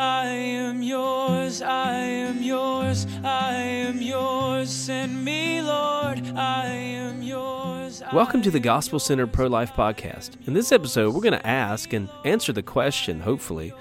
I 0.00 0.28
am 0.28 0.82
yours, 0.82 1.60
I 1.60 1.92
am 1.92 2.42
yours, 2.42 3.06
I 3.22 3.52
am 3.52 4.00
yours. 4.00 4.70
Send 4.70 5.22
me, 5.22 5.60
Lord, 5.60 6.26
I 6.38 6.68
am 6.68 7.20
yours. 7.20 8.02
Welcome 8.10 8.40
to 8.40 8.50
the 8.50 8.60
Gospel 8.60 8.98
Centered 8.98 9.30
Pro 9.30 9.46
Life 9.46 9.74
Podcast. 9.74 10.38
In 10.46 10.54
this 10.54 10.72
episode, 10.72 11.12
we're 11.12 11.20
going 11.20 11.34
to 11.34 11.46
ask 11.46 11.92
and 11.92 12.08
answer 12.24 12.50
the 12.50 12.62
question, 12.62 13.20
hopefully 13.20 13.74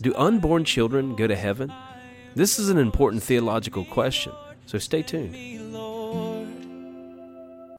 Do 0.00 0.14
unborn 0.14 0.64
children 0.64 1.16
go 1.16 1.26
to 1.26 1.34
heaven? 1.34 1.72
This 2.36 2.60
is 2.60 2.68
an 2.68 2.78
important 2.78 3.24
theological 3.24 3.84
question, 3.86 4.34
so 4.66 4.78
stay 4.78 5.02
tuned. 5.02 5.34
Lord. 5.72 6.46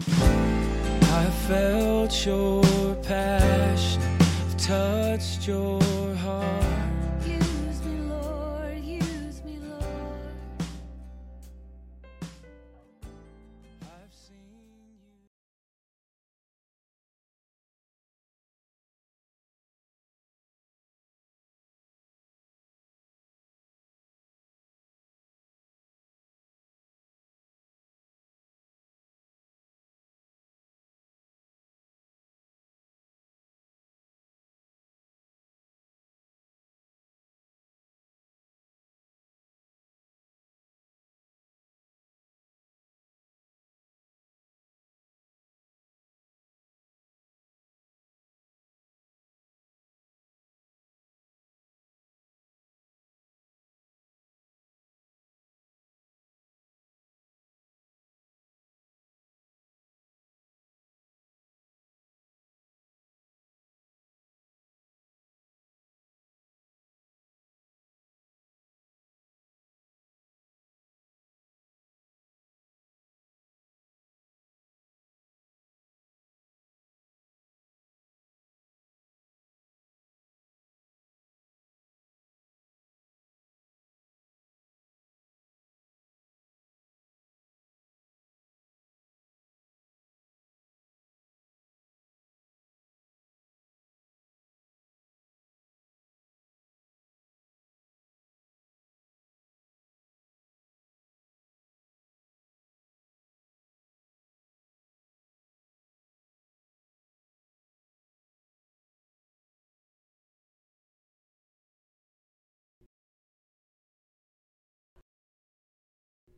I 0.02 1.32
felt 1.48 2.26
your 2.26 2.96
passion, 2.96 4.02
touched 4.58 5.48
your 5.48 5.82
heart. 6.16 6.67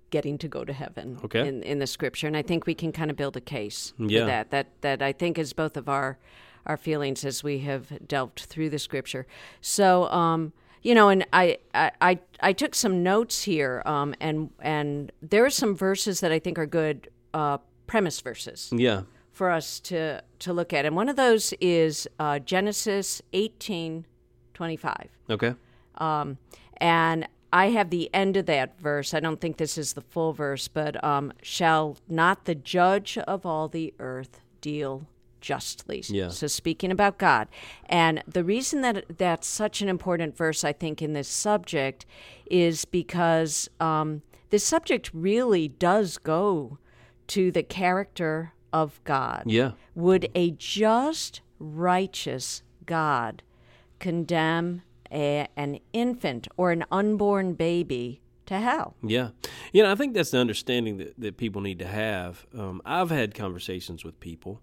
Getting 0.10 0.38
to 0.40 0.48
go 0.48 0.66
to 0.66 0.74
heaven 0.74 1.18
Okay. 1.24 1.48
in, 1.48 1.62
in 1.64 1.80
the 1.80 1.88
scripture 1.88 2.26
and 2.28 2.36
i 2.36 2.42
think 2.42 2.66
we 2.66 2.74
can 2.74 2.92
kind 2.92 3.12
of 3.12 3.18
build 3.18 3.38
a 3.38 3.42
case 3.42 3.94
Yeah. 4.00 4.22
for 4.22 4.26
that 4.26 4.50
that 4.52 4.68
that 4.82 5.02
i 5.02 5.12
think 5.12 5.38
is 5.38 5.54
both 5.54 5.78
of 5.78 5.88
our 5.88 6.18
our 6.66 6.78
feelings 6.78 7.24
as 7.26 7.44
we 7.44 7.60
have 7.60 8.08
delved 8.08 8.40
through 8.40 8.70
the 8.70 8.80
scripture 8.80 9.28
so 9.62 10.10
um 10.12 10.52
you 10.82 10.96
know 10.96 11.10
and 11.10 11.26
i 11.34 11.58
i 11.74 11.92
i, 12.02 12.20
I 12.40 12.54
took 12.54 12.74
some 12.76 13.04
notes 13.04 13.44
here 13.44 13.84
um 13.86 14.16
and 14.20 14.50
and 14.60 15.12
there 15.22 15.46
are 15.46 15.50
some 15.52 15.76
verses 15.76 16.20
that 16.22 16.32
i 16.32 16.40
think 16.40 16.58
are 16.58 16.66
good 16.66 17.10
uh 17.34 17.58
premise 17.88 18.20
verses 18.22 18.70
Yeah. 18.76 19.04
for 19.32 19.50
us 19.52 19.80
to 19.82 20.22
to 20.40 20.54
look 20.54 20.74
at 20.74 20.86
and 20.86 20.96
one 20.96 21.08
of 21.10 21.16
those 21.18 21.54
is 21.62 22.08
uh 22.20 22.40
genesis 22.40 23.22
18 23.34 24.06
25 24.56 25.10
Okay. 25.30 25.54
um, 25.96 26.38
and 26.78 27.28
I 27.52 27.70
have 27.70 27.90
the 27.90 28.14
end 28.14 28.38
of 28.38 28.46
that 28.46 28.80
verse. 28.80 29.14
I 29.14 29.20
don't 29.20 29.42
think 29.42 29.58
this 29.58 29.78
is 29.78 29.94
the 29.94 30.02
full 30.02 30.34
verse, 30.34 30.68
but 30.68 31.04
um, 31.04 31.34
shall 31.42 31.98
not 32.08 32.46
the 32.46 32.56
judge 32.56 33.18
of 33.18 33.46
all 33.46 33.68
the 33.68 33.94
earth 34.00 34.42
deal 34.62 35.08
justly? 35.42 36.04
Yeah. 36.08 36.30
So 36.30 36.48
speaking 36.48 36.92
about 36.92 37.18
God, 37.18 37.48
and 37.88 38.24
the 38.28 38.44
reason 38.44 38.82
that 38.82 39.18
that's 39.18 39.48
such 39.48 39.82
an 39.82 39.90
important 39.90 40.38
verse, 40.38 40.64
I 40.64 40.74
think, 40.74 41.02
in 41.02 41.14
this 41.14 41.28
subject, 41.28 42.06
is 42.46 42.86
because 42.86 43.70
um, 43.80 44.22
this 44.50 44.64
subject 44.64 45.10
really 45.14 45.68
does 45.68 46.18
go 46.18 46.78
to 47.28 47.52
the 47.52 47.64
character 47.64 48.54
of 48.72 49.02
God. 49.04 49.44
Yeah. 49.46 49.72
Would 49.96 50.30
a 50.36 50.52
just, 50.52 51.42
righteous 51.60 52.64
God 52.86 53.44
condemn 54.00 54.82
a, 55.12 55.48
an 55.56 55.80
infant 55.94 56.48
or 56.58 56.72
an 56.72 56.86
unborn 56.92 57.54
baby 57.54 58.22
to 58.46 58.60
hell? 58.60 58.96
Yeah. 59.04 59.30
You 59.72 59.84
know, 59.84 59.92
I 59.92 59.96
think 59.96 60.14
that's 60.14 60.32
the 60.32 60.40
understanding 60.40 60.98
that, 60.98 61.20
that 61.20 61.38
people 61.38 61.62
need 61.62 61.80
to 61.80 61.88
have. 61.88 62.46
Um, 62.58 62.82
I've 62.86 63.12
had 63.12 63.36
conversations 63.36 64.04
with 64.04 64.20
people, 64.20 64.62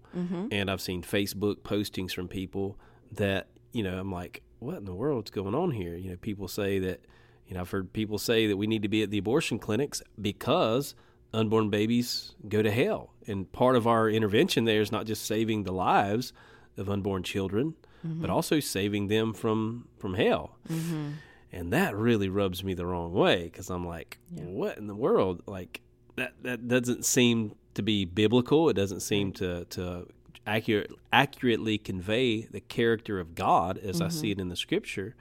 and 0.51 0.69
I've 0.69 0.81
seen 0.81 1.01
Facebook 1.01 1.57
postings 1.61 2.11
from 2.13 2.27
people 2.27 2.77
that, 3.13 3.47
you 3.71 3.83
know, 3.83 3.97
I'm 3.97 4.11
like, 4.11 4.41
what 4.59 4.75
in 4.75 4.85
the 4.85 4.93
world's 4.93 5.31
going 5.31 5.55
on 5.55 5.71
here? 5.71 5.95
You 5.95 6.11
know, 6.11 6.17
people 6.17 6.47
say 6.47 6.79
that, 6.79 7.05
you 7.47 7.53
know, 7.53 7.61
I've 7.61 7.69
heard 7.69 7.93
people 7.93 8.17
say 8.17 8.47
that 8.47 8.57
we 8.57 8.67
need 8.67 8.81
to 8.81 8.89
be 8.89 9.03
at 9.03 9.11
the 9.11 9.19
abortion 9.19 9.59
clinics 9.59 10.01
because 10.19 10.95
unborn 11.33 11.69
babies 11.69 12.35
go 12.49 12.61
to 12.61 12.71
hell. 12.71 13.13
And 13.27 13.49
part 13.51 13.75
of 13.75 13.87
our 13.87 14.09
intervention 14.09 14.65
there 14.65 14.81
is 14.81 14.91
not 14.91 15.05
just 15.05 15.25
saving 15.25 15.63
the 15.63 15.71
lives 15.71 16.33
of 16.77 16.89
unborn 16.89 17.23
children, 17.23 17.75
Mm-hmm. 18.05 18.21
but 18.21 18.29
also 18.29 18.59
saving 18.59 19.07
them 19.07 19.33
from, 19.33 19.87
from 19.97 20.13
hell. 20.13 20.57
Mm-hmm. 20.69 21.11
And 21.51 21.73
that 21.73 21.95
really 21.95 22.29
rubs 22.29 22.63
me 22.63 22.73
the 22.73 22.85
wrong 22.85 23.13
way 23.13 23.45
because 23.45 23.69
I'm 23.69 23.87
like, 23.87 24.19
what 24.29 24.77
in 24.77 24.87
the 24.87 24.95
world? 24.95 25.41
Like 25.47 25.81
that 26.15 26.33
that 26.43 26.67
doesn't 26.67 27.05
seem 27.05 27.55
to 27.75 27.81
be 27.81 28.05
biblical. 28.05 28.69
It 28.69 28.73
doesn't 28.73 28.99
seem 28.99 29.31
to 29.33 29.65
to 29.65 30.07
accurate 30.45 30.91
accurately 31.13 31.77
convey 31.77 32.41
the 32.41 32.59
character 32.59 33.19
of 33.19 33.33
God 33.33 33.77
as 33.77 34.01
I 34.01 34.07
mm-hmm. 34.07 34.17
see 34.17 34.31
it 34.31 34.39
in 34.39 34.49
the 34.49 34.55
Scripture, 34.55 35.15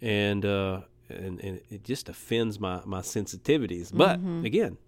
and 0.00 0.44
uh, 0.46 0.80
and 1.10 1.38
and 1.40 1.60
it 1.70 1.84
just 1.84 2.08
offends 2.08 2.58
my 2.58 2.80
my 2.84 3.00
sensitivities. 3.00 3.90
But 3.92 4.20
again. 4.44 4.78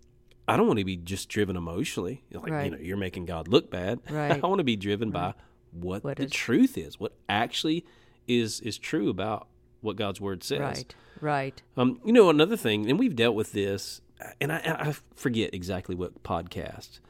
I 0.47 0.59
don't 0.59 0.67
want 0.67 0.79
to 0.79 0.85
be 0.85 0.99
just 0.99 1.31
driven 1.31 1.57
emotionally. 1.57 2.23
Like, 2.31 2.67
you 2.67 2.71
know, 2.73 2.77
you're 2.77 2.99
making 2.99 3.25
God 3.25 3.49
look 3.49 3.71
bad. 3.71 4.01
Right. 4.11 4.45
I 4.45 4.47
want 4.47 4.59
to 4.59 4.65
be 4.65 4.77
driven 4.77 5.11
by 5.11 5.33
what, 5.75 6.05
What 6.05 6.17
the 6.17 6.25
is- 6.25 6.31
truth 6.33 6.79
is, 6.79 6.99
what 7.01 7.13
actually 7.29 7.85
is 8.27 8.61
is 8.61 8.79
true 8.79 9.09
about 9.11 9.49
what 9.81 9.97
God's 9.97 10.21
word 10.21 10.43
says. 10.43 10.61
Right, 10.61 10.95
right. 11.21 11.63
Um, 11.77 12.01
you 12.05 12.13
know, 12.13 12.31
another 12.31 12.57
thing, 12.57 12.89
and 12.89 12.99
we've 12.99 13.15
dealt 13.17 13.35
with 13.35 13.53
this, 13.53 14.01
and 14.41 14.51
I, 14.53 14.61
I 14.65 14.95
forget 15.15 15.53
exactly 15.55 15.95
what 15.95 16.23
podcast 16.23 17.01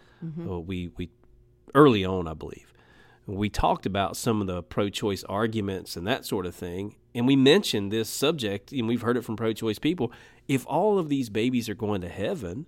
uh, 0.48 0.58
we 0.58 0.90
we 0.96 1.10
early 1.74 2.04
on, 2.04 2.26
I 2.26 2.34
believe, 2.34 2.72
we 3.26 3.48
talked 3.48 3.86
about 3.86 4.16
some 4.16 4.40
of 4.40 4.46
the 4.46 4.62
pro-choice 4.62 5.22
arguments 5.24 5.96
and 5.96 6.06
that 6.06 6.24
sort 6.26 6.46
of 6.46 6.54
thing, 6.54 6.96
and 7.14 7.26
we 7.26 7.36
mentioned 7.36 7.92
this 7.92 8.08
subject, 8.08 8.72
and 8.72 8.88
we've 8.88 9.02
heard 9.02 9.16
it 9.16 9.22
from 9.24 9.36
pro-choice 9.36 9.78
people. 9.78 10.10
If 10.48 10.66
all 10.66 10.98
of 10.98 11.08
these 11.08 11.28
babies 11.30 11.68
are 11.68 11.74
going 11.74 12.00
to 12.00 12.08
heaven, 12.08 12.66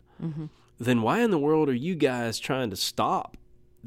then 0.79 1.03
why 1.03 1.21
in 1.21 1.31
the 1.31 1.39
world 1.39 1.69
are 1.69 1.75
you 1.75 1.95
guys 1.95 2.39
trying 2.39 2.71
to 2.71 2.77
stop 2.77 3.37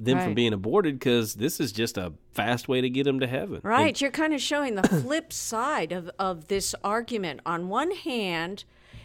them 0.04 0.18
from 0.20 0.34
being 0.34 0.54
aborted? 0.54 0.98
Because 1.00 1.36
this 1.36 1.60
is 1.60 1.72
just 1.72 1.98
a 1.98 2.14
fast 2.32 2.68
way 2.68 2.82
to 2.82 2.90
get 2.90 3.04
them 3.04 3.20
to 3.20 3.28
heaven. 3.28 3.56
And- 3.56 3.64
Right. 3.66 4.00
You're 4.00 4.12
kind 4.12 4.34
of 4.34 4.42
showing 4.42 4.76
the 4.76 4.88
flip 4.88 5.32
side 5.34 5.92
of, 5.92 6.10
of 6.18 6.48
this 6.48 6.74
argument. 6.84 7.42
On 7.46 7.70
one 7.70 7.92
hand, 7.92 8.64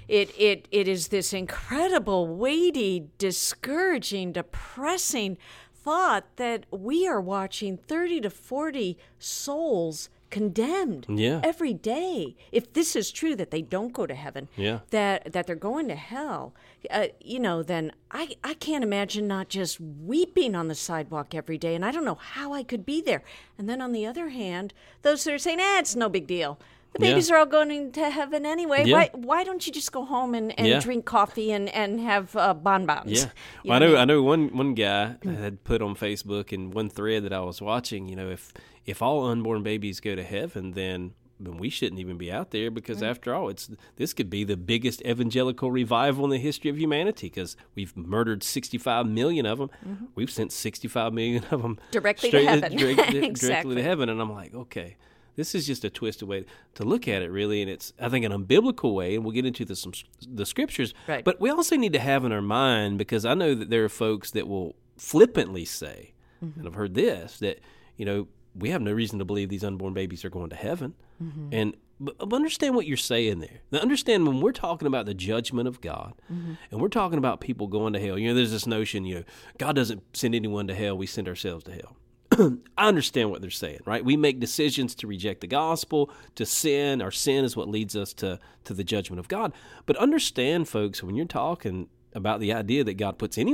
it, 0.08 0.30
it, 0.38 0.68
it 0.70 0.86
is 0.88 1.08
this 1.08 1.32
incredible, 1.32 2.26
weighty, 2.28 3.08
discouraging, 3.18 4.32
depressing 4.32 5.36
thought 5.74 6.24
that 6.36 6.64
we 6.70 7.06
are 7.06 7.20
watching 7.20 7.76
30 7.76 8.22
to 8.22 8.30
40 8.30 8.96
souls 9.18 10.08
condemned 10.38 11.06
Yeah. 11.08 11.40
every 11.44 11.72
day. 11.74 12.36
If 12.52 12.72
this 12.72 12.96
is 12.96 13.10
true 13.20 13.34
that 13.36 13.50
they 13.50 13.62
don't 13.62 13.92
go 13.92 14.04
to 14.06 14.14
heaven, 14.14 14.48
Yeah. 14.56 14.80
that 14.90 15.32
that 15.32 15.46
they're 15.46 15.66
going 15.70 15.88
to 15.88 15.94
hell, 15.94 16.54
uh, 16.90 17.06
you 17.20 17.38
know, 17.38 17.62
then 17.62 17.92
I 18.10 18.22
I 18.50 18.54
can't 18.54 18.84
imagine 18.90 19.26
not 19.28 19.48
just 19.48 19.80
weeping 19.80 20.54
on 20.56 20.66
the 20.68 20.74
sidewalk 20.74 21.34
every 21.34 21.58
day, 21.58 21.74
and 21.76 21.84
I 21.84 21.90
don't 21.92 22.04
know 22.10 22.20
how 22.36 22.52
I 22.52 22.62
could 22.64 22.84
be 22.84 23.00
there. 23.00 23.22
And 23.58 23.68
then 23.68 23.80
on 23.80 23.92
the 23.92 24.04
other 24.10 24.28
hand, 24.30 24.74
those 25.02 25.22
that 25.24 25.34
are 25.34 25.38
saying, 25.46 25.60
"Eh, 25.60 25.78
it's 25.78 25.94
no 25.96 26.08
big 26.08 26.26
deal." 26.26 26.58
The 26.92 27.00
Yeah. 27.06 27.10
babies 27.10 27.28
are 27.30 27.38
all 27.38 27.46
going 27.58 27.90
to 27.92 28.08
heaven 28.10 28.46
anyway. 28.46 28.84
Yeah. 28.86 28.96
Why 28.96 29.10
why 29.30 29.40
don't 29.44 29.62
you 29.66 29.72
just 29.72 29.90
go 29.90 30.04
home 30.04 30.32
and, 30.38 30.46
and 30.58 30.66
Yeah. 30.68 30.80
drink 30.86 31.04
coffee 31.04 31.50
and, 31.56 31.68
and 31.74 32.00
have 32.00 32.26
uh, 32.36 32.54
bonbons? 32.54 33.10
Yeah, 33.18 33.30
well, 33.64 33.76
I 33.76 33.78
know 33.80 33.90
what 33.92 34.00
I 34.00 34.04
know 34.04 34.22
one 34.34 34.44
one 34.62 34.74
guy 34.74 35.16
had 35.44 35.54
put 35.64 35.80
on 35.82 35.94
Facebook 35.96 36.52
in 36.52 36.70
one 36.80 36.88
thread 36.88 37.20
that 37.24 37.32
I 37.32 37.40
was 37.50 37.58
watching. 37.60 38.02
You 38.10 38.16
know, 38.20 38.30
if 38.30 38.52
if 38.86 39.00
all 39.02 39.24
unborn 39.26 39.62
babies 39.62 40.00
go 40.00 40.14
to 40.14 40.22
heaven, 40.22 40.72
then 40.72 41.14
then 41.40 41.56
we 41.58 41.68
shouldn't 41.68 42.00
even 42.00 42.16
be 42.16 42.30
out 42.30 42.52
there 42.52 42.70
because 42.70 43.02
after 43.02 43.34
all, 43.34 43.48
it's 43.48 43.68
this 43.96 44.12
could 44.14 44.30
be 44.30 44.44
the 44.44 44.56
biggest 44.56 45.02
evangelical 45.02 45.70
revival 45.70 46.24
in 46.24 46.30
the 46.30 46.38
history 46.38 46.70
of 46.70 46.78
humanity 46.78 47.26
because 47.26 47.56
we've 47.74 47.94
murdered 47.96 48.42
sixty 48.44 48.78
five 48.78 49.06
million 49.06 49.44
of 49.44 49.58
them. 49.58 49.70
We've 50.14 50.30
sent 50.30 50.52
sixty 50.52 50.86
five 50.88 51.12
million 51.12 51.44
of 51.50 51.62
them 51.62 51.76
Mm-hmm. 51.76 51.90
Directly 51.90 52.30
to 52.30 52.44
heaven. 52.46 52.76
direct- 52.76 53.34
directly 53.40 53.74
to 53.74 53.82
heaven, 53.82 54.08
and 54.08 54.20
I'm 54.20 54.32
like, 54.32 54.54
okay. 54.54 54.96
This 55.36 55.56
is 55.56 55.66
just 55.66 55.84
a 55.84 55.90
twisted 55.90 56.28
way 56.28 56.44
to 56.76 56.84
look 56.84 57.08
at 57.08 57.20
it, 57.20 57.28
really, 57.28 57.60
and 57.60 57.68
it's 57.68 57.92
I 58.00 58.08
think 58.08 58.24
an 58.24 58.30
unbiblical 58.30 58.94
way, 58.94 59.16
and 59.16 59.24
we'll 59.24 59.32
get 59.34 59.44
into 59.44 59.64
the 59.64 59.74
some 59.74 59.92
the 60.24 60.46
scriptures. 60.46 60.94
Right. 61.08 61.24
But 61.24 61.40
we 61.40 61.50
also 61.50 61.74
need 61.76 61.92
to 61.94 61.98
have 61.98 62.24
in 62.24 62.30
our 62.30 62.40
mind 62.40 62.98
because 62.98 63.24
I 63.26 63.34
know 63.34 63.56
that 63.56 63.68
there 63.68 63.84
are 63.84 63.88
folks 63.88 64.30
that 64.30 64.46
will 64.46 64.76
flippantly 64.96 65.64
say, 65.64 66.12
Mm-hmm. 66.44 66.60
and 66.60 66.68
I've 66.68 66.74
heard 66.74 66.94
this 66.94 67.38
that 67.40 67.58
you 67.96 68.04
know 68.04 68.28
we 68.54 68.70
have 68.70 68.82
no 68.82 68.92
reason 68.92 69.18
to 69.18 69.24
believe 69.24 69.48
these 69.48 69.64
unborn 69.64 69.94
babies 69.94 70.24
are 70.24 70.30
going 70.30 70.50
to 70.50 70.56
heaven, 70.56 70.94
Mm-hmm. 71.22 71.48
and 71.52 71.76
but 72.00 72.16
understand 72.32 72.74
what 72.74 72.86
you're 72.86 72.96
saying 72.96 73.38
there. 73.38 73.60
Now, 73.70 73.78
understand 73.78 74.26
when 74.26 74.40
we're 74.40 74.50
talking 74.52 74.88
about 74.88 75.06
the 75.06 75.14
judgment 75.14 75.68
of 75.68 75.80
God, 75.80 76.14
Mm-hmm. 76.32 76.54
and 76.72 76.80
we're 76.80 76.88
talking 76.88 77.18
about 77.18 77.40
people 77.40 77.66
going 77.68 77.92
to 77.92 78.00
hell. 78.00 78.18
You 78.18 78.28
know, 78.28 78.34
there's 78.34 78.50
this 78.50 78.66
notion, 78.66 79.04
you 79.04 79.14
know, 79.16 79.24
God 79.58 79.76
doesn't 79.76 80.02
send 80.16 80.34
anyone 80.34 80.66
to 80.66 80.74
hell; 80.74 80.96
we 80.98 81.06
send 81.06 81.28
ourselves 81.28 81.64
to 81.64 81.72
hell. 81.72 81.96
I 82.76 82.88
understand 82.88 83.30
what 83.30 83.42
they're 83.42 83.50
saying, 83.50 83.80
right? 83.86 84.04
We 84.04 84.16
make 84.16 84.40
decisions 84.40 84.94
to 84.96 85.06
reject 85.06 85.40
the 85.40 85.46
gospel, 85.46 86.10
to 86.34 86.44
sin. 86.44 87.00
Our 87.00 87.12
sin 87.12 87.44
is 87.44 87.56
what 87.56 87.68
leads 87.68 87.94
us 87.94 88.12
to 88.14 88.40
to 88.64 88.74
the 88.74 88.82
judgment 88.84 89.20
of 89.20 89.28
God. 89.28 89.52
But 89.86 89.96
understand, 89.98 90.68
folks, 90.68 91.00
when 91.02 91.14
you're 91.14 91.26
talking 91.26 91.88
about 92.14 92.40
the 92.40 92.52
idea 92.52 92.84
that 92.84 92.94
God 92.94 93.18
puts 93.18 93.36
any 93.38 93.52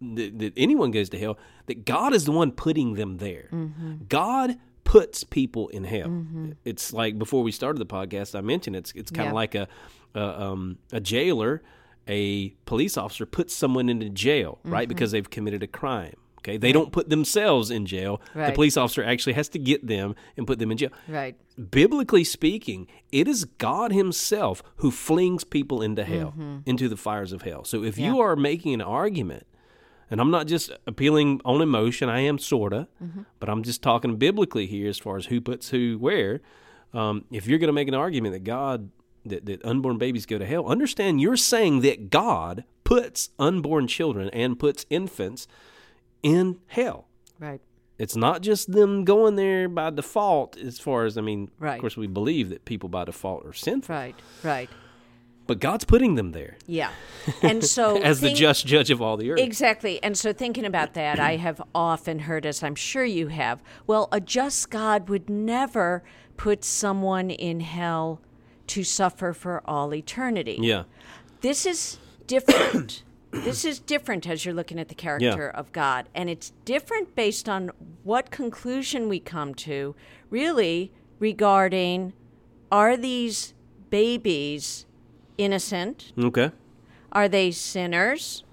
that, 0.00 0.38
that 0.38 0.52
anyone 0.56 0.90
goes 0.90 1.08
to 1.10 1.18
hell, 1.18 1.38
that 1.66 1.84
God 1.84 2.12
is 2.12 2.24
the 2.24 2.32
one 2.32 2.52
putting 2.52 2.94
them 2.94 3.16
there. 3.18 3.48
Mm-hmm. 3.52 4.04
God 4.08 4.56
puts 4.84 5.24
people 5.24 5.68
in 5.68 5.84
hell. 5.84 6.08
Mm-hmm. 6.08 6.52
It's 6.64 6.92
like 6.92 7.18
before 7.18 7.42
we 7.42 7.50
started 7.52 7.78
the 7.78 7.86
podcast, 7.86 8.36
I 8.38 8.40
mentioned 8.42 8.76
it's 8.76 8.92
it's 8.92 9.10
kind 9.10 9.28
of 9.28 9.32
Yeah. 9.32 9.34
like 9.34 9.54
a 9.54 9.68
a, 10.14 10.42
um, 10.42 10.78
a 10.92 11.00
jailer, 11.00 11.62
a 12.06 12.50
police 12.66 12.96
officer 12.96 13.26
puts 13.26 13.52
someone 13.54 13.88
into 13.88 14.08
jail, 14.08 14.60
right, 14.62 14.82
mm-hmm. 14.82 14.88
because 14.88 15.10
they've 15.10 15.28
committed 15.28 15.62
a 15.62 15.66
crime. 15.66 16.14
Okay, 16.44 16.58
they 16.58 16.72
don't 16.72 16.92
put 16.92 17.08
themselves 17.08 17.70
in 17.70 17.86
jail. 17.86 18.20
The 18.34 18.52
police 18.52 18.76
officer 18.76 19.02
actually 19.02 19.32
has 19.32 19.48
to 19.50 19.58
get 19.58 19.86
them 19.86 20.14
and 20.36 20.46
put 20.46 20.58
them 20.58 20.70
in 20.70 20.76
jail. 20.76 20.90
Right. 21.08 21.36
Biblically 21.70 22.22
speaking, 22.22 22.86
it 23.10 23.26
is 23.26 23.46
God 23.46 23.92
Himself 23.92 24.62
who 24.76 24.90
flings 24.90 25.42
people 25.42 25.80
into 25.80 26.04
hell, 26.04 26.34
into 26.66 26.88
the 26.88 26.96
fires 26.98 27.32
of 27.32 27.42
hell. 27.42 27.64
So 27.64 27.82
if 27.82 27.98
you 27.98 28.20
are 28.20 28.36
making 28.36 28.74
an 28.74 28.82
argument, 28.82 29.46
and 30.10 30.20
I'm 30.20 30.30
not 30.30 30.46
just 30.46 30.70
appealing 30.86 31.40
on 31.46 31.62
emotion, 31.62 32.10
I 32.10 32.20
am 32.20 32.38
sorta, 32.38 32.88
but 33.40 33.48
I'm 33.48 33.62
just 33.62 33.82
talking 33.82 34.16
biblically 34.16 34.66
here 34.66 34.88
as 34.88 34.98
far 34.98 35.16
as 35.16 35.26
who 35.26 35.40
puts 35.40 35.70
who 35.70 35.96
where. 35.98 36.42
Um, 36.92 37.24
if 37.32 37.46
you're 37.46 37.58
going 37.58 37.68
to 37.68 37.72
make 37.72 37.88
an 37.88 37.94
argument 37.94 38.34
that 38.34 38.44
God 38.44 38.90
that, 39.24 39.46
that 39.46 39.64
unborn 39.64 39.96
babies 39.96 40.26
go 40.26 40.36
to 40.36 40.44
hell, 40.44 40.66
understand 40.66 41.20
you're 41.20 41.36
saying 41.36 41.80
that 41.80 42.10
God 42.10 42.64
puts 42.84 43.30
unborn 43.38 43.86
children 43.88 44.28
and 44.34 44.58
puts 44.58 44.84
infants 44.90 45.48
in 46.24 46.58
hell. 46.66 47.06
Right. 47.38 47.60
It's 47.98 48.16
not 48.16 48.42
just 48.42 48.72
them 48.72 49.04
going 49.04 49.36
there 49.36 49.68
by 49.68 49.90
default, 49.90 50.56
as 50.56 50.80
far 50.80 51.04
as 51.04 51.16
I 51.16 51.20
mean. 51.20 51.50
Right. 51.60 51.74
Of 51.76 51.80
course, 51.80 51.96
we 51.96 52.08
believe 52.08 52.48
that 52.48 52.64
people 52.64 52.88
by 52.88 53.04
default 53.04 53.46
are 53.46 53.52
sinful, 53.52 53.94
Right. 53.94 54.16
Right. 54.42 54.68
but 55.46 55.60
God's 55.60 55.84
putting 55.84 56.16
them 56.16 56.32
there 56.32 56.56
Yeah. 56.66 56.90
And 57.42 57.62
so 57.76 58.00
as 58.02 58.20
the 58.20 58.32
just 58.32 58.66
judge 58.66 58.90
of 58.90 59.00
all 59.00 59.16
the 59.16 59.30
earth. 59.30 59.38
Exactly. 59.38 60.02
And 60.02 60.18
so 60.18 60.32
thinking 60.32 60.64
about 60.64 60.94
that, 60.94 61.20
I 61.20 61.36
have 61.36 61.62
often 61.72 62.20
heard, 62.20 62.44
as 62.46 62.64
I'm 62.64 62.74
sure 62.74 63.04
you 63.04 63.28
have, 63.28 63.62
well, 63.86 64.08
a 64.10 64.20
just 64.20 64.70
God 64.70 65.08
would 65.08 65.30
never 65.30 66.02
put 66.36 66.64
someone 66.64 67.30
in 67.30 67.60
hell 67.60 68.20
to 68.68 68.82
suffer 68.82 69.32
for 69.32 69.62
all 69.66 69.94
eternity. 69.94 70.58
yeah, 70.60 70.84
This 71.42 71.64
is 71.66 71.98
different. 72.26 73.02
This 73.42 73.64
is 73.64 73.78
different 73.80 74.28
as 74.28 74.44
you're 74.44 74.54
looking 74.54 74.78
at 74.78 74.88
the 74.88 74.94
character 74.94 75.48
of 75.48 75.72
God. 75.72 76.08
And 76.14 76.30
it's 76.30 76.52
different 76.64 77.14
based 77.14 77.48
on 77.48 77.70
what 78.02 78.30
conclusion 78.30 79.08
we 79.08 79.20
come 79.20 79.54
to, 79.56 79.94
really, 80.30 80.92
regarding 81.18 82.12
are 82.70 82.96
these 82.96 83.54
babies 83.90 84.86
innocent? 85.38 86.12
okay, 86.18 86.50
Are 87.12 87.28
they 87.28 87.50
sinners? 87.50 88.44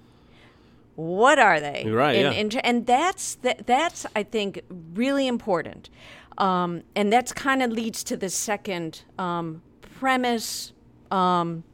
What 0.94 1.38
are 1.38 1.58
they? 1.58 1.84
You're 1.86 1.96
right, 1.96 2.14
And, 2.14 2.34
yeah. 2.34 2.40
and, 2.40 2.66
and 2.66 2.86
that's 2.86 3.36
that, 3.36 3.66
that's 3.66 4.04
I 4.14 4.22
think 4.22 4.60
really 4.94 5.26
important, 5.26 5.88
um, 6.38 6.82
and 6.94 7.12
that's 7.12 7.32
kind 7.32 7.62
of 7.62 7.70
leads 7.70 8.04
to 8.04 8.16
the 8.16 8.28
second 8.28 9.02
um, 9.18 9.62
premise 9.98 10.72
um, 11.10 11.64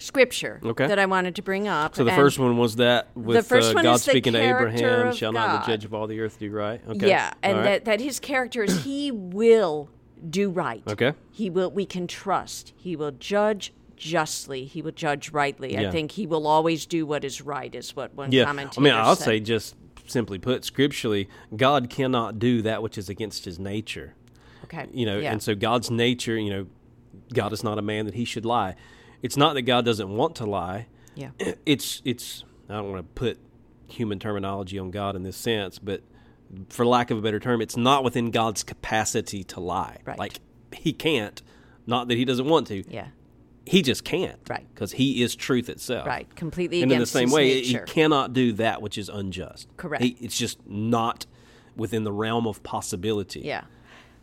scripture 0.00 0.60
Okay. 0.64 0.86
that 0.86 0.98
I 0.98 1.06
wanted 1.06 1.36
to 1.36 1.42
bring 1.42 1.68
up. 1.68 1.94
so 1.94 2.02
the 2.04 2.10
And- 2.10 2.18
first 2.18 2.38
one 2.38 2.56
was 2.56 2.76
that 2.76 3.08
with 3.14 3.46
first 3.46 3.70
uh, 3.70 3.74
one 3.74 3.84
God 3.84 3.94
is 3.94 4.04
the 4.04 4.10
speaking 4.10 4.32
to 4.32 4.40
Abraham, 4.40 5.12
"Shall 5.14 5.32
not 5.32 5.64
the 5.64 5.72
judge 5.72 5.84
of 5.84 5.94
all 5.94 6.06
the 6.06 6.20
earth 6.20 6.38
do 6.38 6.50
right?" 6.50 6.80
Okay, 6.88 7.08
Yeah, 7.08 7.32
and 7.42 7.58
right. 7.58 7.64
that, 7.64 7.84
that 7.84 8.00
his 8.00 8.18
character 8.18 8.62
is 8.64 8.84
he 8.84 9.10
will 9.10 9.88
do 10.28 10.50
right. 10.50 10.82
Okay. 10.88 11.12
He 11.30 11.48
will 11.50 11.70
we 11.70 11.86
can 11.86 12.06
trust. 12.06 12.72
He 12.76 12.96
will 12.96 13.12
judge 13.12 13.72
justly. 13.96 14.64
He 14.64 14.80
will 14.82 14.92
judge 14.92 15.30
rightly. 15.30 15.74
Yeah. 15.74 15.88
I 15.88 15.90
think 15.90 16.12
he 16.12 16.26
will 16.26 16.46
always 16.46 16.86
do 16.86 17.04
what 17.04 17.22
is 17.24 17.42
right 17.42 17.74
is 17.74 17.94
what 17.94 18.14
one 18.14 18.32
yeah, 18.32 18.44
commentator 18.44 18.80
I 18.80 18.82
mean, 18.82 18.94
I'll 18.94 19.14
said. 19.16 19.24
say 19.24 19.40
just 19.40 19.76
simply 20.06 20.38
put, 20.38 20.64
scripturally, 20.64 21.28
God 21.54 21.88
cannot 21.90 22.38
do 22.38 22.62
that 22.62 22.82
which 22.82 22.96
is 22.98 23.08
against 23.10 23.44
His 23.44 23.58
nature. 23.58 24.14
Okay. 24.64 24.86
you 24.92 25.04
know 25.04 25.18
Yeah. 25.18 25.32
and 25.32 25.42
so 25.42 25.54
god's 25.56 25.90
nature 25.90 26.38
you 26.38 26.48
know 26.50 26.66
god 27.34 27.52
is 27.52 27.64
not 27.64 27.76
a 27.76 27.82
man 27.82 28.04
that 28.06 28.14
he 28.14 28.24
should 28.24 28.44
lie 28.44 28.76
it's 29.22 29.36
not 29.36 29.54
that 29.54 29.62
god 29.62 29.84
doesn't 29.84 30.08
want 30.08 30.34
to 30.36 30.46
lie 30.46 30.86
Yeah. 31.14 31.30
it's 31.66 32.02
it's 32.04 32.44
i 32.68 32.74
don't 32.74 32.90
want 32.90 32.98
to 33.06 33.12
put 33.14 33.38
human 33.88 34.18
terminology 34.18 34.78
on 34.78 34.90
god 34.90 35.16
in 35.16 35.22
this 35.22 35.36
sense 35.36 35.78
but 35.78 36.02
for 36.68 36.84
lack 36.86 37.10
of 37.10 37.18
a 37.18 37.20
better 37.20 37.40
term 37.40 37.60
it's 37.60 37.76
not 37.76 38.02
within 38.04 38.30
god's 38.30 38.62
capacity 38.62 39.42
to 39.44 39.60
lie 39.60 39.98
Right. 40.04 40.18
like 40.18 40.40
he 40.72 40.92
can't 40.92 41.42
not 41.86 42.08
that 42.08 42.16
he 42.16 42.24
doesn't 42.24 42.46
want 42.46 42.66
to 42.68 42.84
Yeah. 42.92 43.08
he 43.66 43.82
just 43.82 44.04
can't 44.04 44.38
Right. 44.48 44.66
because 44.74 44.92
he 44.92 45.22
is 45.22 45.34
truth 45.36 45.68
itself 45.68 46.06
Right. 46.06 46.32
Completely 46.36 46.82
and 46.82 46.90
in 46.92 46.98
the 47.00 47.06
same 47.06 47.30
way 47.30 47.54
nature. 47.62 47.84
he 47.86 47.92
cannot 47.92 48.32
do 48.32 48.52
that 48.54 48.80
which 48.82 48.96
is 48.98 49.08
unjust 49.08 49.68
Correct. 49.76 50.02
He- 50.04 50.16
it's 50.20 50.38
just 50.38 50.58
not 50.68 51.26
within 51.76 52.04
the 52.04 52.12
realm 52.12 52.46
of 52.46 52.62
possibility 52.62 53.40
yeah. 53.40 53.62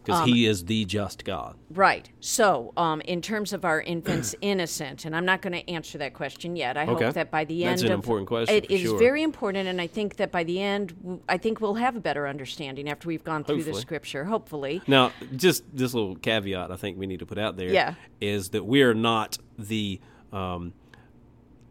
Because 0.08 0.26
he 0.26 0.46
is 0.46 0.66
the 0.66 0.86
just 0.86 1.24
god 1.26 1.56
Right. 1.70 2.10
So, 2.22 2.72
um, 2.78 3.02
in 3.02 3.22
terms 3.22 3.52
of 3.54 3.66
our 3.66 3.82
infants 3.82 4.34
innocent, 4.42 5.04
and 5.06 5.16
I'm 5.16 5.26
not 5.26 5.42
going 5.42 5.54
to 5.54 5.70
answer 5.70 5.98
that 5.98 6.14
question 6.14 6.56
yet. 6.56 6.78
I 6.78 6.84
Okay. 6.88 7.06
hope 7.06 7.14
that 7.14 7.30
by 7.30 7.44
the 7.44 7.64
That's 7.64 7.82
end 7.82 7.88
an 7.88 7.94
of 7.94 8.00
important 8.00 8.28
question, 8.28 8.56
It 8.56 8.72
is 8.72 8.82
sure. 8.82 8.98
very 8.98 9.22
important, 9.22 9.68
and 9.68 9.82
I 9.82 9.88
think 9.88 10.16
that 10.16 10.32
by 10.32 10.44
the 10.44 10.62
end, 10.62 11.22
I 11.28 11.38
think 11.38 11.60
we'll 11.60 11.76
have 11.76 11.96
a 11.96 12.00
better 12.00 12.28
understanding 12.28 12.90
after 12.90 13.08
we've 13.08 13.24
gone 13.24 13.44
through 13.44 13.64
the 13.64 13.74
scripture. 13.74 14.24
Hopefully. 14.26 14.82
Now, 14.88 15.12
just 15.36 15.64
this 15.76 15.94
little 15.94 16.16
caveat 16.16 16.72
I 16.72 16.78
think 16.78 16.98
we 16.98 17.06
need 17.06 17.20
to 17.20 17.26
put 17.26 17.38
out 17.38 17.58
there 17.58 17.68
is 17.68 17.74
Yeah. 17.74 17.94
is 18.22 18.50
that 18.52 18.66
we 18.66 18.82
are 18.84 18.94
not 18.94 19.38
the 19.60 20.00
um, 20.32 20.74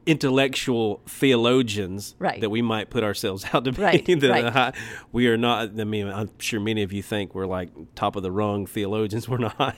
intellectual 0.06 1.02
theologians 1.06 2.14
Right. 2.18 2.40
that 2.40 2.50
we 2.50 2.62
might 2.62 2.90
put 2.90 3.02
ourselves 3.04 3.44
out 3.52 3.64
to 3.64 3.72
be. 3.72 3.82
Right, 3.82 4.04
The 4.20 4.28
right. 4.28 4.44
high- 4.52 4.72
we 5.12 5.28
are 5.28 5.36
not. 5.36 5.78
I 5.78 5.84
mean, 5.84 6.06
I'm 6.08 6.30
sure 6.38 6.60
many 6.60 6.82
of 6.82 6.92
you 6.92 7.02
think 7.02 7.34
we're 7.34 7.46
like 7.46 7.70
top 7.94 8.16
of 8.16 8.22
the 8.22 8.30
rung 8.32 8.66
theologians. 8.66 9.28
We're 9.36 9.38
not. 9.38 9.74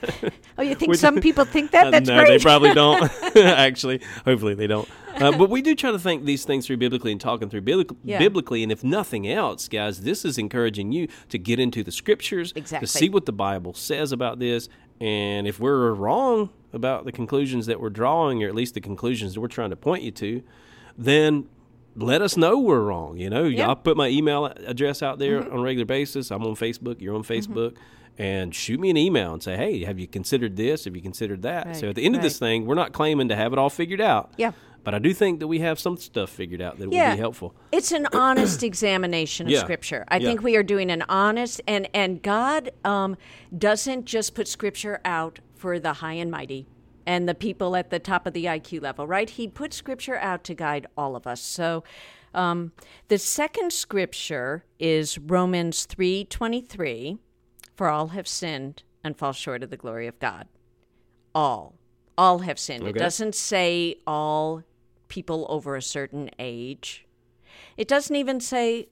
Oh, 0.57 0.61
you 0.61 0.75
think 0.75 0.95
some 0.95 1.19
people 1.19 1.45
think 1.45 1.71
that? 1.71 1.87
Uh, 1.87 1.91
That's 1.91 2.07
no, 2.09 2.17
great. 2.19 2.27
they 2.37 2.39
probably 2.39 2.73
don't. 2.73 3.09
Actually, 3.35 4.01
hopefully 4.25 4.53
they 4.53 4.67
don't. 4.67 4.87
Uh, 5.15 5.35
but 5.37 5.49
we 5.49 5.61
do 5.61 5.75
try 5.75 5.91
to 5.91 5.99
think 5.99 6.23
these 6.25 6.45
things 6.45 6.67
through 6.67 6.77
biblically 6.77 7.11
and 7.11 7.19
talking 7.19 7.49
through 7.49 7.61
biblic- 7.61 7.89
Yeah. 8.03 8.19
biblically. 8.19 8.63
And 8.63 8.71
if 8.71 8.83
nothing 8.83 9.27
else, 9.27 9.67
guys, 9.67 10.01
this 10.01 10.23
is 10.23 10.37
encouraging 10.37 10.91
you 10.91 11.07
to 11.29 11.37
get 11.37 11.59
into 11.59 11.83
the 11.83 11.91
scriptures 11.91 12.53
Exactly. 12.55 12.85
to 12.85 12.91
see 12.91 13.09
what 13.09 13.25
the 13.25 13.31
Bible 13.33 13.73
says 13.73 14.11
about 14.11 14.39
this. 14.39 14.69
And 15.01 15.47
if 15.47 15.59
we're 15.59 15.91
wrong 15.93 16.49
about 16.73 17.05
the 17.05 17.11
conclusions 17.11 17.65
that 17.67 17.79
we're 17.79 17.89
drawing, 17.89 18.43
or 18.43 18.47
at 18.47 18.55
least 18.55 18.73
the 18.73 18.81
conclusions 18.81 19.33
that 19.33 19.41
we're 19.41 19.47
trying 19.47 19.69
to 19.69 19.75
point 19.75 20.03
you 20.03 20.11
to, 20.11 20.43
then 20.97 21.47
let 21.95 22.21
us 22.21 22.35
know 22.37 22.57
we're 22.59 22.81
wrong. 22.81 23.17
You 23.17 23.29
know. 23.29 23.45
I'll 23.69 23.75
put 23.75 23.97
my 23.97 24.07
email 24.09 24.45
address 24.45 25.01
out 25.01 25.19
there 25.19 25.39
Mm-hmm. 25.41 25.53
on 25.53 25.59
a 25.59 25.61
regular 25.63 25.85
basis. 25.85 26.31
I'm 26.31 26.43
on 26.43 26.55
Facebook. 26.55 27.01
You're 27.01 27.15
on 27.15 27.23
Facebook. 27.23 27.75
And 28.17 28.53
shoot 28.53 28.81
me 28.81 28.89
an 28.89 28.97
email 28.97 29.31
and 29.31 29.41
say, 29.41 29.55
hey, 29.55 29.85
have 29.85 29.97
you 29.97 30.05
considered 30.05 30.57
this? 30.57 30.83
Have 30.83 30.93
you 30.95 31.01
considered 31.01 31.41
that? 31.43 31.77
so 31.77 31.87
at 31.89 31.95
the 31.95 32.03
end 32.03 32.17
of 32.17 32.21
this 32.21 32.37
thing, 32.37 32.65
we're 32.65 32.75
not 32.75 32.91
claiming 32.91 33.29
to 33.29 33.35
have 33.37 33.53
it 33.53 33.59
all 33.59 33.69
figured 33.69 34.01
out. 34.01 34.33
Yeah. 34.35 34.51
But 34.89 34.95
I 34.95 34.99
do 34.99 35.13
think 35.13 35.39
that 35.39 35.47
we 35.47 35.59
have 35.59 35.79
some 35.79 35.97
stuff 35.97 36.31
figured 36.31 36.63
out 36.63 36.79
that 36.79 36.91
Yeah. 36.91 37.09
will 37.09 37.15
be 37.15 37.19
helpful. 37.19 37.53
It's 37.71 37.91
an 37.91 38.07
honest 38.13 38.63
examination 38.63 39.45
of 39.45 39.51
Yeah. 39.51 39.59
Scripture. 39.59 40.03
I 40.07 40.17
Yeah. 40.17 40.29
think 40.29 40.41
we 40.41 40.55
are 40.55 40.63
doing 40.63 40.89
an 40.89 41.03
honest 41.07 41.61
and 41.67 41.87
and 41.93 42.23
God 42.23 42.71
um, 42.83 43.15
doesn't 43.55 44.05
just 44.05 44.33
put 44.33 44.47
Scripture 44.47 44.99
out 45.05 45.37
for 45.53 45.77
the 45.77 45.93
high 45.93 46.13
and 46.13 46.31
mighty 46.31 46.65
and 47.05 47.29
the 47.29 47.35
people 47.35 47.75
at 47.75 47.91
the 47.91 47.99
top 47.99 48.25
of 48.25 48.33
the 48.33 48.45
IQ 48.45 48.81
level, 48.81 49.05
right? 49.05 49.29
He 49.29 49.47
put 49.47 49.75
Scripture 49.75 50.17
out 50.17 50.43
to 50.45 50.55
guide 50.55 50.87
all 50.97 51.15
of 51.15 51.27
us. 51.27 51.39
So. 51.39 51.83
Um, 52.33 52.71
the 53.09 53.17
second 53.19 53.71
scripture 53.73 54.63
is 54.79 55.17
Romans 55.19 55.85
three 55.85 56.25
twenty 56.25 56.61
three, 56.61 57.17
for 57.75 57.89
all 57.89 58.07
have 58.09 58.27
sinned 58.27 58.81
and 59.03 59.15
fall 59.17 59.33
short 59.33 59.61
of 59.63 59.69
the 59.71 59.77
glory 59.77 60.05
of 60.07 60.17
God. 60.19 60.47
All, 61.33 61.75
all 62.17 62.39
have 62.39 62.59
sinned. 62.59 62.87
It 62.87 62.93
doesn't 62.93 63.33
say 63.33 63.95
all 64.05 64.63
people 65.09 65.45
over 65.49 65.75
a 65.75 65.81
certain 65.81 66.29
age. 66.39 67.05
It 67.77 67.87
doesn't 67.87 68.15
even 68.15 68.39
say 68.39 68.87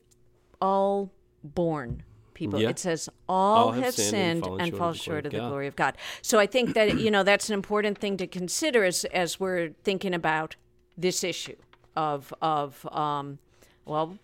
all 0.61 1.11
born 1.43 2.03
people. 2.33 2.61
Yeah. 2.61 2.69
It 2.69 2.79
says 2.79 3.09
all, 3.27 3.71
have, 3.71 3.93
sinned 3.93 4.45
and, 4.45 4.77
fall 4.77 4.93
short 4.93 5.25
of 5.25 5.31
the 5.31 5.39
God. 5.39 5.49
glory 5.49 5.67
of 5.67 5.75
God. 5.75 5.97
So 6.21 6.39
I 6.39 6.45
think 6.45 6.73
that 6.75 6.99
you 6.99 7.09
know 7.11 7.23
that's 7.23 7.49
an 7.49 7.53
important 7.53 7.97
thing 7.97 8.17
to 8.17 8.27
consider 8.27 8.83
as 8.83 9.05
as 9.05 9.39
we're 9.39 9.71
thinking 9.83 10.13
about 10.13 10.55
this 10.97 11.23
issue 11.23 11.55
of 11.95 12.33
of 12.41 12.85
um, 12.91 13.39
well, 13.85 14.17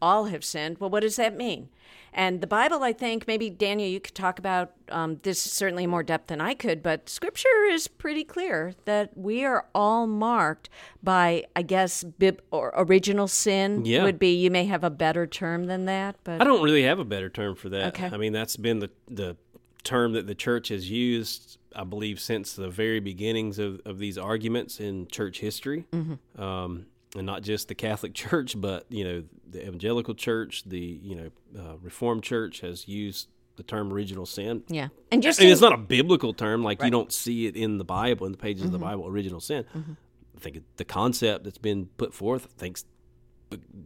all 0.00 0.26
have 0.26 0.44
sinned. 0.44 0.78
Well, 0.78 0.90
what 0.90 1.00
does 1.00 1.16
that 1.16 1.36
mean? 1.36 1.68
And 2.12 2.40
the 2.40 2.46
Bible, 2.46 2.82
I 2.82 2.92
think, 2.92 3.26
maybe 3.26 3.50
Daniel, 3.50 3.88
you 3.88 4.00
could 4.00 4.14
talk 4.14 4.38
about 4.38 4.72
um, 4.88 5.20
this 5.22 5.38
certainly 5.40 5.84
in 5.84 5.90
more 5.90 6.02
depth 6.02 6.28
than 6.28 6.40
I 6.40 6.54
could, 6.54 6.82
but 6.82 7.08
Scripture 7.08 7.64
is 7.70 7.86
pretty 7.86 8.24
clear 8.24 8.74
that 8.86 9.16
we 9.16 9.44
are 9.44 9.66
all 9.74 10.06
marked 10.06 10.68
by, 11.02 11.44
I 11.54 11.62
guess, 11.62 12.02
bib 12.04 12.40
or 12.50 12.72
original 12.76 13.28
sin 13.28 13.84
Yeah. 13.84 14.04
would 14.04 14.18
be. 14.18 14.34
You 14.34 14.50
may 14.50 14.64
have 14.64 14.84
a 14.84 14.90
better 14.90 15.26
term 15.26 15.66
than 15.66 15.84
that, 15.84 16.16
but 16.24 16.40
I 16.40 16.44
don't 16.44 16.62
really 16.62 16.82
have 16.84 16.98
a 16.98 17.04
better 17.04 17.28
term 17.28 17.54
for 17.54 17.68
that. 17.68 17.88
Okay. 17.88 18.10
I 18.12 18.16
mean, 18.16 18.32
that's 18.32 18.56
been 18.56 18.78
the 18.78 18.90
the 19.06 19.36
term 19.84 20.12
that 20.14 20.26
the 20.26 20.34
church 20.34 20.68
has 20.68 20.90
used, 20.90 21.58
I 21.74 21.84
believe, 21.84 22.20
since 22.20 22.54
the 22.54 22.68
very 22.68 23.00
beginnings 23.00 23.58
of, 23.58 23.80
of 23.84 23.98
these 23.98 24.18
arguments 24.18 24.80
in 24.80 25.06
church 25.08 25.40
history. 25.40 25.86
Mm-hmm. 25.92 26.42
Um, 26.42 26.86
and 27.16 27.26
not 27.26 27.42
just 27.42 27.68
the 27.68 27.74
Catholic 27.74 28.14
Church, 28.22 28.60
but 28.60 28.86
you 28.90 29.04
know 29.04 29.24
the 29.50 29.62
Evangelical 29.66 30.14
Church, 30.14 30.62
the 30.64 30.78
you 31.02 31.14
know 31.16 31.30
uh, 31.58 31.76
Reformed 31.82 32.22
Church 32.22 32.60
has 32.60 32.86
used 32.88 33.28
the 33.56 33.62
term 33.64 33.92
original 33.92 34.24
sin. 34.26 34.62
yeah, 34.68 34.88
and 35.10 35.22
just 35.22 35.40
I 35.40 35.42
mean, 35.42 35.48
in- 35.48 35.52
it's 35.52 35.60
not 35.62 35.72
a 35.72 35.78
biblical 35.78 36.32
term; 36.32 36.62
like 36.62 36.82
you 36.82 36.90
don't 36.90 37.12
see 37.12 37.46
it 37.46 37.56
in 37.56 37.78
the 37.78 37.84
Bible, 37.84 38.26
in 38.26 38.32
the 38.32 38.38
pages 38.38 38.62
Mm-hmm. 38.64 38.74
of 38.74 38.80
the 38.80 38.84
Bible. 38.86 39.06
Original 39.08 39.40
sin. 39.40 39.64
I 39.74 40.40
think 40.40 40.62
the 40.76 40.84
concept 40.84 41.44
that's 41.44 41.58
been 41.58 41.86
put 41.96 42.14
forth, 42.14 42.48
think's 42.56 42.84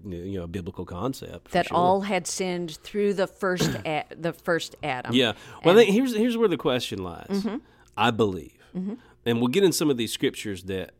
you 0.05 0.39
know 0.39 0.43
a 0.43 0.49
biblical 0.49 0.85
concept 0.85 1.53
that 1.53 1.69
sure. 1.69 1.77
all 1.77 2.01
had 2.01 2.27
sinned 2.27 2.79
through 2.83 3.15
the 3.15 3.27
first 3.29 3.71
a- 3.87 4.05
the 4.15 4.33
first 4.33 4.75
Adam. 4.83 5.15
Yeah. 5.15 5.33
Well, 5.65 5.75
I 5.79 5.85
think 5.85 5.95
here's 5.95 6.15
here's 6.15 6.37
where 6.37 6.49
the 6.49 6.57
question 6.59 7.03
lies. 7.03 7.27
Mm-hmm. 7.31 7.57
I 7.97 8.11
believe, 8.11 8.57
and 8.75 8.99
we'll 9.39 9.49
get 9.49 9.63
in 9.65 9.71
some 9.73 9.89
of 9.91 9.97
these 9.97 10.13
scriptures 10.13 10.65
that 10.65 10.93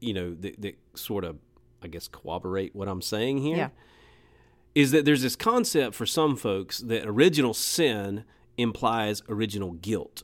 you 0.00 0.14
know 0.14 0.34
that, 0.34 0.60
that 0.62 0.78
sort 0.94 1.24
of, 1.24 1.36
I 1.84 1.88
guess, 1.88 2.08
corroborate 2.08 2.74
what 2.74 2.88
I'm 2.88 3.02
saying 3.02 3.38
here. 3.38 3.70
Is 4.74 4.92
Yeah. 4.92 4.98
that 4.98 5.04
there's 5.04 5.22
this 5.22 5.36
concept 5.36 5.94
for 5.94 6.06
some 6.06 6.34
folks 6.36 6.78
that 6.78 7.06
original 7.06 7.54
sin 7.54 8.24
implies 8.56 9.22
original 9.28 9.72
guilt, 9.72 10.22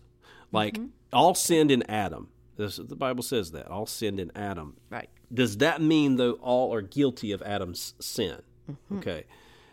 like 0.52 0.75
Mm-hmm. 0.75 0.87
all 1.12 1.35
sinned 1.35 1.71
in 1.71 1.83
Adam. 1.90 2.29
This, 2.57 2.76
the 2.76 2.97
Bible 2.97 3.23
says 3.23 3.52
that 3.52 3.69
all 3.69 3.87
sinned 3.87 4.21
in 4.21 4.31
Adam. 4.35 4.76
Right. 4.90 5.09
Does 5.33 5.59
that 5.59 5.81
mean 5.81 6.17
though 6.17 6.33
all 6.43 6.75
are 6.75 6.83
guilty 6.83 7.33
of 7.33 7.43
Adam's 7.43 7.95
sin? 8.00 8.43
Mm-hmm. 8.71 8.99
Okay. 8.99 9.25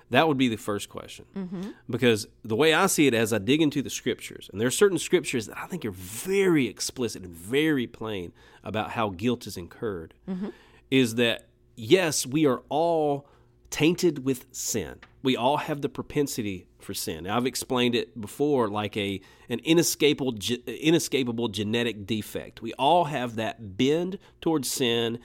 That 0.10 0.28
would 0.30 0.38
be 0.38 0.48
the 0.48 0.56
first 0.56 0.88
question. 0.88 1.26
Mm-hmm. 1.36 1.72
Because 1.90 2.28
the 2.44 2.56
way 2.56 2.74
I 2.74 2.86
see 2.88 3.08
it 3.08 3.14
as 3.14 3.34
I 3.34 3.40
dig 3.40 3.62
into 3.62 3.82
the 3.82 3.90
scriptures, 3.90 4.50
and 4.52 4.62
there 4.62 4.68
are 4.68 4.72
certain 4.72 4.98
scriptures 5.00 5.48
that 5.48 5.58
I 5.58 5.68
think 5.68 5.84
are 5.84 5.92
very 5.92 6.68
explicit 6.68 7.24
and 7.24 7.34
very 7.36 7.88
plain 7.88 8.32
about 8.64 8.92
how 8.92 9.10
guilt 9.10 9.46
is 9.48 9.58
incurred, 9.58 10.14
mm-hmm. 10.30 10.50
is 10.90 11.16
that 11.16 11.47
yes, 11.78 12.26
we 12.26 12.46
are 12.46 12.64
all 12.68 13.28
tainted 13.70 14.26
with 14.26 14.46
sin. 14.52 14.96
We 15.24 15.38
all 15.38 15.58
have 15.58 15.82
the 15.82 15.90
propensity 15.90 16.68
for 16.80 16.94
sin. 16.94 17.26
Now, 17.26 17.38
I've 17.38 17.46
explained 17.46 17.96
it 17.96 18.20
before 18.20 18.68
like 18.68 18.98
a 18.98 19.22
an 19.50 19.60
inescapable 19.64 20.36
inescapable 20.66 21.50
genetic 21.50 22.06
defect. 22.06 22.62
We 22.62 22.74
all 22.74 23.06
have 23.06 23.36
that 23.36 23.78
bend 23.78 24.20
towards 24.42 24.70
sin 24.70 25.20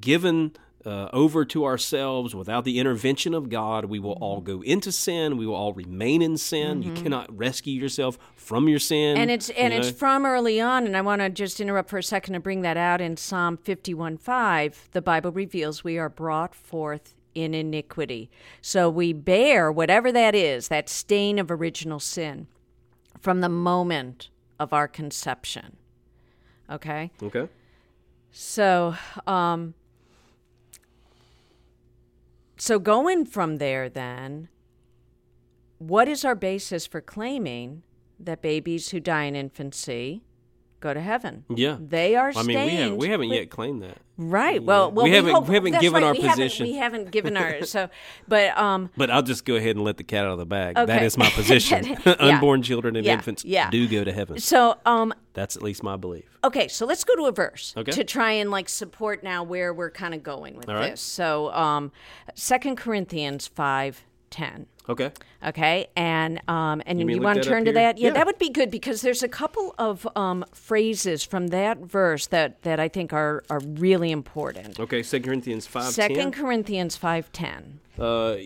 given 0.00 0.52
uh, 0.86 1.08
over 1.12 1.44
to 1.44 1.64
ourselves 1.64 2.34
without 2.34 2.64
the 2.64 2.78
intervention 2.78 3.34
of 3.34 3.48
God, 3.48 3.86
we 3.86 3.98
will 3.98 4.12
all 4.12 4.40
go 4.40 4.62
into 4.62 4.92
sin. 4.92 5.36
We 5.36 5.46
will 5.46 5.56
all 5.56 5.72
remain 5.72 6.22
in 6.22 6.38
sin. 6.38 6.82
You 6.82 6.92
cannot 6.92 7.36
rescue 7.36 7.78
yourself 7.78 8.18
from 8.36 8.68
your 8.68 8.78
sin. 8.78 9.16
and 9.16 9.30
it's 9.30 9.50
and 9.50 9.72
you 9.72 9.80
it's 9.80 9.90
from 9.90 10.24
early 10.24 10.60
on 10.60 10.86
and 10.86 10.96
i 10.96 11.00
want 11.00 11.20
to 11.20 11.28
just 11.28 11.60
interrupt 11.60 11.90
for 11.90 11.98
a 11.98 12.02
second 12.02 12.34
to 12.34 12.40
bring 12.40 12.62
that 12.62 12.76
out 12.76 13.00
in 13.00 13.16
psalm 13.16 13.56
51 13.56 14.16
5 14.16 14.88
the 14.92 15.02
bible 15.02 15.32
reveals 15.32 15.82
we 15.82 15.98
are 15.98 16.08
brought 16.08 16.54
forth 16.54 17.14
in 17.34 17.54
iniquity 17.54 18.30
so 18.62 18.88
we 18.88 19.12
bear 19.12 19.72
whatever 19.72 20.12
that 20.12 20.34
is 20.34 20.68
that 20.68 20.88
stain 20.88 21.38
of 21.38 21.50
original 21.50 21.98
sin 21.98 22.46
from 23.20 23.40
the 23.40 23.48
moment 23.48 24.30
of 24.60 24.72
our 24.72 24.86
conception 24.86 25.76
okay 26.70 27.10
okay. 27.22 27.48
so 28.30 28.94
um 29.26 29.74
so 32.56 32.78
going 32.78 33.24
from 33.24 33.56
there 33.56 33.88
then 33.88 34.48
what 35.78 36.08
is 36.08 36.24
our 36.24 36.34
basis 36.34 36.86
for 36.86 37.00
claiming 37.00 37.82
that 38.18 38.40
babies 38.40 38.90
who 38.90 39.00
die 39.00 39.24
in 39.24 39.36
infancy 39.36 40.22
go 40.80 40.92
to 40.94 41.00
heaven? 41.00 41.44
Yeah. 41.48 41.76
They 41.80 42.16
are 42.16 42.32
I 42.36 42.42
mean, 42.42 42.64
we 42.64 42.70
haven't 42.76 42.96
we 42.98 43.08
haven't 43.08 43.28
with- 43.28 43.38
yet 43.38 43.50
claimed 43.50 43.82
that. 43.82 43.98
Right. 44.18 44.62
Well, 44.62 44.90
well, 44.92 45.04
We 45.04 45.10
haven't- 45.12 45.34
hope- 45.34 45.46
we 45.48 45.54
haven't 45.56 45.78
given 45.78 46.02
right, 46.02 46.08
our 46.08 46.12
we 46.14 46.20
haven't- 46.22 46.42
position. 46.44 46.66
we 46.66 46.72
haven't 46.74 47.10
given 47.10 47.36
our 47.36 47.62
so, 47.66 47.90
but 48.26 48.56
um, 48.56 48.88
But 48.96 49.10
I'll 49.10 49.22
just 49.22 49.44
go 49.44 49.56
ahead 49.56 49.76
and 49.76 49.84
let 49.84 49.98
the 49.98 50.04
cat 50.04 50.24
out 50.24 50.32
of 50.32 50.38
the 50.38 50.46
bag. 50.46 50.74
That 50.76 50.88
Okay. 50.88 51.04
is 51.04 51.18
my 51.18 51.28
position. 51.34 51.84
Yeah. 52.06 52.14
Unborn 52.18 52.62
children 52.62 52.96
and 52.96 53.04
Yeah. 53.04 53.12
infants 53.14 53.44
Yeah. 53.44 53.68
do 53.70 53.86
go 53.88 54.04
to 54.04 54.12
heaven. 54.12 54.38
so 54.38 54.76
um, 54.86 55.12
That's 55.34 55.54
at 55.56 55.62
least 55.62 55.82
my 55.82 55.96
belief. 55.96 56.24
Okay, 56.44 56.66
so 56.68 56.86
let's 56.86 57.04
go 57.04 57.14
to 57.16 57.24
a 57.24 57.32
verse 57.32 57.74
Okay. 57.76 57.92
to 57.92 58.04
try 58.04 58.32
and 58.32 58.50
like 58.50 58.68
support 58.70 59.22
now 59.22 59.42
where 59.42 59.74
we're 59.74 59.90
kind 59.90 60.14
of 60.14 60.22
going 60.22 60.56
with 60.56 60.68
All 60.68 60.76
right. 60.76 60.92
this. 60.92 61.00
So, 61.02 61.52
um, 61.52 61.92
Second 62.34 62.76
Corinthians 62.76 63.46
five 63.48 64.04
ten. 64.30 64.66
Okay. 64.88 65.10
Okay, 65.44 65.88
and 65.96 66.40
um, 66.48 66.80
and 66.86 66.98
mean 66.98 67.08
you 67.10 67.20
want 67.20 67.42
to 67.42 67.48
turn 67.48 67.64
to 67.64 67.70
here? 67.70 67.74
that? 67.74 67.98
Yeah, 67.98 68.08
Yeah. 68.08 68.14
that 68.14 68.26
would 68.26 68.38
be 68.38 68.50
good 68.50 68.70
because 68.70 69.00
there's 69.02 69.22
a 69.22 69.28
couple 69.28 69.74
of 69.78 70.06
um, 70.16 70.44
phrases 70.52 71.24
from 71.24 71.48
that 71.48 71.78
verse 71.78 72.26
that 72.28 72.62
that 72.62 72.78
I 72.78 72.88
think 72.88 73.12
are 73.12 73.42
are 73.50 73.60
really 73.64 74.10
important. 74.12 74.78
Okay. 74.78 75.02
Second 75.02 75.26
Corinthians 75.26 75.66
five 75.66 75.92
Second 75.92 76.16
ten. 76.16 76.32
Corinthians 76.32 76.96
five 76.96 77.32
ten. 77.32 77.80
Uh, 77.98 78.36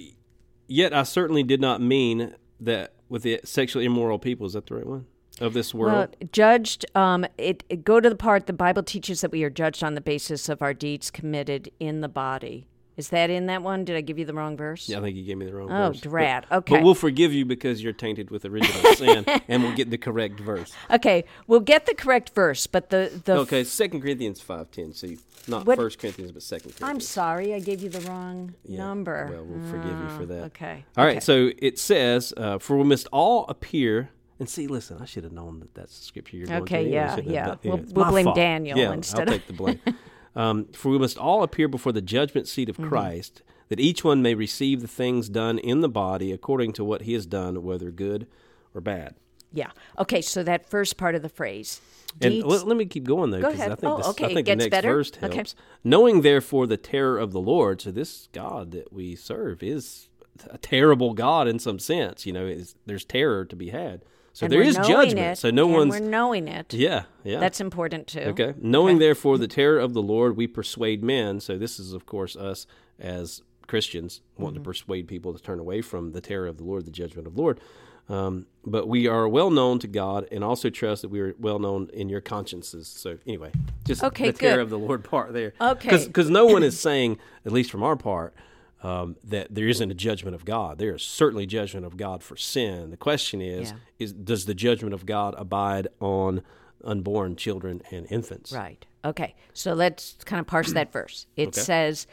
yet 0.67 0.95
I 0.95 1.03
certainly 1.03 1.43
did 1.43 1.61
not 1.61 1.81
mean 1.83 2.35
that 2.61 2.95
with 3.09 3.23
the 3.23 3.41
sexually 3.45 3.85
immoral 3.85 4.19
people. 4.19 4.47
Is 4.47 4.55
that 4.55 4.67
the 4.67 4.77
right 4.77 4.87
one 4.87 5.07
of 5.41 5.53
this 5.55 5.75
Well, 5.75 5.95
world? 5.95 6.17
judged. 6.33 6.85
Um, 6.95 7.27
it, 7.39 7.65
it 7.69 7.85
go 7.85 8.01
to 8.01 8.09
the 8.09 8.17
part 8.17 8.47
the 8.47 8.53
Bible 8.53 8.83
teaches 8.83 9.21
that 9.23 9.31
we 9.33 9.43
are 9.45 9.51
judged 9.51 9.83
on 9.85 9.95
the 9.95 10.01
basis 10.01 10.49
of 10.49 10.63
our 10.63 10.73
deeds 10.75 11.11
committed 11.11 11.71
in 11.81 12.01
the 12.01 12.09
body. 12.09 12.67
Is 13.01 13.09
that 13.09 13.31
in 13.31 13.47
that 13.47 13.63
one? 13.63 13.87
Did 13.87 13.97
I 13.97 14.03
give 14.03 14.19
you 14.19 14.27
the 14.27 14.35
wrong 14.35 14.59
verse? 14.59 14.87
yeah, 14.87 14.99
I 14.99 15.01
think 15.01 15.17
you 15.17 15.25
gave 15.25 15.39
me 15.39 15.47
the 15.47 15.55
wrong 15.55 15.71
Oh, 15.73 15.89
verse. 15.89 16.01
But- 16.01 16.09
drat. 16.11 16.45
But, 16.51 16.57
Okay. 16.59 16.75
But 16.77 16.83
we'll 16.85 16.95
forgive 16.95 17.33
you 17.33 17.47
because 17.47 17.83
you're 17.83 17.95
tainted 17.95 18.31
with 18.31 18.45
original 18.45 18.93
sin, 18.95 19.25
and 19.49 19.63
we'll 19.63 19.75
get 19.75 19.89
the 19.91 19.97
correct 19.97 20.39
verse. 20.39 20.71
Okay, 20.91 21.25
we'll 21.47 21.61
get 21.61 21.87
the 21.87 21.95
correct 21.95 22.35
verse, 22.35 22.67
but 22.67 22.91
the 22.91 23.11
the 23.25 23.37
Okay, 23.39 23.65
Second 23.65 24.03
Corinthians 24.03 24.43
five 24.43 24.71
ten. 24.71 24.93
See, 24.93 25.17
not 25.49 25.65
What- 25.67 25.79
First 25.79 25.99
Corinthians, 25.99 26.33
but 26.33 26.43
Second 26.43 26.73
Corinthians. 26.73 26.91
I'm 26.91 27.01
sorry, 27.01 27.55
I 27.55 27.61
gave 27.61 27.81
you 27.83 27.89
the 27.89 28.01
wrong 28.03 28.55
Yeah, 28.65 28.79
number. 28.79 29.31
Well, 29.33 29.45
we'll 29.45 29.71
forgive 29.71 29.99
you 29.99 30.09
for 30.17 30.23
Oh, 30.25 30.27
that. 30.27 30.45
Okay. 30.53 30.85
All 30.99 31.05
right. 31.07 31.17
okay. 31.17 31.21
So 31.21 31.51
it 31.57 31.79
says, 31.79 32.35
uh, 32.37 32.59
"For 32.59 32.77
we 32.77 32.85
must 32.85 33.07
all 33.13 33.47
appear." 33.49 34.11
And 34.39 34.49
see, 34.49 34.67
listen, 34.67 34.99
I 35.01 35.05
should 35.07 35.25
have 35.25 35.33
known 35.35 35.61
that 35.61 35.75
that's 35.75 35.99
the 35.99 36.05
scripture 36.05 36.37
you're 36.39 36.47
going 36.47 36.63
Okay, 36.63 36.85
to. 36.85 36.91
yeah, 36.91 37.13
I 37.13 37.17
shouldn't 37.17 37.35
have 37.37 37.59
yeah. 37.63 37.71
We'll- 37.75 37.85
we'll 37.95 38.11
blame 38.11 38.25
fault. 38.25 38.37
Daniel 38.37 38.77
yeah, 38.79 38.93
instead 38.93 39.29
I'll 39.29 39.35
of- 39.35 39.41
take 39.41 39.47
the 39.47 39.53
blame. 39.53 39.81
um, 40.37 40.67
For 40.73 40.91
we 40.91 40.99
must 40.99 41.19
all 41.19 41.43
appear 41.43 41.69
before 41.69 41.93
the 41.93 42.03
judgment 42.03 42.47
seat 42.49 42.69
of 42.69 42.77
Mm-hmm. 42.77 42.89
Christ, 42.89 43.43
that 43.69 43.81
each 43.81 44.03
one 44.05 44.23
may 44.23 44.35
receive 44.35 44.81
the 44.81 44.89
things 44.89 45.29
done 45.29 45.59
in 45.59 45.81
the 45.81 45.89
body 45.89 46.33
according 46.33 46.73
to 46.75 46.85
what 46.85 47.03
he 47.03 47.13
has 47.15 47.27
done, 47.27 47.63
whether 47.63 47.91
good 47.91 48.27
or 48.75 48.81
bad. 48.81 49.15
Yeah. 49.53 49.71
Okay. 49.99 50.21
So 50.21 50.43
that 50.45 50.69
first 50.69 50.97
part 50.97 51.15
of 51.15 51.23
the 51.23 51.29
phrase. 51.29 51.81
And 52.21 52.43
let, 52.45 52.67
let 52.67 52.77
me 52.77 52.87
keep 52.87 53.05
going 53.05 53.31
though, 53.31 53.41
Go 53.41 53.51
because 53.53 53.69
I 53.69 53.75
think 53.77 53.93
Oh, 53.93 53.97
this, 53.99 54.07
okay, 54.09 54.27
I 54.27 54.35
think 54.35 54.47
the 54.47 54.57
next 54.57 54.71
better? 54.71 54.93
verse 54.95 55.13
Okay. 55.23 55.35
helps. 55.37 55.55
Knowing 55.85 56.23
therefore 56.23 56.67
the 56.67 56.77
terror 56.77 57.19
of 57.19 57.33
the 57.33 57.41
Lord, 57.41 57.81
so 57.81 57.91
this 57.93 58.29
God 58.33 58.73
that 58.73 58.93
we 58.93 59.15
serve 59.15 59.63
is 59.63 60.09
a 60.49 60.59
terrible 60.59 61.15
God 61.15 61.47
in 61.47 61.59
some 61.59 61.79
sense. 61.79 62.27
You 62.27 62.33
know, 62.33 62.57
there's 62.87 63.05
terror 63.05 63.45
to 63.45 63.57
be 63.57 63.71
had. 63.71 64.03
So 64.33 64.47
and 64.47 64.53
there 64.53 64.63
is 64.63 64.77
judgment. 64.77 65.19
It, 65.19 65.39
so 65.39 65.51
no 65.51 65.67
and 65.67 65.75
one's 65.75 66.01
We're 66.01 66.09
knowing 66.09 66.49
it. 66.49 66.73
yeah 66.73 67.05
yeah 67.25 67.41
That's 67.41 67.61
important 67.61 68.07
too. 68.07 68.21
Okay. 68.21 68.55
Knowing 68.61 68.99
therefore 68.99 69.39
the 69.39 69.49
terror 69.49 69.79
of 69.79 69.93
the 69.93 70.03
Lord, 70.03 70.37
we 70.37 70.47
persuade 70.47 71.03
men. 71.03 71.41
So 71.41 71.59
this 71.59 71.79
is, 71.79 71.93
of 71.93 72.07
course, 72.07 72.37
us 72.37 72.67
as 72.99 73.43
Christians 73.67 74.21
wanting 74.37 74.57
to 74.57 74.61
persuade 74.61 75.09
people 75.09 75.33
to 75.33 75.43
turn 75.43 75.59
away 75.59 75.81
from 75.81 76.13
the 76.13 76.21
terror 76.21 76.47
of 76.47 76.59
the 76.59 76.65
Lord, 76.65 76.85
the 76.85 76.91
judgment 76.91 77.27
of 77.27 77.35
the 77.35 77.41
Lord. 77.41 77.61
Um, 78.09 78.47
but 78.67 78.89
we 78.89 79.07
are 79.07 79.29
well 79.29 79.51
known 79.51 79.79
to 79.79 79.87
God, 79.87 80.27
and 80.33 80.43
also 80.43 80.69
trust 80.69 81.03
that 81.03 81.11
we 81.11 81.21
are 81.21 81.35
well 81.39 81.61
known 81.61 81.89
in 81.93 82.09
your 82.09 82.21
consciences. 82.21 82.89
So 82.89 83.19
anyway, 83.25 83.53
just 83.87 84.03
Okay, 84.03 84.33
the 84.33 84.39
terror 84.39 84.61
of 84.61 84.71
the 84.71 84.79
Lord 84.79 85.05
part 85.05 85.33
there. 85.33 85.53
Okay. 85.61 86.07
Because 86.07 86.29
no 86.29 86.47
one 86.47 86.65
is 86.65 86.79
saying, 86.79 87.19
at 87.47 87.53
least 87.53 87.71
from 87.71 87.85
our 87.85 87.95
part. 87.95 88.35
Um, 88.83 89.17
that 89.25 89.55
there 89.55 89.69
isn't 89.69 89.91
a 89.91 89.95
judgment 89.95 90.35
of 90.35 90.47
God. 90.47 90.79
There 90.79 90.95
is 90.95 91.03
certainly 91.03 91.45
judgment 91.45 91.85
of 91.85 91.99
God 91.99 92.23
for 92.23 92.35
sin. 92.37 92.91
The 92.91 92.97
question 92.97 93.43
is, 93.43 93.71
Yeah. 93.73 93.77
is 93.99 94.13
does 94.15 94.47
the 94.47 94.55
judgment 94.55 94.95
of 94.95 95.05
God 95.05 95.35
abide 95.37 95.89
on 96.01 96.41
unborn 96.83 97.37
children 97.37 97.83
and 97.91 98.07
infants? 98.11 98.53
Right. 98.53 98.87
Okay. 99.05 99.35
So 99.53 99.75
let's 99.75 100.15
kind 100.25 100.41
of 100.41 100.47
parse 100.47 100.73
that 100.73 100.93
verse. 100.93 101.27
It 101.37 101.49
Okay. 101.49 101.61
says, 101.61 102.07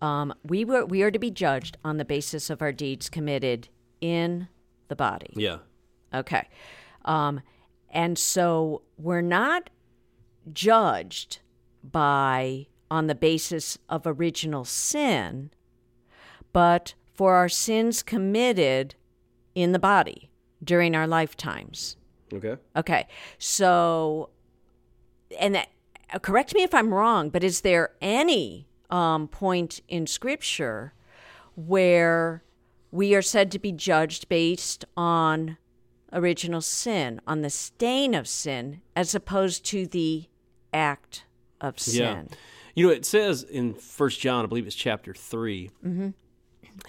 um, 0.00 0.32
"We 0.44 0.64
were 0.64 0.86
we 0.86 1.02
are 1.02 1.10
to 1.10 1.18
be 1.18 1.30
judged 1.32 1.76
on 1.84 1.96
the 1.96 2.04
basis 2.04 2.50
of 2.50 2.62
our 2.62 2.70
deeds 2.72 3.10
committed 3.10 3.68
in 4.00 4.46
the 4.86 4.94
body." 4.96 5.32
Yeah. 5.34 5.58
Okay. 6.14 6.48
Um, 7.04 7.40
and 7.90 8.16
so 8.16 8.82
we're 8.96 9.22
not 9.22 9.70
judged 10.52 11.40
by 11.82 12.66
on 12.90 13.06
the 13.06 13.14
basis 13.14 13.78
of 13.88 14.02
original 14.06 14.64
sin, 14.64 15.50
but 16.52 16.94
for 17.14 17.34
our 17.34 17.48
sins 17.48 18.02
committed 18.02 18.94
in 19.54 19.72
the 19.72 19.78
body 19.78 20.30
during 20.62 20.94
our 20.94 21.06
lifetimes. 21.06 21.96
Okay. 22.32 22.56
Okay. 22.76 23.06
So, 23.38 24.30
and 25.38 25.54
that, 25.54 25.68
correct 26.22 26.54
me 26.54 26.62
if 26.62 26.74
I'm 26.74 26.92
wrong, 26.92 27.30
but 27.30 27.44
is 27.44 27.60
there 27.60 27.90
any 28.00 28.66
um, 28.90 29.28
point 29.28 29.80
in 29.88 30.06
Scripture 30.06 30.94
where 31.54 32.42
we 32.90 33.14
are 33.14 33.22
said 33.22 33.50
to 33.52 33.58
be 33.58 33.72
judged 33.72 34.28
based 34.28 34.84
on 34.96 35.58
original 36.12 36.60
sin, 36.60 37.20
on 37.26 37.42
the 37.42 37.50
stain 37.50 38.14
of 38.14 38.28
sin, 38.28 38.80
as 38.94 39.14
opposed 39.14 39.64
to 39.66 39.86
the 39.86 40.28
act 40.72 41.24
of 41.60 41.78
sin? 41.78 42.28
Yeah. 42.30 42.36
You 42.74 42.86
know, 42.86 42.92
it 42.92 43.04
says 43.04 43.42
in 43.42 43.74
First 43.74 44.20
John, 44.20 44.44
I 44.44 44.48
believe 44.48 44.66
it's 44.66 44.76
chapter 44.76 45.12
3 45.12 45.70
Mm-hmm. 45.84 46.08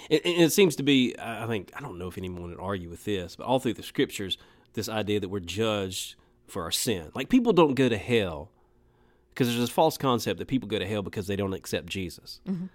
And, 0.09 0.21
and 0.25 0.41
it 0.43 0.51
seems 0.51 0.75
to 0.77 0.83
be, 0.83 1.15
I 1.19 1.45
think, 1.47 1.71
I 1.75 1.81
don't 1.81 1.97
know 1.97 2.07
if 2.07 2.17
anyone 2.17 2.43
would 2.50 2.59
argue 2.59 2.89
with 2.89 3.05
this, 3.05 3.35
but 3.35 3.45
all 3.45 3.59
through 3.59 3.75
the 3.75 3.83
scriptures, 3.83 4.38
this 4.73 4.89
idea 4.89 5.19
that 5.19 5.29
we're 5.29 5.39
judged 5.39 6.15
for 6.47 6.63
our 6.63 6.71
sin. 6.71 7.12
Like 7.13 7.29
people 7.29 7.53
don't 7.53 7.75
go 7.75 7.89
to 7.89 7.97
hell 7.97 8.50
because 9.29 9.47
there's 9.47 9.59
this 9.59 9.69
false 9.69 9.97
concept 9.97 10.39
that 10.39 10.47
people 10.47 10.67
go 10.67 10.79
to 10.79 10.85
hell 10.88 11.01
because 11.01 11.27
they 11.27 11.35
don't 11.35 11.53
accept 11.53 11.88
Jesus. 11.88 12.41
Mm-hmm. 12.47 12.65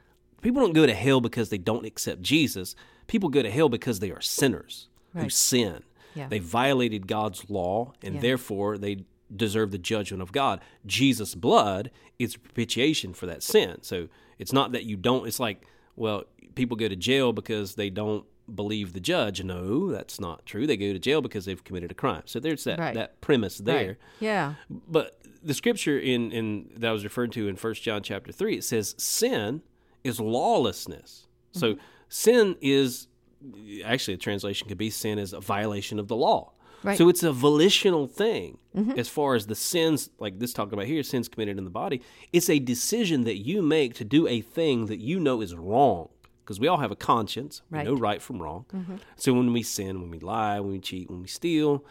People 0.43 0.63
don't 0.63 0.73
go 0.73 0.87
to 0.87 0.95
hell 0.95 1.21
because 1.21 1.49
they 1.51 1.59
don't 1.59 1.85
accept 1.85 2.23
Jesus. 2.23 2.75
People 3.09 3.29
go 3.29 3.43
to 3.43 3.51
hell 3.51 3.69
because 3.69 3.99
they 3.99 4.11
are 4.11 4.21
sinners 4.21 4.89
who 5.15 5.29
sin. 5.29 5.83
Yeah. 6.15 6.29
They 6.29 6.39
violated 6.39 7.07
God's 7.07 7.49
law, 7.51 7.93
and 8.03 8.17
Yeah. 8.17 8.21
therefore 8.21 8.79
they 8.79 9.05
deserve 9.35 9.73
the 9.73 9.79
judgment 9.79 10.23
of 10.23 10.33
God. 10.33 10.61
Jesus' 10.87 11.35
blood 11.35 11.91
is 12.19 12.37
propitiation 12.37 13.13
for 13.15 13.27
that 13.27 13.43
sin. 13.43 13.79
So 13.83 14.09
it's 14.39 14.53
not 14.53 14.73
that 14.73 14.85
you 14.85 14.97
don't. 14.97 15.27
It's 15.27 15.41
like, 15.41 15.67
well, 15.99 16.25
people 16.55 16.77
go 16.77 16.89
to 16.89 16.97
jail 16.97 17.33
because 17.33 17.75
they 17.75 17.91
don't 17.91 18.25
believe 18.55 18.93
the 18.95 19.01
judge. 19.01 19.43
No, 19.43 19.91
that's 19.91 20.19
not 20.21 20.47
true. 20.47 20.67
They 20.67 20.77
go 20.77 20.93
to 20.93 20.99
jail 20.99 21.21
because 21.21 21.45
they've 21.45 21.63
committed 21.63 21.91
a 21.91 21.95
crime. 21.95 22.23
So 22.25 22.41
there's 22.41 22.65
that 22.65 22.79
Right. 22.79 22.95
that 22.95 23.21
premise 23.21 23.59
there. 23.59 23.87
Right. 23.89 23.97
Yeah. 24.21 24.55
But 24.71 25.21
the 25.43 25.55
scripture 25.55 25.99
in, 25.99 26.33
in 26.33 26.71
that 26.77 26.89
I 26.89 26.93
was 26.93 27.05
referred 27.05 27.33
to 27.33 27.47
in 27.49 27.57
First 27.57 27.83
John 27.83 28.03
chapter 28.03 28.33
three, 28.33 28.57
it 28.57 28.65
says 28.65 28.95
sin 28.99 29.63
is 30.05 30.19
lawlessness. 30.19 31.27
So 31.53 31.75
Mm-hmm. 31.75 31.81
sin 32.09 32.57
is 32.61 33.09
actually 33.85 34.15
a 34.15 34.19
translation 34.19 34.67
could 34.69 34.79
be 34.79 34.91
sin 34.91 35.19
is 35.19 35.33
a 35.33 35.41
violation 35.41 35.99
of 35.99 36.09
the 36.09 36.17
law. 36.17 36.53
Right. 36.83 36.97
So 36.99 37.09
it's 37.09 37.23
a 37.23 37.33
volitional 37.33 38.07
thing 38.07 38.59
Mm-hmm. 38.77 38.97
as 38.97 39.09
far 39.09 39.35
as 39.35 39.49
the 39.49 39.57
sins 39.57 40.09
like 40.21 40.39
this 40.39 40.53
talking 40.53 40.73
about 40.75 40.87
here, 40.87 41.03
sins 41.03 41.29
committed 41.29 41.59
in 41.59 41.65
the 41.65 41.71
body. 41.71 42.01
It's 42.33 42.49
a 42.49 42.61
decision 42.61 43.25
that 43.25 43.39
you 43.39 43.61
make 43.61 43.95
to 43.95 44.05
do 44.05 44.29
a 44.29 44.41
thing 44.41 44.87
that 44.87 45.01
you 45.01 45.19
know 45.19 45.41
is 45.41 45.53
wrong. 45.57 46.11
Because 46.45 46.61
we 46.61 46.69
all 46.69 46.77
have 46.77 46.93
a 46.93 46.97
conscience. 46.97 47.61
Right. 47.71 47.85
We 47.85 47.93
know 47.93 47.99
right 47.99 48.23
from 48.23 48.41
wrong. 48.41 48.67
So 49.17 49.33
when 49.35 49.53
we 49.53 49.65
sin, 49.65 50.01
when 50.01 50.11
we 50.11 50.21
lie, 50.21 50.61
when 50.61 50.71
we 50.71 50.79
cheat, 50.79 51.11
when 51.11 51.23
we 51.23 51.27
steal, 51.27 51.85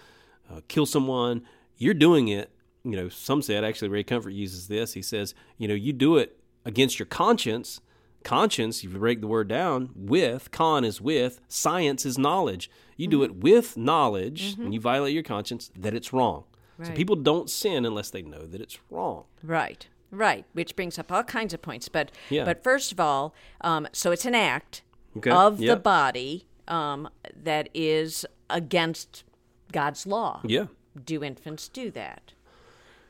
uh, 0.50 0.62
kill 0.70 0.86
someone, 0.86 1.42
you're 1.76 1.94
doing 1.94 2.30
it. 2.30 2.52
You 2.86 2.96
know, 2.96 3.10
some 3.10 3.42
said 3.42 3.66
actually 3.66 3.90
Ray 3.90 4.04
Comfort 4.04 4.30
uses 4.32 4.70
this. 4.70 4.94
He 4.94 5.02
says, 5.02 5.34
you 5.58 5.68
know, 5.68 5.74
you 5.74 5.92
do 5.92 6.16
it 6.16 6.40
against 6.64 6.98
your 7.00 7.06
conscience. 7.08 7.82
Conscience, 8.24 8.84
if 8.84 8.92
you 8.92 9.00
break 9.00 9.22
the 9.22 9.28
word 9.28 9.48
down, 9.48 9.90
with 9.96 10.52
con 10.52 10.84
is 10.84 11.00
with, 11.00 11.40
science 11.48 12.06
is 12.06 12.18
knowledge. 12.18 12.70
You 12.98 13.08
do 13.08 13.24
it 13.24 13.36
with 13.36 13.78
knowledge 13.78 14.56
when 14.58 14.74
you 14.74 14.80
violate 14.82 15.14
your 15.14 15.24
conscience 15.24 15.72
that 15.78 15.94
it's 15.94 16.12
wrong. 16.12 16.44
So 16.84 16.92
people 16.92 17.16
don't 17.16 17.50
sin 17.50 17.86
unless 17.86 18.12
they 18.12 18.22
know 18.22 18.46
that 18.46 18.62
it's 18.62 18.78
wrong. 18.92 19.24
Right, 19.42 19.88
right. 20.12 20.46
Which 20.54 20.76
brings 20.76 21.00
up 21.00 21.12
all 21.12 21.24
kinds 21.24 21.54
of 21.54 21.62
points. 21.62 21.90
But 21.90 22.12
Yeah. 22.30 22.46
but 22.46 22.64
first 22.64 22.92
of 22.92 23.00
all, 23.00 23.34
um, 23.62 23.88
so 23.94 24.12
it's 24.12 24.26
an 24.26 24.36
act 24.36 24.84
Okay, 25.18 25.32
of 25.32 25.60
yeah. 25.60 25.74
the 25.74 25.80
body 25.80 26.46
um, 26.68 27.10
that 27.44 27.70
is 27.74 28.26
against 28.50 29.24
God's 29.72 30.06
law. 30.06 30.42
Yeah. 30.44 30.68
Do 31.04 31.24
infants 31.24 31.68
do 31.70 31.90
that? 31.92 32.34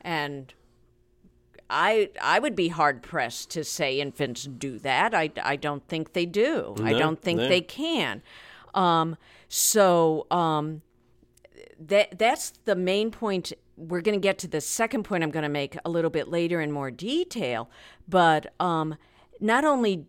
And 0.02 0.54
I 1.70 2.10
I 2.22 2.40
would 2.40 2.56
be 2.56 2.70
hard 2.70 3.02
pressed 3.02 3.50
to 3.52 3.64
say 3.64 4.00
infants 4.00 4.46
do 4.46 4.80
that. 4.80 5.14
I, 5.14 5.32
I 5.44 5.56
don't 5.56 5.86
think 5.88 6.14
they 6.14 6.26
do. 6.26 6.76
I 6.82 6.94
don't 6.94 7.22
think 7.22 7.40
no. 7.40 7.50
they 7.50 7.62
can. 7.62 8.22
Um, 8.74 9.18
so 9.50 10.28
um, 10.32 10.82
that 11.80 12.18
that's 12.18 12.52
the 12.66 12.76
main 12.76 13.12
point. 13.12 13.54
We're 13.76 14.02
going 14.02 14.20
to 14.20 14.22
get 14.22 14.40
to 14.40 14.48
the 14.48 14.62
second 14.62 15.04
point 15.04 15.24
I'm 15.24 15.30
going 15.30 15.44
to 15.44 15.50
make 15.50 15.78
a 15.86 15.90
little 15.90 16.10
bit 16.10 16.30
later 16.30 16.62
in 16.62 16.72
more 16.72 16.90
detail. 16.90 17.70
But 18.08 18.54
um, 18.60 18.96
not 19.40 19.66
only 19.66 20.06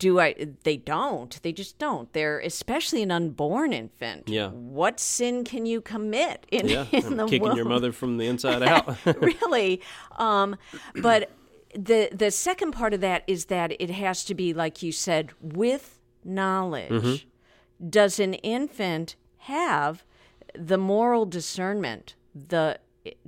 do 0.00 0.18
I, 0.18 0.34
they 0.64 0.78
don't, 0.78 1.40
they 1.42 1.52
just 1.52 1.78
don't. 1.78 2.12
They're 2.14 2.40
especially 2.40 3.02
an 3.02 3.12
unborn 3.12 3.72
infant. 3.72 4.28
Yeah. 4.28 4.48
What 4.48 4.98
sin 4.98 5.44
can 5.44 5.66
you 5.66 5.80
commit 5.80 6.46
in, 6.50 6.68
Yeah. 6.68 6.86
in 6.92 7.18
the 7.18 7.26
Kicking 7.26 7.54
your 7.54 7.66
mother 7.66 7.92
from 7.92 8.16
the 8.16 8.26
inside 8.26 8.62
out. 8.62 8.96
really. 9.20 9.80
Um, 10.16 10.56
but 11.00 11.30
the 11.74 12.08
the 12.12 12.32
second 12.32 12.72
part 12.72 12.94
of 12.94 13.00
that 13.02 13.22
is 13.28 13.44
that 13.44 13.72
it 13.78 13.90
has 13.90 14.24
to 14.24 14.34
be 14.34 14.52
like 14.52 14.82
you 14.82 14.90
said 14.90 15.30
with 15.40 16.00
knowledge. 16.24 16.90
Mm-hmm. 16.90 17.88
Does 17.88 18.18
an 18.18 18.34
infant 18.34 19.16
have 19.36 20.04
the 20.54 20.78
moral 20.78 21.26
discernment 21.26 22.14
the 22.34 22.78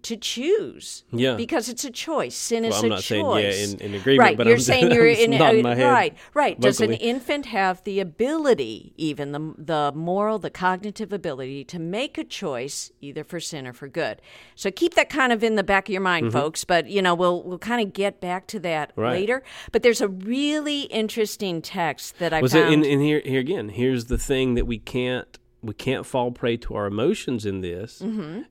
to 0.02 0.16
choose? 0.16 1.04
Yeah. 1.12 1.34
because 1.36 1.68
it's 1.68 1.84
a 1.84 1.90
choice. 1.90 2.34
Sin 2.34 2.64
is 2.64 2.76
I'm 2.78 2.84
a 2.84 2.88
not 2.88 3.00
choice. 3.02 3.06
saying 3.06 3.26
yeah 3.26 3.50
in- 3.50 3.80
in 3.80 3.94
agreement, 4.00 4.20
right? 4.20 4.36
but 4.36 4.46
you're 4.46 4.56
I'm- 4.56 4.62
saying 4.72 4.90
you're 4.92 5.08
I'm 5.08 5.16
in 5.16 5.64
head 5.64 5.90
right, 5.90 6.16
right. 6.34 6.58
Does 6.60 6.80
an 6.80 6.92
infant 6.94 7.46
have 7.46 7.82
the 7.84 8.00
ability, 8.00 8.92
even 8.96 9.32
the 9.32 9.54
the 9.58 9.92
moral, 9.94 10.38
the 10.38 10.50
cognitive 10.50 11.12
ability, 11.12 11.64
to 11.64 11.78
make 11.78 12.18
a 12.18 12.24
choice 12.24 12.90
either 13.00 13.24
for 13.24 13.40
sin 13.40 13.66
or 13.66 13.72
for 13.72 13.88
good? 13.88 14.20
So 14.54 14.70
keep 14.70 14.94
that 14.94 15.08
kind 15.10 15.32
of 15.32 15.42
in 15.44 15.56
the 15.56 15.62
back 15.64 15.88
of 15.88 15.92
your 15.92 16.00
mind, 16.02 16.32
folks. 16.32 16.64
But 16.64 16.88
you 16.88 17.02
know, 17.02 17.14
we'll 17.14 17.42
we'll 17.42 17.58
kind 17.58 17.86
of 17.86 17.92
get 17.92 18.20
back 18.20 18.46
to 18.48 18.58
that 18.60 18.90
Mm-hmm. 18.92 19.00
Right. 19.00 19.12
later. 19.20 19.42
But 19.70 19.82
there's 19.82 20.00
a 20.00 20.08
really 20.08 20.82
interesting 20.82 21.62
text 21.62 22.18
that 22.18 22.32
I 22.32 22.40
Was 22.40 22.52
found. 22.52 22.70
it? 22.70 22.72
And, 22.74 22.84
and 22.84 23.02
here, 23.02 23.20
here 23.24 23.40
again, 23.40 23.68
here's 23.68 24.06
the 24.06 24.18
thing 24.18 24.54
that 24.54 24.66
we 24.66 24.78
can't 24.78 25.38
we 25.62 25.74
can't 25.74 26.04
fall 26.04 26.32
prey 26.32 26.56
to 26.58 26.74
our 26.74 26.86
emotions 26.86 27.46
in 27.46 27.60
this 27.60 28.02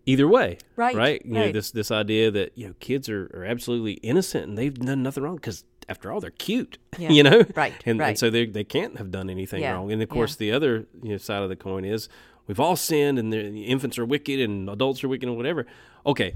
either 0.06 0.28
way. 0.28 0.58
Mm-hmm. 0.60 0.82
Right, 0.82 0.95
Right. 0.95 1.26
You 1.26 1.34
know 1.34 1.52
this 1.52 1.71
this 1.71 1.91
idea 1.91 2.32
that 2.32 2.58
you 2.58 2.67
know 2.67 2.74
kids 2.80 3.10
are, 3.10 3.30
are 3.34 3.45
absolutely 3.45 3.93
innocent 3.93 4.47
and 4.47 4.58
they've 4.58 4.74
done 4.74 5.04
nothing 5.04 5.24
wrong 5.24 5.36
because 5.36 5.63
after 5.89 6.12
all 6.12 6.21
they're 6.21 6.32
cute. 6.32 6.78
Yeah, 6.97 7.10
You 7.10 7.24
know. 7.24 7.43
right, 7.56 7.74
And, 7.86 8.00
right. 8.00 8.10
and 8.10 8.17
so 8.19 8.30
they 8.30 8.45
they 8.45 8.63
can't 8.63 8.97
have 8.97 9.12
done 9.12 9.30
anything 9.30 9.62
Yeah, 9.62 9.74
wrong. 9.74 9.91
And 9.91 10.02
of 10.02 10.10
course, 10.10 10.36
the 10.36 10.52
other 10.52 10.88
you 11.04 11.12
know, 11.12 11.17
side 11.17 11.43
of 11.43 11.50
the 11.50 11.56
coin 11.56 11.84
is 11.86 12.08
we've 12.47 12.60
all 12.60 12.76
sinned 12.76 13.19
and 13.19 13.32
the 13.34 13.63
infants 13.65 13.97
are 14.00 14.06
wicked 14.06 14.39
and 14.39 14.69
adults 14.69 15.04
are 15.04 15.10
wicked 15.10 15.28
and 15.28 15.38
whatever. 15.38 15.65
Okay, 16.06 16.34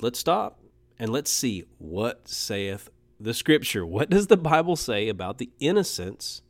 let's 0.00 0.18
stop 0.20 0.60
and 0.98 1.10
let's 1.10 1.30
see 1.32 1.64
what 1.78 2.28
saith 2.28 2.88
the 3.18 3.34
scripture. 3.34 3.84
What 3.84 4.08
does 4.08 4.28
the 4.28 4.36
Bible 4.36 4.76
say 4.76 5.08
about 5.08 5.38
the 5.38 5.50
innocence 5.58 6.42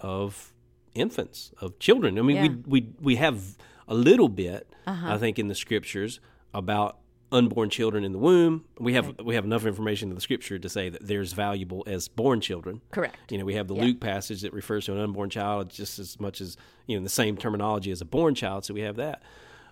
of 0.00 0.52
infants, 0.94 1.52
of 1.60 1.78
children? 1.78 2.18
I 2.18 2.22
mean, 2.22 2.36
Yeah. 2.36 2.42
we, 2.42 2.80
we 2.80 2.88
we 3.00 3.16
have 3.16 3.56
a 3.88 3.94
little 3.94 4.28
bit, 4.28 4.66
Uh-huh. 4.86 5.14
I 5.14 5.18
think, 5.18 5.38
in 5.38 5.48
the 5.48 5.54
scriptures 5.54 6.20
about 6.54 6.98
unborn 7.32 7.70
children 7.70 8.02
in 8.04 8.10
the 8.10 8.18
womb. 8.18 8.64
We 8.78 8.94
have 8.94 9.20
we 9.22 9.34
have 9.36 9.44
enough 9.44 9.64
information 9.64 10.08
in 10.08 10.14
the 10.16 10.20
scripture 10.20 10.58
to 10.58 10.68
say 10.68 10.88
that 10.88 11.06
they're 11.06 11.20
as 11.20 11.32
valuable 11.32 11.84
as 11.86 12.08
born 12.08 12.40
children. 12.40 12.80
Correct. 12.90 13.16
You 13.30 13.38
know, 13.38 13.44
we 13.44 13.54
have 13.54 13.68
the 13.68 13.74
Luke 13.74 14.00
passage 14.00 14.40
that 14.42 14.52
refers 14.52 14.86
to 14.86 14.92
an 14.94 14.98
unborn 15.00 15.30
child 15.30 15.70
just 15.70 15.98
as 16.00 16.18
much 16.18 16.40
as 16.40 16.56
you 16.86 16.96
know 16.96 17.02
the 17.04 17.08
same 17.08 17.36
terminology 17.36 17.90
as 17.92 18.00
a 18.00 18.04
born 18.04 18.34
child. 18.34 18.64
So 18.64 18.74
we 18.74 18.80
have 18.80 18.96
that. 18.96 19.22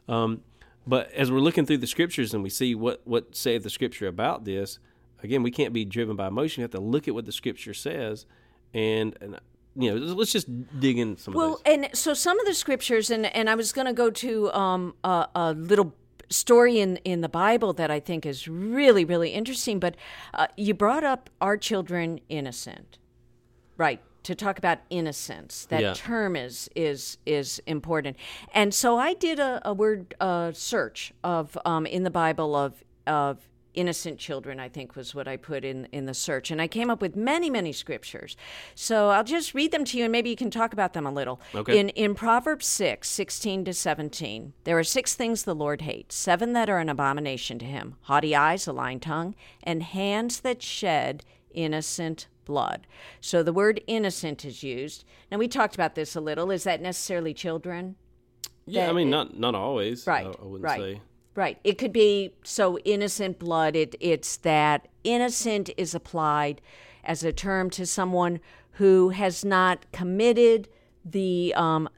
Um, 0.09 0.43
but 0.87 1.11
as 1.13 1.31
we're 1.31 1.41
looking 1.41 1.67
through 1.67 1.79
the 1.79 1.87
scriptures 1.87 2.33
and 2.33 2.43
we 2.45 2.51
see 2.51 2.75
what 2.77 3.01
what 3.05 3.35
saith 3.35 3.63
the 3.65 3.71
scripture 3.71 4.07
about 4.07 4.45
this, 4.45 4.79
again, 5.23 5.43
we 5.43 5.51
can't 5.51 5.73
be 5.73 5.85
driven 5.85 6.15
by 6.17 6.29
emotion. 6.29 6.61
We 6.61 6.63
have 6.63 6.71
to 6.73 6.81
look 6.81 7.09
at 7.09 7.15
what 7.15 7.27
the 7.27 7.33
scripture 7.33 7.75
says, 7.75 8.25
and 8.73 9.17
and 9.21 9.39
you 9.79 9.95
know, 9.95 10.15
let's 10.15 10.33
just 10.33 10.49
dig 10.81 10.99
in 10.99 11.17
some 11.17 11.35
Well, 11.35 11.61
and 11.65 11.89
so 11.95 12.13
some 12.13 12.39
of 12.41 12.47
the 12.47 12.55
scriptures, 12.55 13.11
and 13.11 13.27
and 13.27 13.49
I 13.49 13.55
was 13.55 13.73
going 13.73 13.87
to 13.87 13.93
go 13.93 14.11
to 14.11 14.53
um, 14.53 14.95
a, 15.05 15.29
a 15.35 15.53
little 15.55 15.95
story 16.29 16.81
in 16.81 16.97
in 17.05 17.21
the 17.21 17.29
Bible 17.29 17.73
that 17.75 17.91
I 17.91 18.01
think 18.01 18.27
is 18.27 18.49
really 18.49 19.05
really 19.05 19.31
interesting. 19.31 19.79
But 19.79 19.95
uh, 20.35 20.49
you 20.57 20.75
brought 20.75 21.05
up 21.05 21.31
our 21.41 21.57
children 21.57 22.21
innocent?" 22.29 22.99
Right 23.77 24.01
to 24.25 24.35
talk 24.35 24.59
about 24.59 24.79
innocence. 24.91 25.65
That 25.67 25.81
Yeah. 25.81 25.95
term 25.95 26.37
is 26.37 26.69
is 26.75 27.19
is 27.25 27.63
important. 27.67 28.17
And 28.53 28.75
so 28.75 28.99
I 28.99 29.15
did 29.15 29.39
a, 29.39 29.63
a 29.65 29.73
word 29.73 30.15
uh, 30.21 30.53
search 30.53 31.13
of 31.23 31.57
um, 31.65 31.87
in 31.87 32.03
the 32.03 32.11
Bible 32.11 32.57
of 32.57 32.83
of 33.07 33.49
innocent 33.79 34.19
children. 34.19 34.59
I 34.59 34.69
think 34.69 34.97
was 34.97 35.15
what 35.15 35.29
I 35.29 35.37
put 35.37 35.65
in 35.65 35.87
in 35.93 36.07
the 36.07 36.15
search, 36.15 36.51
and 36.51 36.61
I 36.61 36.67
came 36.67 36.91
up 36.91 37.01
with 37.01 37.17
many 37.17 37.49
many 37.49 37.73
scriptures. 37.73 38.37
So 38.75 39.11
I'll 39.11 39.25
just 39.25 39.55
read 39.55 39.71
them 39.71 39.85
to 39.87 39.99
you, 39.99 40.05
and 40.05 40.13
maybe 40.13 40.31
you 40.31 40.37
can 40.37 40.51
talk 40.51 40.73
about 40.73 40.93
them 40.93 41.07
a 41.07 41.13
little. 41.13 41.41
Okay. 41.55 41.79
In 41.79 41.89
in 41.91 42.15
Proverbs 42.15 42.67
6, 42.67 43.09
16 43.09 43.65
to 43.65 43.73
seventeen, 43.73 44.53
there 44.65 44.79
are 44.79 44.85
six 44.85 45.15
things 45.15 45.45
the 45.45 45.55
Lord 45.55 45.83
hates, 45.83 46.15
seven 46.15 46.53
that 46.55 46.69
are 46.69 46.79
an 46.79 46.89
abomination 46.89 47.59
to 47.61 47.65
him: 47.65 47.95
haughty 48.03 48.35
eyes, 48.35 48.67
a 48.67 48.73
lying 48.73 49.01
tongue, 49.01 49.35
and 49.63 49.83
hands 49.83 50.41
that 50.41 50.63
shed 50.63 51.25
innocent 51.53 52.29
blood. 52.45 52.87
So 53.21 53.43
the 53.43 53.53
word 53.53 53.81
innocent 53.87 54.45
is 54.45 54.63
used. 54.63 55.05
Now 55.31 55.39
we 55.39 55.49
talked 55.49 55.75
about 55.75 55.95
this 55.95 56.17
a 56.17 56.21
little. 56.21 56.51
Is 56.51 56.65
that 56.65 56.81
necessarily 56.81 57.35
children? 57.35 57.97
yeah, 58.67 58.89
I 58.89 58.93
mean, 58.93 59.11
not 59.11 59.39
not 59.39 59.55
always. 59.55 60.07
Right. 60.07 60.27
I, 60.27 60.31
I 60.31 60.45
wouldn't 60.45 60.65
right. 60.65 60.81
say. 60.81 61.01
Right. 61.39 61.57
It 61.63 61.79
could 61.79 61.93
be 61.93 62.33
so 62.43 62.79
innocent 62.81 63.39
blood. 63.39 63.77
It 63.77 63.95
it's 64.01 64.39
that 64.39 64.89
innocent 65.05 65.71
is 65.77 65.95
applied 65.95 66.61
as 67.05 67.23
a 67.23 67.33
term 67.33 67.71
to 67.71 67.87
someone 67.87 68.41
who 68.73 69.11
has 69.11 69.45
not 69.45 69.87
committed 69.93 70.69
the 71.05 71.55
um 71.55 71.89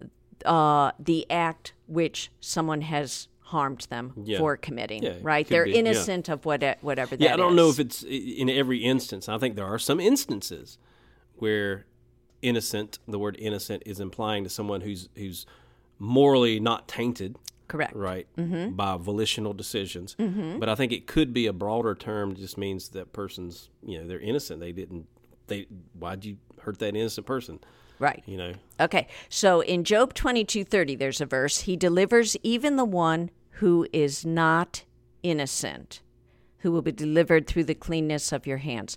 uh 0.45 0.93
the 0.99 1.25
act 1.31 1.73
which 1.87 2.31
someone 2.39 2.83
has 2.83 3.29
harmed 3.45 3.87
them 3.89 4.13
Yeah. 4.23 4.39
for 4.41 4.59
committing. 4.59 5.03
Yeah, 5.03 5.15
right. 5.23 5.49
They're 5.49 5.65
be, 5.65 5.71
yeah. 5.71 5.79
innocent 5.79 6.29
of 6.29 6.45
what 6.45 6.63
whatever 6.83 7.17
that 7.17 7.25
Yeah, 7.25 7.33
I 7.33 7.37
don't 7.39 7.57
know 7.57 7.71
if 7.71 7.81
it's 7.81 8.03
in 8.03 8.51
every 8.51 8.85
instance. 8.85 9.27
I 9.27 9.39
think 9.39 9.57
there 9.57 9.65
are 9.65 9.79
some 9.79 10.01
instances 10.01 10.77
where 11.37 11.87
innocent, 12.43 12.99
the 13.09 13.19
word 13.19 13.37
innocent, 13.39 13.85
is 13.87 14.01
implying 14.01 14.45
to 14.45 14.51
someone 14.51 14.83
who's 14.83 15.09
who's 15.17 15.47
morally 15.99 16.61
not 16.61 16.89
tainted, 16.89 17.37
correct. 17.71 17.95
right, 17.95 18.27
mm-hmm. 18.37 18.75
by 18.75 18.97
volitional 18.97 19.55
decisions. 19.55 20.17
Mm-hmm. 20.19 20.59
But 20.59 20.69
I 20.69 20.75
think 20.75 20.93
it 20.93 21.07
could 21.07 21.33
be 21.33 21.47
a 21.47 21.53
broader 21.53 21.95
term. 21.95 22.33
It 22.33 22.39
just 22.39 22.59
means 22.59 22.91
that 22.91 23.13
person's, 23.13 23.71
you 23.83 23.99
know, 23.99 24.07
they're 24.07 24.21
innocent. 24.21 24.61
They 24.61 24.73
didn't. 24.73 25.07
They 25.47 25.67
why'd 25.95 26.25
you 26.25 26.37
hurt 26.61 26.79
that 26.81 26.95
innocent 26.95 27.27
person? 27.27 27.61
Right. 27.99 28.23
You 28.27 28.39
know. 28.39 28.53
Okay, 28.79 29.09
so 29.29 29.61
in 29.61 29.85
Job 29.85 30.15
twenty 30.15 30.45
two 30.45 30.65
thirty, 30.65 30.97
there's 30.97 31.21
a 31.21 31.27
verse. 31.27 31.61
He 31.61 31.77
delivers 31.77 32.37
even 32.43 32.77
the 32.77 32.85
one 32.85 33.31
who 33.61 33.87
is 33.93 34.25
not 34.25 34.85
innocent, 35.23 36.03
who 36.59 36.73
will 36.73 36.83
be 36.83 36.93
delivered 36.93 37.47
through 37.47 37.65
the 37.65 37.75
cleanness 37.75 38.33
of 38.33 38.47
your 38.47 38.59
hands. 38.59 38.97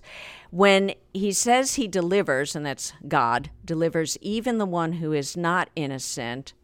When 0.50 0.94
he 1.12 1.32
says 1.32 1.74
he 1.74 1.86
delivers, 1.86 2.56
and 2.56 2.64
that's 2.64 2.94
God, 3.06 3.50
delivers 3.64 4.16
even 4.22 4.58
the 4.58 4.66
one 4.66 4.94
who 4.94 5.12
is 5.12 5.36
not 5.36 5.68
innocent, 5.76 6.54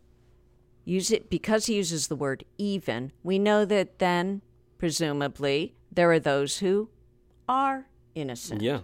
use 0.91 1.11
it 1.11 1.31
because 1.31 1.67
he 1.67 1.75
uses 1.77 2.09
the 2.09 2.17
word 2.17 2.45
even, 2.59 3.13
we 3.23 3.39
know 3.39 3.65
that 3.65 3.99
then, 3.99 4.43
presumably, 4.79 5.75
there 5.93 6.11
are 6.11 6.19
those 6.19 6.59
who 6.59 6.89
are 7.49 7.87
innocent 8.15 8.61
Yeah. 8.63 8.81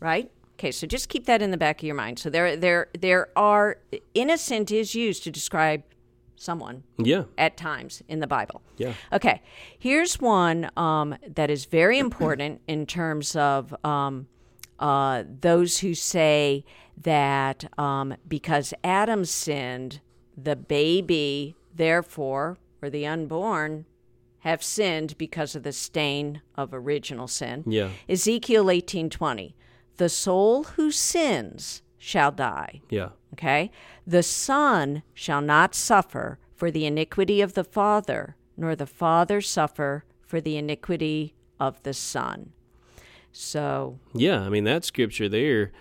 right? 0.00 0.30
Okay, 0.54 0.70
so 0.72 0.86
just 0.86 1.08
keep 1.08 1.26
that 1.26 1.40
in 1.42 1.50
the 1.50 1.56
back 1.56 1.80
of 1.80 1.84
your 1.84 1.94
mind. 1.94 2.18
So 2.18 2.30
there, 2.30 2.56
there, 2.56 2.88
there 2.98 3.28
are 3.36 3.78
innocent 4.14 4.70
is 4.70 4.94
used 4.94 5.22
to 5.24 5.30
describe 5.30 5.82
someone 6.36 6.82
Yeah. 6.96 7.24
at 7.36 7.56
times 7.56 8.02
in 8.08 8.20
the 8.20 8.26
Bible. 8.26 8.62
Yeah. 8.76 8.94
Okay, 9.12 9.42
here's 9.78 10.20
one 10.20 10.70
um, 10.76 11.16
that 11.26 11.50
is 11.50 11.64
very 11.64 11.98
important 11.98 12.60
in 12.68 12.86
terms 12.86 13.34
of 13.36 13.74
um, 13.84 14.26
uh, 14.78 15.24
those 15.40 15.78
who 15.78 15.94
say 15.94 16.64
that 17.02 17.64
um, 17.78 18.14
because 18.28 18.72
Adam 18.84 19.24
sinned, 19.24 20.00
the 20.40 20.56
baby, 20.56 21.56
therefore, 21.74 22.58
or 22.80 22.90
the 22.90 23.06
unborn, 23.06 23.86
have 24.40 24.62
sinned 24.62 25.18
because 25.18 25.56
of 25.56 25.64
the 25.64 25.72
stain 25.72 26.40
of 26.56 26.72
original 26.72 27.26
sin. 27.26 27.64
Yeah. 27.66 27.90
Ezekiel 28.08 28.66
18:20. 28.66 29.54
The 29.96 30.08
soul 30.08 30.64
who 30.64 30.92
sins 30.92 31.82
shall 31.98 32.30
die. 32.30 32.82
Yeah. 32.88 33.10
Okay? 33.32 33.70
The 34.06 34.22
son 34.22 35.02
shall 35.12 35.40
not 35.40 35.74
suffer 35.74 36.38
for 36.54 36.70
the 36.70 36.86
iniquity 36.86 37.40
of 37.40 37.54
the 37.54 37.64
father, 37.64 38.36
nor 38.56 38.76
the 38.76 38.86
father 38.86 39.40
suffer 39.40 40.04
for 40.20 40.40
the 40.40 40.56
iniquity 40.56 41.34
of 41.58 41.82
the 41.82 41.94
son. 41.94 42.52
So, 43.32 43.98
Yeah, 44.14 44.40
I 44.40 44.48
mean 44.48 44.64
that 44.64 44.84
scripture 44.84 45.28
there 45.28 45.72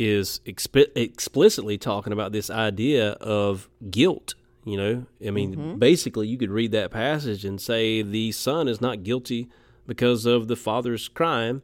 is 0.00 0.40
expi- 0.46 0.90
explicitly 0.96 1.76
talking 1.76 2.12
about 2.12 2.32
this 2.32 2.48
idea 2.48 3.10
of 3.12 3.68
guilt. 3.90 4.34
You 4.64 4.76
know, 4.76 5.06
I 5.26 5.30
mean, 5.30 5.54
mm-hmm. 5.54 5.78
basically, 5.78 6.26
you 6.28 6.38
could 6.38 6.50
read 6.50 6.72
that 6.72 6.90
passage 6.90 7.44
and 7.44 7.60
say 7.60 8.02
the 8.02 8.32
son 8.32 8.66
is 8.66 8.80
not 8.80 9.02
guilty 9.02 9.48
because 9.86 10.26
of 10.26 10.48
the 10.48 10.56
father's 10.56 11.08
crime, 11.08 11.62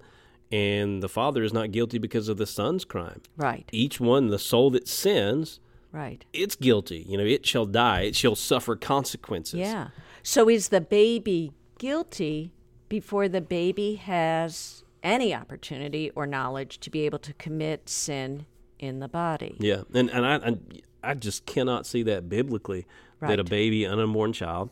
and 0.50 1.02
the 1.02 1.08
father 1.08 1.42
is 1.42 1.52
not 1.52 1.72
guilty 1.72 1.98
because 1.98 2.28
of 2.28 2.36
the 2.36 2.46
son's 2.46 2.84
crime. 2.84 3.22
right, 3.36 3.68
Each 3.72 4.00
one, 4.00 4.28
the 4.28 4.38
soul 4.38 4.70
that 4.70 4.88
sins, 4.88 5.60
right. 5.92 6.24
it's 6.32 6.56
guilty. 6.56 7.04
You 7.08 7.18
know, 7.18 7.24
it 7.24 7.44
shall 7.44 7.66
die. 7.66 8.02
It 8.02 8.16
shall 8.16 8.34
suffer 8.34 8.76
consequences. 8.76 9.60
Yeah. 9.60 9.88
So 10.22 10.48
is 10.48 10.68
the 10.68 10.80
baby 10.80 11.52
guilty 11.78 12.52
before 12.88 13.28
the 13.28 13.40
baby 13.40 13.96
has 13.96 14.84
any 15.06 15.34
opportunity 15.34 16.10
or 16.14 16.26
knowledge 16.26 16.80
to 16.80 16.90
be 16.90 17.06
able 17.06 17.20
to 17.20 17.32
commit 17.34 17.88
sin 17.88 18.44
in 18.78 18.98
the 18.98 19.08
body? 19.08 19.56
Yeah, 19.58 19.82
and 19.94 20.10
and 20.10 20.26
I 20.26 20.36
I, 20.36 21.10
I 21.10 21.14
just 21.14 21.46
cannot 21.46 21.86
see 21.86 22.02
that 22.02 22.28
biblically 22.28 22.86
that 23.20 23.40
a 23.40 23.44
baby, 23.44 23.84
an 23.84 23.98
unborn 23.98 24.32
child, 24.32 24.70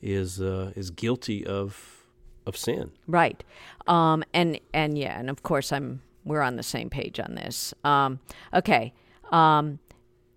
is 0.00 0.40
uh, 0.40 0.72
is 0.76 0.90
guilty 0.90 1.44
of 1.44 2.06
of 2.46 2.56
sin. 2.56 2.92
Right. 3.06 3.42
Um, 3.86 4.24
and 4.32 4.58
and 4.72 4.96
yeah, 4.96 5.18
and 5.18 5.28
of 5.28 5.42
course 5.42 5.72
I'm 5.72 6.02
we're 6.24 6.42
on 6.42 6.56
the 6.56 6.62
same 6.62 6.88
page 6.88 7.18
on 7.18 7.34
this. 7.34 7.74
Um, 7.84 8.20
okay. 8.54 8.92
Um, 9.30 9.80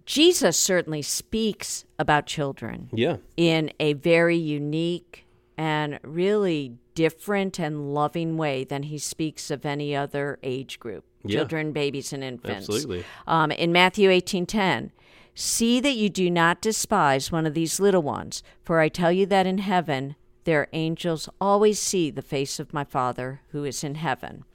Jesus 0.05 0.57
certainly 0.57 1.01
speaks 1.01 1.85
about 1.97 2.27
children 2.27 2.89
Yeah, 2.93 3.17
in 3.37 3.71
a 3.79 3.93
very 3.93 4.37
unique 4.37 5.24
and 5.57 5.99
really 6.03 6.77
different 6.93 7.59
and 7.59 7.93
loving 7.93 8.37
way 8.37 8.63
than 8.63 8.83
he 8.83 8.97
speaks 8.97 9.51
of 9.51 9.65
any 9.65 9.95
other 9.95 10.39
age 10.43 10.79
group. 10.79 11.03
Yeah. 11.23 11.39
Children, 11.39 11.71
babies, 11.71 12.13
and 12.13 12.23
infants. 12.23 12.69
Absolutely. 12.69 13.03
Um, 13.27 13.51
in 13.51 13.71
Matthew 13.71 14.09
eighteen 14.09 14.45
ten, 14.45 14.91
see 15.33 15.79
that 15.79 15.95
you 15.95 16.09
do 16.09 16.29
not 16.29 16.61
despise 16.61 17.31
one 17.31 17.45
of 17.45 17.53
these 17.53 17.79
little 17.79 18.03
ones, 18.03 18.43
for 18.63 18.79
I 18.79 18.89
tell 18.89 19.11
you 19.11 19.25
that 19.27 19.47
in 19.47 19.57
heaven 19.59 20.15
their 20.45 20.67
angels 20.73 21.27
always 21.41 21.79
see 21.79 22.11
the 22.11 22.21
face 22.21 22.59
of 22.59 22.73
my 22.73 22.83
Father 22.83 23.41
who 23.49 23.63
is 23.63 23.83
in 23.83 23.95
heaven. 23.95 24.45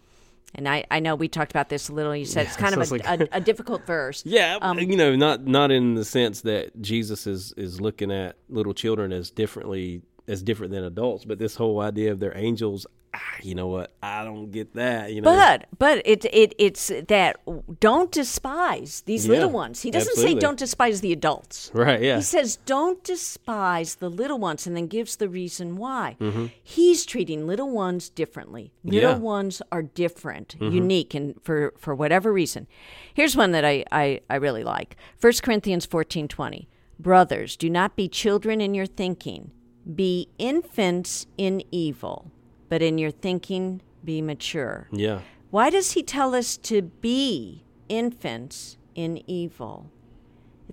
And 0.54 0.68
I, 0.68 0.84
I 0.90 0.98
know 0.98 1.14
we 1.14 1.28
talked 1.28 1.52
about 1.52 1.68
this 1.68 1.88
a 1.88 1.92
little. 1.92 2.14
You 2.14 2.24
said 2.24 2.46
it's 2.46 2.56
kind 2.56 2.74
of 2.80 2.80
a, 2.80 2.94
like- 2.94 3.20
a, 3.20 3.28
a 3.32 3.40
difficult 3.40 3.86
verse. 3.86 4.22
yeah. 4.26 4.58
Um, 4.60 4.78
you 4.78 4.96
know, 4.96 5.14
not 5.14 5.46
not 5.46 5.70
in 5.70 5.94
the 5.94 6.04
sense 6.04 6.40
that 6.42 6.80
Jesus 6.80 7.26
is 7.26 7.52
is 7.56 7.80
looking 7.80 8.10
at 8.10 8.36
little 8.48 8.74
children 8.74 9.12
as 9.12 9.30
differently 9.30 10.02
as 10.30 10.42
different 10.42 10.72
than 10.72 10.84
adults, 10.84 11.24
but 11.24 11.38
this 11.38 11.56
whole 11.56 11.80
idea 11.80 12.12
of 12.12 12.20
their 12.20 12.36
angels. 12.36 12.86
Ah, 13.12 13.18
you 13.42 13.56
know 13.56 13.66
what? 13.66 13.92
I 14.02 14.22
don't 14.24 14.52
get 14.52 14.74
that. 14.74 15.12
You 15.12 15.20
know, 15.20 15.30
But 15.30 15.66
but 15.78 16.00
it 16.06 16.24
it 16.26 16.54
it's 16.58 16.92
that 17.08 17.38
don't 17.80 18.12
despise 18.12 19.02
these 19.04 19.26
Yeah, 19.26 19.32
little 19.34 19.50
ones. 19.50 19.82
He 19.82 19.90
doesn't 19.90 20.12
absolutely. 20.12 20.34
say 20.36 20.40
don't 20.40 20.58
despise 20.58 21.00
the 21.00 21.12
adults. 21.12 21.72
right? 21.74 22.00
Yeah, 22.00 22.16
He 22.18 22.22
says 22.22 22.58
don't 22.66 23.02
despise 23.02 23.96
the 23.96 24.08
little 24.08 24.38
ones 24.38 24.64
and 24.66 24.76
then 24.76 24.86
gives 24.86 25.16
the 25.16 25.28
reason 25.28 25.76
why. 25.76 26.16
Mm-hmm. 26.20 26.46
He's 26.62 27.04
treating 27.04 27.48
little 27.48 27.70
ones 27.70 28.08
differently. 28.10 28.72
Little 28.84 29.10
Yeah. 29.10 29.14
Mm-hmm. 29.16 29.24
ones 29.24 29.62
are 29.72 29.82
different, 29.82 30.54
unique 30.60 31.12
and 31.12 31.34
for 31.42 31.74
for 31.76 31.96
whatever 31.96 32.32
reason. 32.32 32.68
Here's 33.12 33.36
one 33.36 33.50
that 33.52 33.64
I 33.64 33.84
I, 33.90 34.20
I 34.30 34.36
really 34.36 34.62
like. 34.62 34.96
1 35.20 35.32
Corinthians 35.42 35.84
14:20. 35.84 36.66
Brothers, 37.00 37.56
do 37.56 37.68
not 37.70 37.96
be 37.96 38.08
children 38.08 38.60
in 38.60 38.74
your 38.74 38.86
thinking. 38.86 39.50
Be 39.94 40.28
infants 40.38 41.26
in 41.38 41.62
evil, 41.70 42.30
but 42.68 42.82
in 42.82 42.98
your 42.98 43.10
thinking 43.10 43.82
be 44.04 44.22
mature. 44.22 44.88
Yeah. 44.92 45.20
Why 45.50 45.70
does 45.70 45.92
he 45.92 46.02
tell 46.02 46.34
us 46.34 46.56
to 46.58 46.82
be 46.82 47.64
infants 47.88 48.76
in 48.94 49.22
evil? 49.28 49.90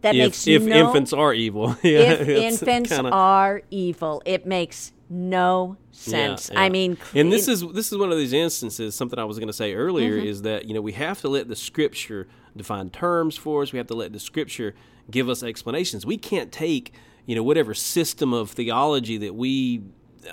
That 0.02 0.14
If, 0.16 0.20
makes 0.24 0.48
if 0.48 0.62
no 0.64 0.88
infants 0.88 1.12
are 1.14 1.34
evil. 1.34 1.76
yeah, 1.84 2.00
if 2.12 2.28
infants 2.28 2.92
kinda- 2.92 3.10
are 3.12 3.64
evil, 3.72 4.22
it 4.26 4.46
makes 4.46 4.92
no 5.10 5.78
sense. 5.92 6.52
Yeah, 6.54 6.60
I 6.60 6.64
yeah. 6.66 6.70
mean, 6.70 6.98
and 7.16 7.32
this 7.34 7.48
is 7.48 7.62
this 7.74 7.92
is 7.92 7.98
one 7.98 8.12
of 8.12 8.18
these 8.20 8.34
instances. 8.34 8.94
Something 8.94 9.18
I 9.18 9.24
was 9.24 9.40
going 9.40 9.48
to 9.48 9.54
say 9.54 9.74
earlier 9.74 10.18
Mm-hmm. 10.18 10.28
is 10.28 10.42
that 10.44 10.66
you 10.66 10.76
know 10.76 10.82
we 10.82 10.92
have 10.92 11.22
to 11.22 11.30
let 11.30 11.48
the 11.48 11.56
scripture 11.56 12.28
define 12.56 12.92
terms 12.92 13.38
for 13.38 13.64
us. 13.64 13.72
We 13.72 13.78
have 13.78 13.88
to 13.88 13.96
let 13.96 14.14
the 14.14 14.20
scripture 14.20 14.76
give 15.10 15.30
us 15.30 15.42
explanations. 15.42 16.06
We 16.06 16.18
can't 16.18 16.52
take 16.52 16.94
you 17.28 17.36
know 17.36 17.44
whatever 17.44 17.76
system 17.76 18.34
of 18.34 18.50
theology 18.50 19.18
that 19.20 19.36
we 19.36 19.84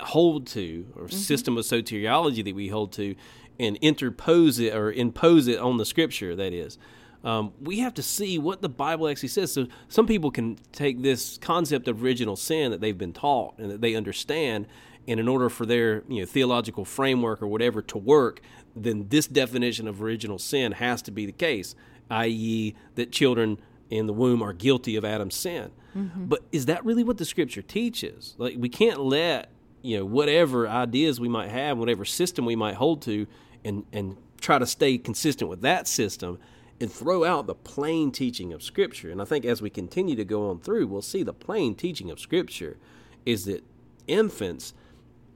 hold 0.01 0.47
to 0.47 0.87
or 0.95 1.03
Mm-hmm. 1.03 1.15
system 1.17 1.57
of 1.57 1.65
soteriology 1.65 2.43
that 2.43 2.55
we 2.55 2.69
hold 2.69 2.91
to 2.93 3.15
and 3.59 3.77
interpose 3.77 4.59
it 4.59 4.73
or 4.75 4.91
impose 4.91 5.47
it 5.47 5.59
on 5.59 5.77
the 5.77 5.85
scripture. 5.85 6.35
That 6.35 6.51
is. 6.53 6.79
Um, 7.23 7.53
we 7.59 7.79
have 7.79 7.93
to 7.95 8.03
see 8.03 8.37
what 8.37 8.61
the 8.61 8.69
Bible 8.69 9.07
actually 9.07 9.29
says. 9.29 9.51
So 9.51 9.65
some 9.87 10.05
people 10.05 10.29
can 10.29 10.59
take 10.71 11.01
this 11.01 11.37
concept 11.39 11.87
of 11.87 12.03
original 12.03 12.35
sin 12.35 12.69
that 12.71 12.81
they've 12.81 12.97
been 12.97 13.13
taught 13.13 13.57
and 13.57 13.71
that 13.71 13.81
they 13.81 13.95
understand, 13.95 14.67
and 15.07 15.19
in 15.19 15.27
order 15.27 15.49
for 15.49 15.65
their 15.65 16.03
you 16.07 16.19
know 16.19 16.25
theological 16.25 16.85
framework 16.85 17.41
or 17.41 17.47
whatever 17.47 17.81
to 17.83 17.97
work, 17.97 18.41
then 18.75 19.07
this 19.09 19.27
definition 19.27 19.87
of 19.87 20.01
original 20.03 20.37
sin 20.37 20.73
has 20.73 21.01
to 21.03 21.11
be 21.11 21.25
the 21.25 21.31
case, 21.31 21.75
i.e., 22.11 22.75
that 22.95 23.11
children 23.11 23.57
in 23.89 24.07
the 24.07 24.13
womb 24.13 24.41
are 24.41 24.53
guilty 24.53 24.95
of 24.95 25.05
Adam's 25.05 25.35
sin. 25.35 25.71
Mm-hmm. 25.95 26.25
But 26.25 26.41
is 26.51 26.65
that 26.65 26.83
really 26.85 27.03
what 27.03 27.17
the 27.17 27.25
Scripture 27.25 27.61
teaches? 27.61 28.35
Like 28.37 28.55
we 28.57 28.69
can't 28.69 28.99
let 28.99 29.49
you 29.81 29.99
know 29.99 30.05
whatever 30.05 30.67
ideas 30.67 31.19
we 31.19 31.29
might 31.29 31.49
have, 31.49 31.77
whatever 31.77 32.05
system 32.05 32.45
we 32.45 32.55
might 32.55 32.75
hold 32.75 33.01
to, 33.03 33.27
and 33.63 33.85
and 33.93 34.17
try 34.41 34.59
to 34.59 34.65
stay 34.65 34.97
consistent 34.97 35.49
with 35.49 35.61
that 35.61 35.87
system 35.87 36.37
and 36.81 36.91
throw 36.91 37.23
out 37.23 37.47
the 37.47 37.55
plain 37.55 38.11
teaching 38.11 38.51
of 38.51 38.61
Scripture. 38.61 39.09
And 39.09 39.21
I 39.21 39.25
think 39.25 39.45
as 39.45 39.61
we 39.61 39.69
continue 39.69 40.15
to 40.17 40.25
go 40.25 40.49
on 40.49 40.59
through, 40.59 40.87
we'll 40.87 41.01
see 41.01 41.23
the 41.23 41.33
plain 41.33 41.73
teaching 41.75 42.11
of 42.11 42.19
Scripture 42.19 42.77
is 43.25 43.45
that 43.45 43.63
infants 44.07 44.73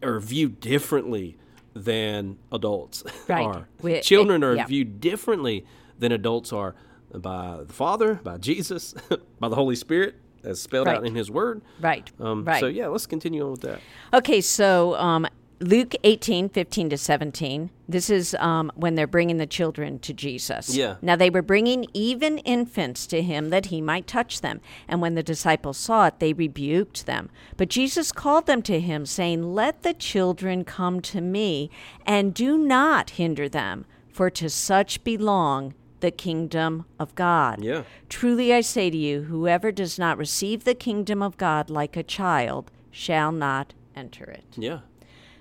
are 0.04 0.20
viewed 0.20 0.60
differently 0.60 1.38
than 1.74 2.38
adults 2.52 3.04
Right. 3.28 3.46
are. 3.46 3.68
Children 4.02 4.44
are 4.44 4.56
yeah. 4.56 4.66
viewed 4.66 5.00
differently 5.00 5.66
than 5.98 6.12
adults 6.12 6.52
are 6.52 6.76
by 7.14 7.64
the 7.66 7.74
Father, 7.74 8.16
by 8.16 8.38
Jesus, 8.38 8.94
by 9.40 9.50
the 9.50 9.56
Holy 9.56 9.76
Spirit, 9.76 10.16
as 10.44 10.62
spelled 10.62 10.88
out 10.88 11.06
in 11.06 11.16
His 11.16 11.30
Word. 11.30 11.62
right, 11.80 12.10
Um, 12.20 12.46
right. 12.46 12.60
So 12.60 12.68
yeah, 12.68 12.88
let's 12.88 13.06
continue 13.06 13.44
on 13.44 13.52
with 13.52 13.62
that. 13.62 13.82
Okay, 14.14 14.42
so 14.42 14.96
um, 14.96 15.28
Luke 15.62 15.94
18, 16.06 16.48
15 16.50 16.92
to 16.92 16.98
17. 16.98 17.70
This 17.88 18.10
is 18.10 18.34
um, 18.36 18.72
when 18.76 18.96
they're 18.96 19.08
bringing 19.08 19.38
the 19.38 19.46
children 19.48 20.00
to 20.00 20.14
Jesus. 20.14 20.74
Yeah. 20.74 20.96
Now 21.02 21.18
they 21.18 21.30
were 21.30 21.42
bringing 21.42 21.86
even 21.94 22.38
infants 22.40 23.06
to 23.08 23.22
him 23.22 23.50
that 23.50 23.66
he 23.66 23.82
might 23.82 24.08
touch 24.08 24.40
them. 24.40 24.62
And 24.88 25.02
when 25.02 25.16
the 25.16 25.24
disciples 25.24 25.78
saw 25.78 26.08
it, 26.08 26.20
they 26.20 26.32
rebuked 26.32 27.06
them. 27.06 27.30
But 27.58 27.68
Jesus 27.70 28.14
called 28.14 28.46
them 28.46 28.62
to 28.64 28.80
him, 28.80 29.06
saying, 29.06 29.54
Let 29.54 29.84
the 29.84 29.94
children 29.94 30.64
come 30.64 31.02
to 31.02 31.20
me, 31.20 31.70
and 32.06 32.34
do 32.34 32.58
not 32.58 33.12
hinder 33.12 33.50
them, 33.50 33.86
for 34.14 34.30
to 34.30 34.50
such 34.50 35.04
belong 35.04 35.74
the 36.00 36.12
kingdom 36.12 36.86
of 37.00 37.14
God. 37.16 37.64
Yeah. 37.64 37.84
Truly 38.08 38.54
I 38.54 38.62
say 38.62 38.90
to 38.90 38.98
you, 38.98 39.24
whoever 39.24 39.72
does 39.72 40.00
not 40.00 40.18
receive 40.18 40.64
the 40.64 40.76
kingdom 40.76 41.22
of 41.22 41.38
God 41.38 41.70
like 41.70 41.96
a 41.98 42.04
child 42.04 42.72
shall 42.92 43.32
not 43.32 43.74
enter 43.96 44.26
it. 44.26 44.46
Yeah. 44.56 44.80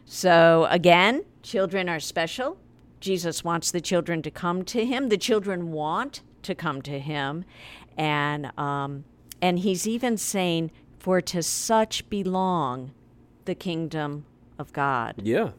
So 0.04 0.66
again, 0.70 1.24
children 1.42 1.88
are 1.88 2.00
special. 2.00 2.58
Jesus 3.00 3.44
wants 3.44 3.70
the 3.70 3.80
children 3.80 4.22
to 4.22 4.30
come 4.30 4.64
to 4.64 4.84
him. 4.84 5.08
The 5.08 5.18
children 5.18 5.70
want 5.70 6.22
to 6.42 6.54
come 6.54 6.82
to 6.82 6.98
him, 6.98 7.44
and 7.96 8.58
um, 8.58 9.04
and 9.40 9.60
he's 9.60 9.86
even 9.86 10.16
saying, 10.16 10.70
"For 10.98 11.20
to 11.20 11.42
such 11.42 12.08
belong 12.10 12.92
the 13.44 13.54
kingdom 13.54 14.24
of 14.58 14.72
God." 14.72 15.14
Yeah. 15.22 15.50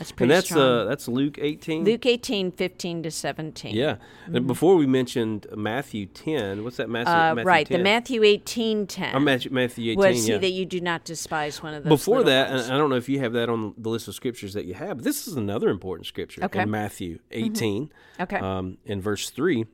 That's 0.00 0.10
And 0.10 0.16
pretty 0.16 0.32
that's 0.32 0.46
strong. 0.46 0.62
uh 0.62 0.84
that's 0.86 1.06
Luke 1.08 1.38
18. 1.38 1.84
Luke 1.84 2.06
18, 2.06 2.52
15 2.52 3.02
to 3.02 3.10
17. 3.10 3.74
Yeah. 3.76 3.96
And 4.32 4.46
before 4.46 4.76
we 4.76 4.86
mentioned 4.86 5.46
Matthew 5.54 6.06
10, 6.06 6.64
what's 6.64 6.78
that 6.78 6.88
Matthew? 6.88 7.12
Uh, 7.12 7.34
Matthew 7.34 7.46
right. 7.46 7.66
10? 7.68 7.78
The 7.78 7.84
Matthew 7.84 8.22
18, 8.24 8.86
10. 8.86 9.14
Or 9.14 9.20
Matthew, 9.20 9.50
Matthew 9.50 9.90
18, 9.92 9.98
was 9.98 10.26
yeah. 10.28 10.34
see 10.36 10.38
that 10.40 10.50
you 10.52 10.64
do 10.64 10.80
not 10.80 11.04
despise 11.04 11.62
one 11.62 11.74
of 11.74 11.84
those. 11.84 11.90
Before 11.90 12.22
that, 12.24 12.50
ones. 12.50 12.64
and 12.64 12.72
I 12.74 12.78
don't 12.78 12.88
know 12.88 12.96
if 12.96 13.08
you 13.10 13.18
have 13.20 13.34
that 13.34 13.50
on 13.50 13.74
the 13.76 13.90
list 13.90 14.08
of 14.08 14.14
scriptures 14.14 14.54
that 14.54 14.64
you 14.64 14.72
have, 14.74 14.96
but 14.96 15.04
this 15.04 15.28
is 15.28 15.36
another 15.36 15.68
important 15.68 16.06
scripture 16.06 16.42
Okay. 16.44 16.62
in 16.62 16.70
Matthew 16.70 17.18
18, 17.30 17.92
Okay. 18.20 18.36
um, 18.38 18.78
in 18.86 19.00
verse 19.02 19.28
3. 19.30 19.66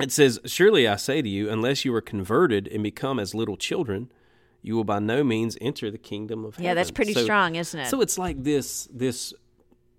It 0.00 0.10
says, 0.10 0.40
Surely 0.46 0.88
I 0.88 0.96
say 0.96 1.22
to 1.22 1.28
you, 1.28 1.48
unless 1.48 1.84
you 1.84 1.94
are 1.94 2.00
converted 2.00 2.66
and 2.66 2.82
become 2.82 3.20
as 3.20 3.36
little 3.36 3.56
children, 3.56 4.10
you 4.62 4.74
will 4.74 4.82
by 4.82 4.98
no 4.98 5.22
means 5.22 5.56
enter 5.60 5.92
the 5.92 5.98
kingdom 5.98 6.44
of 6.44 6.54
heaven. 6.56 6.64
yeah, 6.64 6.74
that's 6.74 6.90
pretty 6.90 7.12
So- 7.12 7.22
strong, 7.22 7.54
isn't 7.54 7.78
it? 7.78 7.86
So 7.86 8.00
it's 8.00 8.18
like 8.18 8.42
this 8.42 8.88
this 8.92 9.32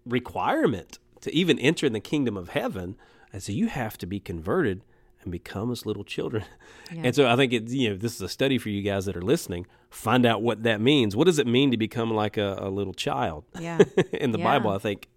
requirement 0.05 0.99
to 1.21 1.33
even 1.33 1.57
enter 1.59 1.85
in 1.85 1.93
the 1.93 1.99
kingdom 1.99 2.37
of 2.37 2.49
heaven. 2.49 2.95
And 3.33 3.41
so 3.43 3.51
you 3.51 3.67
have 3.67 3.97
to 3.99 4.05
be 4.05 4.19
converted 4.19 4.81
and 5.21 5.31
become 5.31 5.71
as 5.71 5.85
little 5.85 6.03
children. 6.03 6.45
And 6.91 7.15
so 7.15 7.27
I 7.27 7.35
think 7.35 7.51
it 7.51 7.67
you 7.69 7.89
know 7.89 7.95
this 7.97 8.13
is 8.15 8.21
a 8.21 8.29
study 8.29 8.57
for 8.59 8.69
you 8.69 8.81
guys 8.83 9.05
that 9.05 9.17
are 9.17 9.21
listening. 9.23 9.65
Find 9.89 10.25
out 10.25 10.41
what 10.43 10.63
that 10.63 10.79
means. 10.79 11.15
What 11.15 11.25
does 11.25 11.39
it 11.39 11.47
mean 11.47 11.71
to 11.71 11.77
become 11.77 12.11
like 12.13 12.37
a, 12.37 12.57
a 12.59 12.69
little 12.69 12.93
child? 12.93 13.43
Yeah. 13.59 13.79
in 14.13 14.31
the 14.31 14.37
Yeah. 14.37 14.43
Bible, 14.43 14.69
I 14.71 14.77
think 14.77 15.07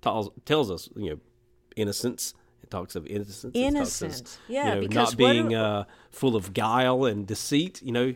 tells 0.00 0.30
tells 0.46 0.70
us 0.70 0.88
you 0.96 1.10
know 1.10 1.20
innocence. 1.76 2.32
It 2.62 2.70
talks 2.70 2.96
of 2.96 3.06
innocence. 3.06 3.44
Of, 3.44 3.54
Innocence. 3.54 4.38
Yeah, 4.48 4.68
you 4.68 4.74
know, 4.76 4.80
because 4.88 5.12
not 5.12 5.18
being 5.18 5.54
are- 5.54 5.80
uh, 5.80 5.84
full 6.10 6.34
of 6.34 6.52
guile 6.54 7.04
and 7.04 7.26
deceit. 7.26 7.80
You 7.82 7.92
know, 7.92 8.14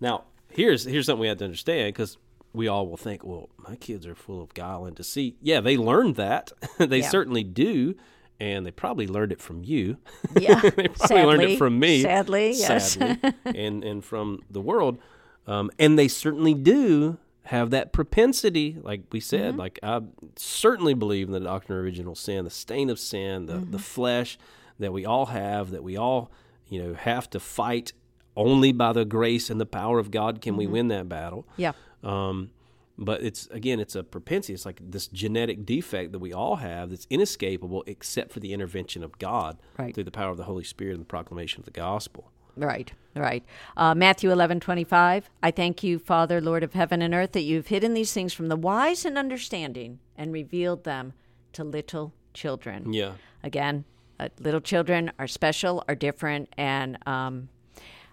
now 0.00 0.24
here's 0.50 0.84
here's 0.84 1.06
something 1.06 1.20
we 1.20 1.28
have 1.28 1.38
to 1.38 1.44
understand 1.44 1.94
because 1.94 2.18
we 2.52 2.66
all 2.68 2.86
will 2.88 2.96
think, 2.96 3.24
well, 3.24 3.48
my 3.56 3.76
kids 3.76 4.06
are 4.06 4.14
full 4.14 4.42
of 4.42 4.52
guile 4.54 4.84
and 4.84 4.96
deceit. 4.96 5.36
Yeah, 5.40 5.60
they 5.60 5.76
learned 5.76 6.16
that. 6.16 6.52
they 6.78 6.98
Yeah. 7.00 7.08
certainly 7.08 7.44
do, 7.44 7.94
and 8.40 8.64
they 8.66 8.70
probably 8.70 9.06
learned 9.06 9.32
it 9.32 9.40
from 9.40 9.62
you. 9.62 9.98
Yeah. 10.40 10.60
they 10.60 10.88
probably 10.88 11.22
learned 11.24 11.42
it 11.42 11.58
from 11.58 11.78
me. 11.78 12.02
Sadly, 12.02 12.52
yes. 12.52 12.92
sadly, 12.92 13.32
and 13.44 13.84
and 13.84 14.04
from 14.04 14.42
the 14.50 14.60
world, 14.60 14.98
um, 15.46 15.70
and 15.78 15.98
they 15.98 16.08
certainly 16.08 16.54
do 16.54 17.18
have 17.44 17.70
that 17.70 17.92
propensity. 17.92 18.76
Like 18.82 19.02
we 19.12 19.20
said, 19.20 19.50
Mm-hmm. 19.52 19.58
like 19.58 19.78
I 19.82 20.00
certainly 20.36 20.94
believe 20.94 21.26
in 21.28 21.32
the 21.32 21.40
doctrine 21.40 21.78
of 21.78 21.84
original 21.84 22.14
sin, 22.14 22.44
the 22.44 22.50
stain 22.50 22.90
of 22.90 22.98
sin, 22.98 23.46
the 23.46 23.54
Mm-hmm. 23.54 23.70
the 23.72 23.78
flesh 23.78 24.38
that 24.78 24.92
we 24.92 25.04
all 25.04 25.26
have, 25.26 25.70
that 25.70 25.82
we 25.84 25.96
all 25.96 26.30
you 26.68 26.82
know 26.82 26.94
have 26.94 27.28
to 27.30 27.40
fight. 27.40 27.92
Only 28.36 28.70
by 28.72 28.92
the 28.92 29.04
grace 29.04 29.50
and 29.50 29.60
the 29.60 29.66
power 29.66 29.98
of 29.98 30.10
God 30.12 30.40
can 30.40 30.56
we 30.56 30.64
Mm-hmm. 30.64 30.72
win 30.72 30.88
that 30.88 31.08
battle. 31.08 31.46
yeah. 31.56 31.72
Um, 32.02 32.50
but 32.98 33.22
it's 33.22 33.46
again, 33.50 33.80
it's 33.80 33.94
a 33.94 34.02
propensity. 34.02 34.52
It's 34.52 34.66
like 34.66 34.80
this 34.82 35.06
genetic 35.06 35.64
defect 35.64 36.12
that 36.12 36.18
we 36.18 36.32
all 36.34 36.56
have 36.56 36.90
that's 36.90 37.06
inescapable, 37.08 37.82
except 37.86 38.30
for 38.32 38.40
the 38.40 38.52
intervention 38.52 39.02
of 39.02 39.18
God 39.18 39.56
Right. 39.78 39.94
through 39.94 40.04
the 40.04 40.10
power 40.10 40.30
of 40.30 40.36
the 40.36 40.44
Holy 40.44 40.64
Spirit 40.64 40.92
and 40.92 41.00
the 41.00 41.06
proclamation 41.06 41.60
of 41.60 41.64
the 41.64 41.70
gospel. 41.70 42.30
Right, 42.56 42.92
right. 43.14 43.42
Uh, 43.76 43.94
Matthew 43.94 44.30
eleven 44.30 44.60
twenty 44.60 44.84
five. 44.84 45.30
I 45.42 45.50
thank 45.50 45.82
you, 45.82 45.98
Father, 45.98 46.40
Lord 46.42 46.62
of 46.62 46.74
heaven 46.74 47.00
and 47.00 47.14
earth, 47.14 47.32
that 47.32 47.42
you've 47.42 47.68
hidden 47.68 47.94
these 47.94 48.12
things 48.12 48.34
from 48.34 48.48
the 48.48 48.56
wise 48.56 49.04
and 49.06 49.16
understanding 49.16 49.98
and 50.16 50.30
revealed 50.32 50.84
them 50.84 51.14
to 51.54 51.64
little 51.64 52.12
children. 52.34 52.92
Yeah, 52.92 53.12
Again, 53.42 53.84
uh, 54.18 54.28
little 54.40 54.60
children 54.60 55.10
are 55.18 55.26
special, 55.28 55.82
are 55.88 55.94
different, 55.94 56.50
and 56.58 56.98
um, 57.06 57.48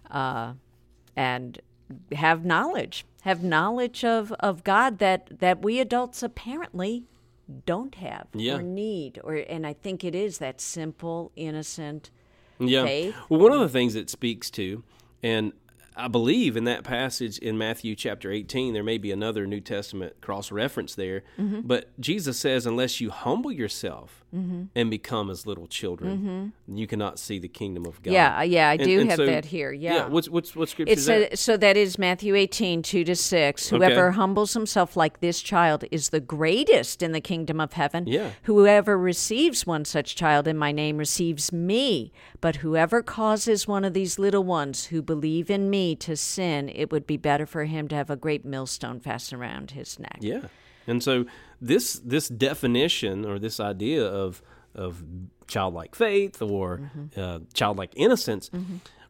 uh, 0.10 0.54
and 1.16 1.60
have 2.14 2.46
knowledge, 2.46 3.06
have 3.28 3.44
knowledge 3.44 4.04
of, 4.06 4.32
of 4.40 4.64
God 4.64 5.00
that 5.00 5.40
that 5.40 5.62
we 5.62 5.80
adults 5.80 6.24
apparently 6.24 7.04
don't 7.66 7.96
have 7.96 8.28
Yeah. 8.34 8.56
or 8.58 8.62
need, 8.62 9.20
or 9.24 9.36
and 9.36 9.66
I 9.68 9.74
think 9.74 10.04
it 10.04 10.16
is 10.16 10.38
that 10.40 10.60
simple, 10.62 11.32
innocent. 11.36 12.10
yeah. 12.60 12.84
Faith. 12.86 13.16
Well, 13.30 13.40
one 13.42 13.52
of 13.52 13.60
the 13.60 13.70
things 13.70 13.96
it 13.96 14.10
speaks 14.10 14.50
to, 14.52 14.84
and 15.22 15.54
I 15.96 16.08
believe 16.08 16.56
in 16.56 16.64
that 16.66 16.84
passage 16.84 17.38
in 17.40 17.58
Matthew 17.58 17.96
chapter 17.96 18.32
18, 18.32 18.74
there 18.74 18.84
may 18.84 18.98
be 18.98 19.12
another 19.12 19.46
New 19.48 19.62
Testament 19.62 20.22
cross 20.22 20.52
reference 20.52 20.94
there, 20.96 21.24
Mm-hmm. 21.40 21.62
but 21.66 22.00
Jesus 22.00 22.38
says, 22.38 22.66
unless 22.66 23.02
you 23.02 23.10
humble 23.10 23.52
yourself 23.52 24.24
and 24.32 24.90
become 24.92 25.30
as 25.30 25.46
little 25.48 25.68
children, 25.68 26.54
you 26.68 26.86
cannot 26.88 27.18
see 27.20 27.40
the 27.40 27.48
kingdom 27.48 27.86
of 27.86 28.02
God. 28.04 28.12
Mm-hmm. 28.12 28.14
Yeah, 28.14 28.44
yeah, 28.44 28.70
I 28.70 28.74
And- 28.74 28.84
do 28.84 29.00
and 29.02 29.10
have 29.10 29.18
so- 29.18 29.26
that 29.26 29.46
here. 29.46 29.72
Yeah. 29.72 30.08
What's, 30.08 30.30
what's, 30.30 30.56
what 30.56 30.70
scripture 30.70 30.92
It's 30.92 31.02
is 31.02 31.08
that? 31.08 31.34
a, 31.34 31.38
so 31.38 31.58
that 31.58 31.76
is 31.78 31.98
Matthew 31.98 32.36
18, 32.36 32.82
2 32.82 33.04
to 33.06 33.16
6. 33.16 33.74
Okay. 33.74 33.78
Whoever 33.78 34.12
humbles 34.12 34.54
himself 34.54 34.96
like 34.98 35.20
this 35.22 35.42
child 35.42 35.86
is 35.92 36.10
the 36.10 36.20
greatest 36.20 37.02
in 37.02 37.12
the 37.14 37.22
kingdom 37.22 37.60
of 37.60 37.74
heaven. 37.74 38.06
Yeah. 38.08 38.32
Whoever 38.44 38.98
receives 38.98 39.66
one 39.66 39.86
such 39.86 40.16
child 40.16 40.48
in 40.48 40.58
my 40.58 40.72
name 40.72 40.98
receives 40.98 41.52
me. 41.52 42.12
But 42.42 42.58
whoever 42.58 43.02
causes 43.02 43.68
one 43.68 43.84
of 43.86 43.94
these 43.94 44.20
little 44.20 44.44
ones 44.44 44.86
who 44.88 45.02
believe 45.02 45.50
in 45.50 45.70
me 45.70 45.96
to 45.98 46.16
sin, 46.16 46.70
it 46.70 46.92
would 46.92 47.08
be 47.08 47.18
better 47.18 47.46
for 47.46 47.66
him 47.66 47.88
to 47.88 47.96
have 47.96 48.10
a 48.10 48.16
great 48.16 48.46
millstone 48.46 49.00
fastened 49.00 49.42
around 49.42 49.72
his 49.72 49.98
neck. 49.98 50.18
Yeah, 50.20 50.42
and 50.86 51.02
so 51.02 51.26
this 51.62 51.94
this 52.04 52.28
definition 52.28 53.26
or 53.26 53.40
this 53.40 53.60
idea 53.60 54.06
of 54.06 54.42
of 54.76 55.04
childlike 55.48 55.96
faith 55.96 56.42
or 56.42 56.78
Mm-hmm. 56.80 57.20
uh, 57.20 57.40
childlike 57.54 57.94
innocence 57.96 58.50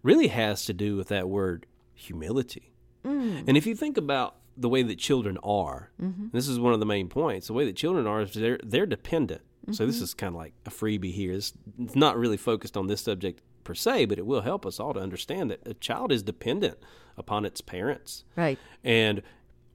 really 0.03 0.27
has 0.27 0.65
to 0.65 0.73
do 0.73 0.95
with 0.95 1.07
that 1.09 1.27
word 1.27 1.65
humility. 1.93 2.73
Mm. 3.03 3.43
And 3.47 3.57
if 3.57 3.65
you 3.65 3.75
think 3.75 3.97
about 3.97 4.35
the 4.55 4.69
way 4.69 4.83
that 4.83 4.97
children 4.97 5.37
are, 5.43 5.91
Mm-hmm. 6.01 6.27
this 6.31 6.47
is 6.47 6.59
one 6.59 6.73
of 6.73 6.79
the 6.79 6.85
main 6.85 7.09
points. 7.09 7.47
The 7.47 7.53
way 7.53 7.65
that 7.65 7.75
children 7.75 8.07
are 8.07 8.21
is 8.21 8.33
they're 8.33 8.59
they're 8.63 8.85
dependent. 8.85 9.41
So 9.71 9.83
Mm-hmm. 9.83 9.87
this 9.87 10.01
is 10.01 10.13
kind 10.13 10.33
of 10.33 10.39
like 10.39 10.53
a 10.65 10.69
freebie 10.69 11.11
here. 11.13 11.33
It's, 11.33 11.53
it's 11.79 11.95
not 11.95 12.17
really 12.17 12.37
focused 12.37 12.77
on 12.77 12.87
this 12.87 13.01
subject 13.01 13.41
per 13.65 13.73
se, 13.73 14.05
but 14.05 14.17
it 14.17 14.25
will 14.25 14.41
help 14.41 14.65
us 14.65 14.79
all 14.79 14.93
to 14.93 14.99
understand 15.01 15.51
that 15.51 15.59
a 15.67 15.73
child 15.73 16.11
is 16.13 16.23
dependent 16.23 16.77
upon 17.17 17.43
its 17.43 17.59
parents. 17.59 18.23
Right. 18.37 18.57
And 18.85 19.21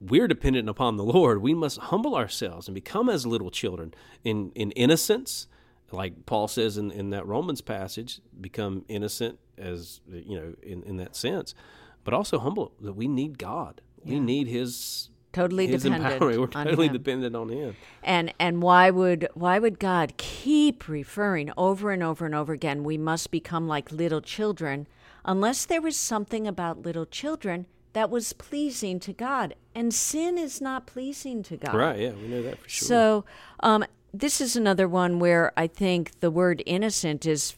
we're 0.09 0.27
dependent 0.27 0.67
upon 0.67 0.97
the 0.97 1.03
Lord. 1.03 1.41
We 1.41 1.53
must 1.53 1.77
humble 1.79 2.15
ourselves 2.15 2.67
and 2.67 2.75
become 2.75 3.09
as 3.09 3.25
little 3.25 3.51
children 3.51 3.93
in, 4.23 4.51
in 4.53 4.71
innocence, 4.71 5.47
like 5.91 6.25
Paul 6.25 6.47
says 6.47 6.77
in, 6.77 6.91
in 6.91 7.11
that 7.11 7.25
Romans 7.25 7.61
passage, 7.61 8.19
become 8.39 8.83
innocent 8.87 9.39
as, 9.57 10.01
you 10.11 10.35
know, 10.39 10.55
in, 10.61 10.83
in 10.83 10.97
that 10.97 11.15
sense, 11.15 11.55
but 12.03 12.13
also 12.13 12.39
humble 12.39 12.73
that 12.81 12.93
we 12.93 13.07
need 13.07 13.37
God. 13.37 13.81
We 14.03 14.19
need 14.19 14.47
His, 14.47 15.09
Totally 15.31 15.65
his 15.65 15.83
dependent 15.83 16.21
empowerment. 16.21 16.37
We're 16.37 16.59
on 16.59 16.65
totally 16.67 16.87
him. 16.87 16.93
dependent 16.93 17.35
on 17.35 17.49
Him. 17.49 17.75
And 18.03 18.33
and 18.39 18.61
why 18.61 18.91
would 18.91 19.27
why 19.33 19.57
would 19.57 19.79
God 19.79 20.13
keep 20.17 20.87
referring 20.87 21.51
over 21.57 21.91
and 21.91 22.03
over 22.03 22.25
and 22.27 22.35
over 22.35 22.53
again 22.53 22.83
we 22.83 22.99
must 22.99 23.31
become 23.31 23.67
like 23.67 23.91
little 23.91 24.21
children 24.21 24.85
unless 25.25 25.65
there 25.65 25.81
was 25.81 25.97
something 25.97 26.47
about 26.47 26.83
little 26.83 27.07
children 27.07 27.65
that 27.93 28.09
was 28.09 28.33
pleasing 28.33 28.99
to 29.01 29.13
God 29.13 29.55
and 29.75 29.93
sin 29.93 30.37
is 30.37 30.61
not 30.61 30.85
pleasing 30.85 31.43
to 31.43 31.57
God. 31.57 31.73
Right, 31.73 31.99
yeah, 31.99 32.11
we 32.11 32.27
know 32.27 32.43
that 32.43 32.59
for 32.59 32.69
sure. 32.69 32.87
So, 32.87 33.25
um, 33.61 33.85
this 34.13 34.39
is 34.39 34.55
another 34.55 34.87
one 34.87 35.17
where 35.17 35.51
I 35.57 35.65
think 35.65 36.19
the 36.19 36.29
word 36.29 36.61
innocent 36.65 37.25
is 37.25 37.55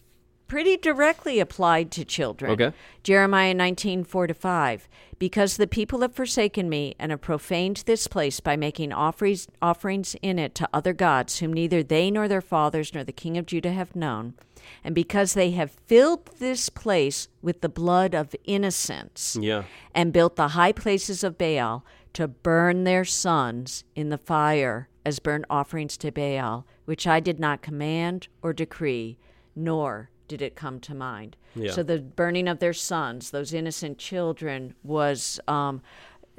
pretty 0.48 0.78
directly 0.78 1.40
applied 1.40 1.92
to 1.92 2.06
children. 2.06 2.52
Okay. 2.52 2.76
Jeremiah 3.04 3.54
19, 3.54 4.04
4 4.04 4.28
to 4.28 4.34
5. 4.34 4.88
Because 5.18 5.58
the 5.58 5.68
people 5.68 6.02
have 6.02 6.14
forsaken 6.14 6.70
me 6.70 6.96
and 7.00 7.12
have 7.12 7.22
profaned 7.22 7.84
this 7.86 8.08
place 8.08 8.40
by 8.40 8.56
making 8.56 8.92
offerings, 8.94 9.48
offerings 9.62 10.16
in 10.22 10.38
it 10.38 10.54
to 10.56 10.70
other 10.74 10.94
gods, 10.94 11.40
whom 11.40 11.54
neither 11.54 11.84
they 11.84 12.12
nor 12.12 12.28
their 12.28 12.42
fathers 12.42 12.94
nor 12.94 13.04
the 13.04 13.14
king 13.14 13.38
of 13.38 13.46
Judah 13.46 13.72
have 13.72 13.96
known, 13.96 14.34
and 14.84 14.94
because 14.96 15.34
they 15.34 15.52
have 15.52 15.72
filled 15.88 16.28
this 16.40 16.70
place 16.70 17.28
with 17.42 17.62
the 17.62 17.70
blood 17.70 18.14
of 18.14 18.36
innocents, 18.44 19.38
yeah, 19.40 19.64
and 19.94 20.12
built 20.14 20.36
the 20.36 20.50
high 20.50 20.72
places 20.72 21.24
of 21.24 21.38
Baal 21.38 21.86
to 22.14 22.28
burn 22.28 22.84
their 22.84 23.06
sons 23.06 23.84
in 23.96 24.10
the 24.10 24.18
fire 24.18 24.88
as 25.06 25.20
burnt 25.20 25.46
offerings 25.50 25.98
to 25.98 26.12
Baal, 26.12 26.66
which 26.86 27.06
I 27.06 27.20
did 27.20 27.40
not 27.40 27.62
command 27.62 28.28
or 28.42 28.54
decree, 28.54 29.18
nor 29.56 30.10
did 30.28 30.42
it 30.42 30.56
come 30.56 30.80
to 30.80 30.96
mind. 30.96 31.36
Yeah. 31.56 31.72
So 31.72 31.84
the 31.84 32.00
burning 32.00 32.48
of 32.48 32.60
their 32.60 32.74
sons, 32.74 33.32
those 33.32 33.54
innocent 33.54 33.98
children, 33.98 34.74
was 34.84 35.40
um, 35.48 35.82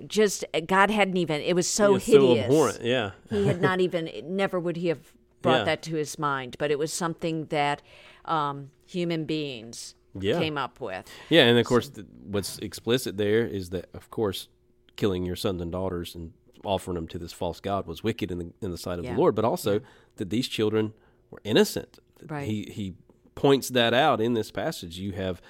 just 0.06 0.44
God 0.66 0.90
hadn't 0.90 1.16
even. 1.16 1.40
It 1.40 1.54
was 1.54 1.68
so 1.68 1.92
Yeah, 1.92 1.98
so 1.98 2.12
hideous. 2.12 2.44
abhorrent. 2.46 2.80
Yeah, 2.82 3.10
He 3.30 3.46
had 3.46 3.60
not 3.62 3.80
even. 3.80 4.10
Never 4.24 4.58
would 4.58 4.76
he 4.76 4.88
have 4.88 5.12
brought 5.42 5.58
Yeah. 5.58 5.64
that 5.64 5.82
to 5.82 5.94
his 5.94 6.18
mind. 6.18 6.56
But 6.58 6.70
it 6.70 6.78
was 6.78 6.92
something 6.92 7.46
that 7.46 7.80
um, 8.26 8.70
human 8.86 9.24
beings 9.24 9.94
Yeah. 10.18 10.38
came 10.38 10.56
up 10.58 10.80
with. 10.80 11.06
Yeah, 11.28 11.44
and 11.44 11.58
of 11.58 11.66
course, 11.66 11.88
th 11.90 12.06
what's 12.24 12.58
explicit 12.58 13.16
there 13.16 13.46
is 13.46 13.70
that, 13.70 13.86
of 13.94 14.10
course, 14.10 14.48
killing 14.96 15.26
your 15.26 15.36
sons 15.36 15.60
and 15.62 15.70
daughters 15.72 16.14
and 16.14 16.32
offering 16.64 16.94
them 16.96 17.06
to 17.08 17.18
this 17.18 17.32
false 17.32 17.60
god 17.60 17.86
was 17.86 18.02
wicked 18.02 18.30
in 18.30 18.38
the 18.38 18.52
in 18.60 18.70
the 18.70 18.78
sight 18.78 18.98
of 18.98 19.04
Yeah. 19.04 19.14
the 19.14 19.20
Lord, 19.20 19.34
but 19.34 19.44
also 19.44 19.80
that 20.16 20.30
these 20.30 20.48
children 20.48 20.92
were 21.30 21.40
innocent. 21.44 21.98
Right. 22.26 22.46
He 22.48 22.62
he 22.72 22.94
points 23.34 23.68
that 23.68 23.92
out 23.92 24.20
in 24.20 24.32
this 24.34 24.50
passage. 24.50 24.98
You 24.98 25.12
have 25.12 25.40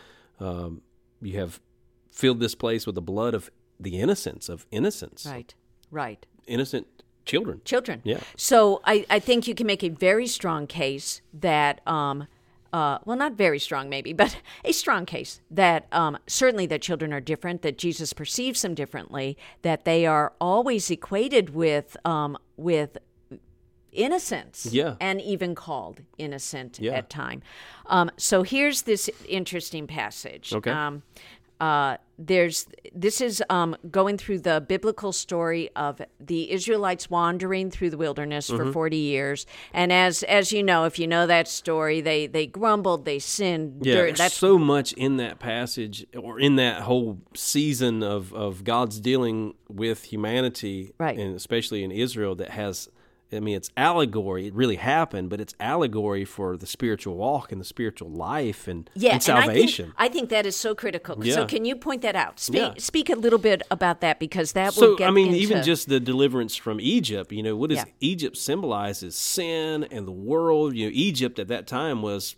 um, 0.40 0.82
you 1.22 1.38
have 1.38 1.60
filled 2.10 2.40
this 2.40 2.54
place 2.54 2.84
with 2.86 2.94
the 2.94 3.02
blood 3.02 3.34
of 3.34 3.50
the 3.78 3.98
innocence 4.00 4.48
of 4.48 4.66
innocence, 4.70 5.24
Right. 5.26 5.54
Right. 5.90 6.26
innocent 6.46 6.86
children. 7.24 7.60
children. 7.64 8.00
Yeah. 8.04 8.20
So 8.36 8.80
I, 8.84 9.04
I 9.10 9.18
think 9.20 9.46
you 9.46 9.54
can 9.54 9.66
make 9.66 9.82
a 9.84 9.88
very 9.90 10.26
strong 10.26 10.66
case 10.66 11.20
that, 11.34 11.86
um, 11.86 12.26
uh, 12.72 12.98
well, 13.05 13.16
not 13.16 13.33
very 13.35 13.59
strong 13.59 13.88
maybe, 13.88 14.12
but 14.24 14.38
a 14.64 14.72
strong 14.72 15.07
case 15.07 15.40
that 15.50 15.87
um, 15.92 16.18
certainly 16.26 16.66
that 16.66 16.83
children 16.83 17.12
are 17.12 17.20
different, 17.20 17.62
that 17.62 17.79
Jesus 17.79 18.12
perceives 18.12 18.62
them 18.62 18.74
differently, 18.74 19.37
that 19.62 19.85
they 19.85 20.07
are 20.07 20.33
always 20.40 20.90
equated 20.90 21.55
with 21.55 21.96
um, 22.05 22.37
with 22.57 22.98
innocence 23.92 24.66
Yeah. 24.70 24.96
and 25.00 25.20
even 25.22 25.55
called 25.55 26.02
innocent 26.18 26.79
Yeah. 26.79 26.92
at 26.92 27.09
time. 27.09 27.42
Um, 27.87 28.11
so 28.18 28.42
here's 28.42 28.83
this 28.83 29.09
interesting 29.26 29.87
passage. 29.87 30.52
Okay. 30.52 30.70
Uh, 31.61 31.97
there's 32.19 32.66
this 32.95 33.21
is 33.21 33.42
um, 33.51 33.77
going 33.90 34.16
through 34.16 34.38
the 34.40 34.61
biblical 34.66 35.12
story 35.12 35.69
of 35.77 36.01
the 36.19 36.51
Israelites 36.51 37.11
wandering 37.11 37.71
through 37.71 37.90
the 37.90 37.99
wilderness 37.99 38.49
Mm-hmm. 38.51 38.66
for 38.69 38.73
40 38.73 38.97
years, 38.97 39.47
and 39.75 39.92
as 39.92 40.23
as 40.23 40.53
you 40.53 40.62
know, 40.62 40.85
if 40.85 40.99
you 40.99 41.07
know 41.07 41.27
that 41.27 41.47
story, 41.49 42.01
they 42.01 42.27
they 42.27 42.47
grumbled, 42.47 43.05
they 43.05 43.19
sinned. 43.19 43.85
Yeah, 43.85 43.95
dur- 43.95 44.07
there's 44.07 44.19
that's 44.19 44.35
so 44.35 44.59
much 44.59 44.92
in 44.95 45.16
that 45.19 45.38
passage 45.38 46.07
or 46.16 46.38
in 46.40 46.57
that 46.57 46.83
whole 46.83 47.19
season 47.35 48.03
of, 48.03 48.33
of 48.35 48.64
God's 48.64 48.99
dealing 49.01 49.55
with 49.69 50.05
humanity, 50.05 50.92
Right. 50.99 51.19
and 51.19 51.35
especially 51.37 51.85
in 51.85 51.90
Israel, 51.90 52.35
that 52.37 52.51
has, 52.51 52.88
I 53.32 53.40
mean, 53.40 53.56
it's 53.56 53.70
allegory. 53.76 54.46
It 54.46 54.54
really 54.54 54.76
happened, 54.76 55.30
but 55.30 55.40
it's 55.40 55.52
allegory 55.58 56.24
for 56.24 56.56
the 56.56 56.66
spiritual 56.66 57.16
walk 57.16 57.50
and 57.50 57.60
the 57.60 57.64
spiritual 57.64 58.08
life 58.08 58.68
and, 58.68 58.88
yeah, 58.94 59.14
and 59.14 59.22
salvation. 59.22 59.86
And 59.86 59.94
I, 59.98 60.02
think, 60.04 60.10
I 60.10 60.12
think 60.18 60.28
that 60.30 60.46
is 60.46 60.54
so 60.54 60.74
critical. 60.76 61.20
So 61.24 61.44
can 61.44 61.64
you 61.64 61.74
point 61.74 62.02
that 62.02 62.14
out? 62.14 62.38
Speak 62.38 62.60
Yeah. 62.60 62.74
speak 62.78 63.10
a 63.10 63.16
little 63.16 63.40
bit 63.40 63.62
about 63.70 64.00
that 64.02 64.20
because 64.20 64.52
that 64.52 64.66
will 64.76 64.82
so 64.82 64.96
get 64.96 65.08
I 65.08 65.10
mean, 65.10 65.28
into, 65.28 65.38
even 65.40 65.62
just 65.64 65.88
the 65.88 65.98
deliverance 65.98 66.54
from 66.54 66.80
Egypt. 66.80 67.32
You 67.32 67.42
know, 67.42 67.56
what 67.56 67.70
does 67.70 67.78
Yeah. 67.78 67.84
Egypt 68.00 68.36
symbolize? 68.36 69.02
Is 69.02 69.16
sin 69.16 69.84
and 69.90 70.06
the 70.06 70.12
world. 70.12 70.76
You 70.76 70.86
know, 70.86 70.92
Egypt 70.94 71.38
at 71.40 71.48
that 71.48 71.66
time 71.66 72.02
was 72.02 72.36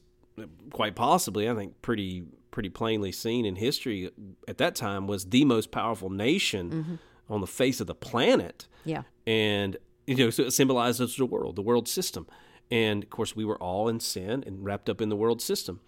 quite 0.73 0.95
possibly, 0.95 1.51
I 1.51 1.55
think, 1.55 1.83
pretty 1.83 2.25
pretty 2.51 2.71
plainly 2.71 3.13
seen 3.13 3.45
in 3.45 3.57
history. 3.57 4.11
At 4.49 4.57
that 4.59 4.75
time, 4.75 5.07
was 5.07 5.27
the 5.27 5.45
most 5.45 5.71
powerful 5.71 6.09
nation 6.11 6.71
Mm-hmm. 6.71 6.95
on 7.33 7.41
the 7.43 7.47
face 7.47 7.79
of 7.81 7.87
the 7.87 7.95
planet. 7.95 8.67
yeah. 8.85 9.03
and 9.27 9.77
you 10.09 10.17
know, 10.17 10.31
so 10.31 10.45
it 10.45 10.53
symbolizes 10.53 11.17
the 11.17 11.27
world, 11.27 11.57
the 11.57 11.63
world 11.63 11.87
system. 11.87 12.27
And 12.71 13.03
of 13.03 13.11
course, 13.11 13.37
we 13.37 13.45
were 13.45 13.59
all 13.63 13.89
in 13.89 14.01
sin 14.01 14.43
and 14.47 14.65
wrapped 14.65 14.89
up 14.89 15.01
in 15.01 15.11
the 15.11 15.17
world 15.17 15.43
system. 15.43 15.81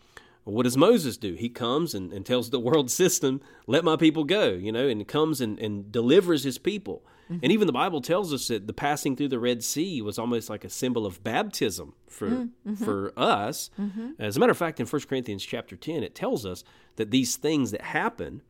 What 0.45 0.65
does 0.65 0.77
Moses 0.77 1.17
do? 1.17 1.35
He 1.35 1.49
comes 1.49 1.95
and, 1.95 2.13
and 2.13 2.25
tells 2.25 2.51
the 2.51 2.61
world 2.71 2.91
system, 2.91 3.41
let 3.67 3.83
my 3.83 3.97
people 3.97 4.25
go, 4.25 4.51
you 4.51 4.73
know, 4.73 4.89
and 4.89 5.07
comes 5.09 5.41
and, 5.41 5.59
and 5.59 5.91
delivers 5.91 6.45
his 6.45 6.59
people. 6.59 7.03
Mm-hmm. 7.25 7.45
And 7.45 7.53
even 7.53 7.67
the 7.67 7.73
Bible 7.73 8.03
tells 8.03 8.33
us 8.33 8.49
that 8.49 8.67
the 8.67 8.73
passing 8.73 9.17
through 9.17 9.29
the 9.29 9.39
Red 9.39 9.65
Sea 9.65 10.03
was 10.03 10.19
almost 10.19 10.51
like 10.51 10.65
a 10.65 10.71
symbol 10.71 11.07
of 11.07 11.23
baptism 11.25 11.95
for 12.07 12.29
mm-hmm. 12.29 12.73
Mm-hmm. 12.73 12.85
for 12.85 13.13
us. 13.17 13.71
As 14.19 14.37
a 14.37 14.41
matter 14.41 14.53
of 14.53 14.59
fact, 14.59 14.81
in 14.81 14.87
1 14.87 15.03
Corinthians 15.03 15.45
chapter 15.45 15.77
10, 15.77 16.03
it 16.03 16.15
tells 16.15 16.45
us 16.45 16.63
that 16.97 17.11
these 17.11 17.37
things 17.37 17.71
that 17.71 17.83
happen 17.83 18.43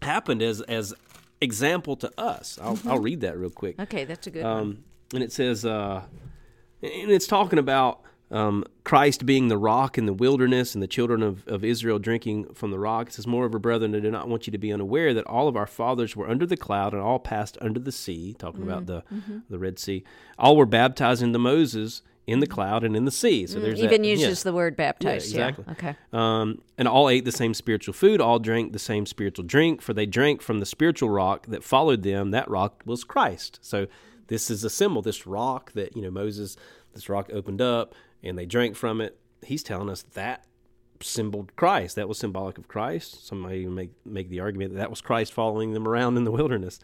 happened 0.00 0.42
as 0.42 0.60
as 0.62 0.94
example 1.40 1.96
to 1.96 2.10
us. 2.18 2.58
I'll, 2.62 2.78
I'll 2.86 3.00
read 3.00 3.20
that 3.22 3.36
real 3.36 3.50
quick. 3.50 3.78
Okay, 3.80 4.04
that's 4.04 4.26
a 4.26 4.30
good 4.30 4.44
um, 4.44 4.56
one. 4.56 4.84
And 5.12 5.22
it 5.22 5.32
says, 5.32 5.64
uh, 5.64 6.02
and 6.82 7.10
it's 7.10 7.26
talking 7.26 7.58
about 7.58 8.00
um, 8.30 8.64
Christ 8.84 9.26
being 9.26 9.48
the 9.48 9.58
rock 9.58 9.98
in 9.98 10.06
the 10.06 10.12
wilderness 10.12 10.74
and 10.74 10.82
the 10.82 10.86
children 10.86 11.22
of, 11.22 11.46
of 11.46 11.64
Israel 11.64 11.98
drinking 11.98 12.54
from 12.54 12.70
the 12.70 12.78
rock. 12.78 13.08
It 13.08 13.12
says, 13.12 13.26
Moreover, 13.26 13.58
brethren, 13.58 13.94
I 13.94 14.00
do 14.00 14.10
not 14.10 14.26
want 14.28 14.46
you 14.46 14.50
to 14.50 14.58
be 14.58 14.72
unaware 14.72 15.12
that 15.12 15.26
all 15.26 15.48
of 15.48 15.56
our 15.56 15.66
fathers 15.66 16.16
were 16.16 16.28
under 16.28 16.46
the 16.46 16.56
cloud 16.56 16.94
and 16.94 17.02
all 17.02 17.18
passed 17.18 17.58
under 17.60 17.78
the 17.78 17.92
sea, 17.92 18.34
talking 18.38 18.62
about 18.62 18.86
the, 18.86 19.04
the 19.50 19.58
Red 19.58 19.78
Sea. 19.78 20.02
All 20.38 20.56
were 20.56 20.66
baptized 20.66 21.22
into 21.22 21.38
Moses 21.38 22.02
in 22.26 22.38
the 22.38 22.46
cloud 22.46 22.84
and 22.84 22.96
in 22.96 23.04
the 23.04 23.10
sea. 23.10 23.46
So 23.46 23.58
there's 23.58 23.80
even 23.80 24.02
that, 24.02 24.08
yeah. 24.08 24.14
uses 24.14 24.44
the 24.44 24.52
word 24.52 24.76
baptized. 24.76 25.34
Yeah, 25.34 25.48
exactly. 25.48 25.72
Okay. 25.72 25.96
Um, 26.12 26.62
and 26.78 26.86
all 26.86 27.08
ate 27.08 27.24
the 27.24 27.32
same 27.32 27.52
spiritual 27.52 27.94
food, 27.94 28.20
all 28.20 28.38
drank 28.38 28.72
the 28.72 28.78
same 28.78 29.06
spiritual 29.06 29.44
drink, 29.44 29.82
for 29.82 29.92
they 29.92 30.06
drank 30.06 30.40
from 30.40 30.60
the 30.60 30.66
spiritual 30.66 31.10
rock 31.10 31.46
that 31.48 31.64
followed 31.64 32.02
them. 32.02 32.30
That 32.30 32.48
rock 32.48 32.82
was 32.86 33.04
Christ. 33.04 33.58
So 33.60 33.88
this 34.32 34.50
is 34.50 34.64
a 34.64 34.70
symbol, 34.70 35.02
this 35.02 35.26
rock 35.26 35.72
that, 35.72 35.94
you 35.94 36.00
know, 36.00 36.10
Moses, 36.10 36.56
this 36.94 37.10
rock 37.10 37.28
opened 37.30 37.60
up 37.60 37.94
and 38.22 38.38
they 38.38 38.46
drank 38.46 38.76
from 38.76 39.02
it. 39.02 39.18
He's 39.42 39.62
telling 39.62 39.90
us 39.90 40.02
that 40.14 40.46
symboled 41.02 41.54
Christ. 41.54 41.96
That 41.96 42.08
was 42.08 42.18
symbolic 42.18 42.56
of 42.56 42.66
Christ. 42.66 43.26
Some 43.26 43.40
might 43.40 43.56
even 43.56 43.74
make, 43.74 43.90
make 44.06 44.30
the 44.30 44.40
argument 44.40 44.72
that 44.72 44.78
that 44.78 44.88
was 44.88 45.02
Christ 45.02 45.34
following 45.34 45.74
them 45.74 45.86
around 45.86 46.16
in 46.16 46.24
the 46.24 46.30
wilderness. 46.30 46.78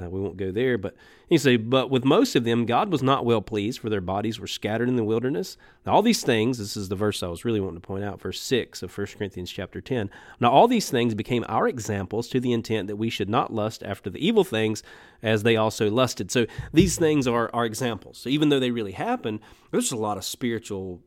Uh, 0.00 0.08
we 0.08 0.20
won't 0.20 0.36
go 0.36 0.52
there, 0.52 0.78
but 0.78 0.94
he 1.28 1.36
say, 1.36 1.56
but 1.56 1.90
with 1.90 2.04
most 2.04 2.36
of 2.36 2.44
them, 2.44 2.64
God 2.64 2.90
was 2.90 3.02
not 3.02 3.24
well 3.24 3.42
pleased, 3.42 3.80
for 3.80 3.88
their 3.88 4.00
bodies 4.00 4.38
were 4.38 4.46
scattered 4.46 4.88
in 4.88 4.96
the 4.96 5.04
wilderness. 5.04 5.56
Now, 5.84 5.92
all 5.92 6.02
these 6.02 6.22
things, 6.22 6.58
this 6.58 6.76
is 6.76 6.88
the 6.88 6.96
verse 6.96 7.22
I 7.22 7.28
was 7.28 7.44
really 7.44 7.60
wanting 7.60 7.80
to 7.80 7.86
point 7.86 8.04
out, 8.04 8.20
verse 8.20 8.40
six 8.40 8.82
of 8.82 8.96
1 8.96 9.06
Corinthians 9.18 9.50
chapter 9.50 9.80
ten. 9.80 10.08
Now, 10.38 10.50
all 10.52 10.68
these 10.68 10.90
things 10.90 11.14
became 11.14 11.44
our 11.48 11.66
examples 11.66 12.28
to 12.28 12.40
the 12.40 12.52
intent 12.52 12.86
that 12.86 12.96
we 12.96 13.10
should 13.10 13.28
not 13.28 13.52
lust 13.52 13.82
after 13.82 14.10
the 14.10 14.24
evil 14.24 14.44
things, 14.44 14.82
as 15.22 15.42
they 15.42 15.56
also 15.56 15.90
lusted. 15.90 16.30
So 16.30 16.46
these 16.72 16.96
things 16.96 17.26
are 17.26 17.50
are 17.52 17.64
examples. 17.64 18.18
So 18.18 18.28
even 18.28 18.48
though 18.48 18.60
they 18.60 18.70
really 18.70 18.92
happen, 18.92 19.40
there's 19.70 19.92
a 19.92 19.96
lot 19.96 20.18
of 20.18 20.24
spiritual 20.24 21.00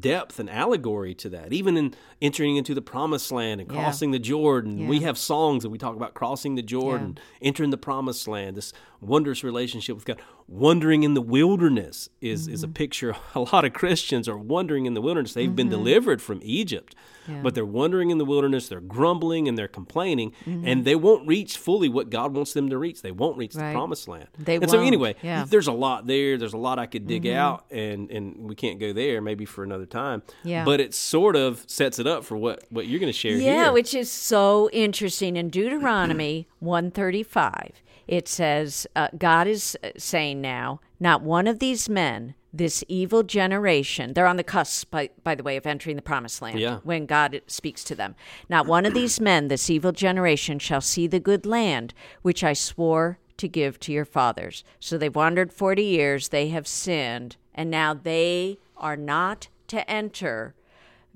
depth 0.00 0.38
and 0.38 0.50
allegory 0.50 1.14
to 1.14 1.28
that. 1.30 1.52
Even 1.52 1.76
in 1.76 1.94
entering 2.20 2.56
into 2.56 2.74
the 2.74 2.82
promised 2.82 3.32
land 3.32 3.60
and 3.60 3.70
Yeah. 3.72 3.78
crossing 3.82 4.10
the 4.10 4.18
Jordan, 4.18 4.86
we 4.86 5.00
have 5.00 5.16
songs 5.16 5.62
that 5.62 5.70
we 5.70 5.78
talk 5.78 5.96
about 5.96 6.14
crossing 6.14 6.54
the 6.56 6.62
Jordan, 6.62 7.18
entering 7.40 7.70
the 7.70 7.78
promised 7.78 8.28
land, 8.28 8.56
this 8.56 8.72
wondrous 9.00 9.42
relationship 9.42 9.96
with 9.96 10.04
God. 10.04 10.20
Wandering 10.50 11.02
in 11.02 11.12
the 11.12 11.20
wilderness 11.20 12.08
is, 12.22 12.48
is 12.48 12.62
Mm-hmm. 12.62 12.70
a 12.70 12.72
picture. 12.72 13.16
A 13.34 13.40
lot 13.40 13.66
of 13.66 13.74
Christians 13.74 14.26
are 14.30 14.38
wandering 14.38 14.86
in 14.86 14.94
the 14.94 15.02
wilderness. 15.02 15.34
They've 15.34 15.54
been 15.54 15.68
delivered 15.68 16.22
from 16.22 16.40
Egypt, 16.42 16.94
but 17.42 17.54
they're 17.54 17.66
wandering 17.66 18.08
in 18.10 18.16
the 18.16 18.24
wilderness. 18.24 18.66
They're 18.68 18.80
grumbling 18.80 19.46
and 19.46 19.58
they're 19.58 19.68
complaining, 19.68 20.32
and 20.46 20.86
they 20.86 20.96
won't 20.96 21.28
reach 21.28 21.58
fully 21.58 21.90
what 21.90 22.08
God 22.08 22.32
wants 22.32 22.54
them 22.54 22.70
to 22.70 22.78
reach. 22.78 23.02
They 23.02 23.12
won't 23.12 23.36
reach 23.36 23.50
Mm-hmm. 23.52 23.60
Right. 23.60 23.72
the 23.72 23.74
promised 23.74 24.08
land. 24.08 24.28
They 24.38 24.56
and 24.56 24.70
so 24.70 24.78
won't, 24.78 24.86
anyway, 24.86 25.16
yeah. 25.22 25.42
Mm-hmm. 25.42 25.50
there's 25.50 25.66
a 25.66 25.72
lot 25.72 26.06
there. 26.06 26.38
There's 26.38 26.54
a 26.54 26.58
lot 26.58 26.78
I 26.78 26.86
could 26.86 27.06
dig 27.06 27.26
out, 27.26 27.66
and 27.70 28.10
and 28.10 28.48
we 28.48 28.54
can't 28.54 28.80
go 28.80 28.94
there. 28.94 29.20
Maybe 29.20 29.44
for 29.44 29.62
another 29.64 29.84
time. 29.86 30.22
Yeah. 30.44 30.64
But 30.64 30.80
it 30.80 30.94
sort 30.94 31.36
of 31.36 31.62
sets 31.66 31.98
it 31.98 32.06
up 32.06 32.24
for 32.24 32.38
what 32.38 32.64
what 32.70 32.86
you're 32.86 33.00
going 33.00 33.12
to 33.12 33.18
share 33.18 33.32
here. 33.32 33.42
Yeah, 33.52 33.64
here. 33.64 33.72
which 33.72 33.92
is 33.94 34.10
so 34.10 34.70
interesting. 34.72 35.36
In 35.36 35.50
Deuteronomy 35.50 36.48
135, 36.60 37.72
it 38.08 38.26
says, 38.26 38.86
uh, 38.96 39.08
God 39.16 39.46
is 39.46 39.76
uh, 39.84 39.90
saying 39.96 40.40
now, 40.40 40.80
not 40.98 41.22
one 41.22 41.46
of 41.46 41.58
these 41.60 41.88
men, 41.88 42.34
this 42.52 42.82
evil 42.88 43.22
generation, 43.22 44.14
they're 44.14 44.26
on 44.26 44.38
the 44.38 44.42
cusp, 44.42 44.90
by, 44.90 45.10
by 45.22 45.34
the 45.34 45.42
way, 45.42 45.56
of 45.56 45.66
entering 45.66 45.96
the 45.96 46.02
promised 46.02 46.40
land 46.40 46.58
Yeah. 46.58 46.78
when 46.82 47.04
God 47.06 47.40
speaks 47.46 47.84
to 47.84 47.94
them. 47.94 48.14
Not 48.48 48.66
one 48.66 48.86
of 48.86 48.94
these 48.94 49.20
men, 49.20 49.48
this 49.48 49.68
evil 49.68 49.92
generation, 49.92 50.58
shall 50.58 50.80
see 50.80 51.06
the 51.06 51.20
good 51.20 51.44
land 51.44 51.92
which 52.22 52.42
I 52.42 52.54
swore 52.54 53.18
to 53.36 53.46
give 53.46 53.78
to 53.80 53.92
your 53.92 54.06
fathers. 54.06 54.64
So 54.80 54.96
they've 54.98 55.14
wandered 55.14 55.52
40 55.52 55.84
years, 55.84 56.28
they 56.28 56.48
have 56.48 56.66
sinned, 56.66 57.36
and 57.54 57.70
now 57.70 57.92
they 57.94 58.58
are 58.78 58.96
not 58.96 59.48
to 59.68 59.88
enter 59.88 60.54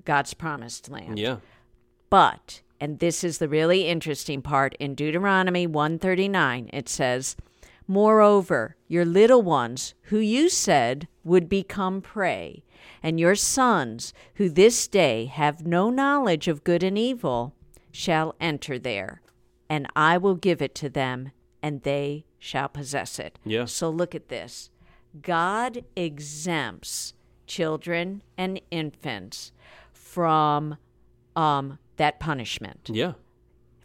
God's 0.05 0.33
promised 0.35 0.89
land. 0.89 1.17
yeah. 1.17 1.37
But, 2.09 2.61
and 2.83 2.99
this 2.99 3.23
is 3.23 3.37
the 3.37 3.47
really 3.47 3.87
interesting 3.87 4.41
part, 4.41 4.75
in 4.77 4.93
Deuteronomy 4.93 5.65
139, 5.65 6.69
it 6.73 6.89
says, 6.89 7.37
Moreover, 7.87 8.75
your 8.89 9.05
little 9.05 9.41
ones, 9.41 9.93
who 10.07 10.17
you 10.17 10.49
said 10.49 11.07
would 11.23 11.47
become 11.47 12.01
prey, 12.01 12.61
and 13.01 13.21
your 13.21 13.35
sons, 13.35 14.13
who 14.33 14.49
this 14.49 14.85
day 14.89 15.27
have 15.27 15.65
no 15.65 15.89
knowledge 15.89 16.49
of 16.49 16.65
good 16.65 16.83
and 16.83 16.97
evil, 16.97 17.55
shall 17.89 18.35
enter 18.41 18.77
there, 18.77 19.21
and 19.69 19.87
I 19.95 20.17
will 20.17 20.35
give 20.35 20.61
it 20.61 20.75
to 20.75 20.89
them, 20.89 21.31
and 21.61 21.83
they 21.83 22.25
shall 22.37 22.67
possess 22.67 23.17
it. 23.17 23.39
Yeah. 23.45 23.63
So 23.63 23.89
look 23.89 24.13
at 24.13 24.27
this 24.27 24.71
God 25.21 25.85
exempts 25.95 27.13
children 27.47 28.23
and 28.37 28.59
infants 28.71 29.53
from 29.93 30.75
um, 31.33 31.79
that 31.97 32.19
punishment 32.19 32.89
Yeah. 32.91 33.13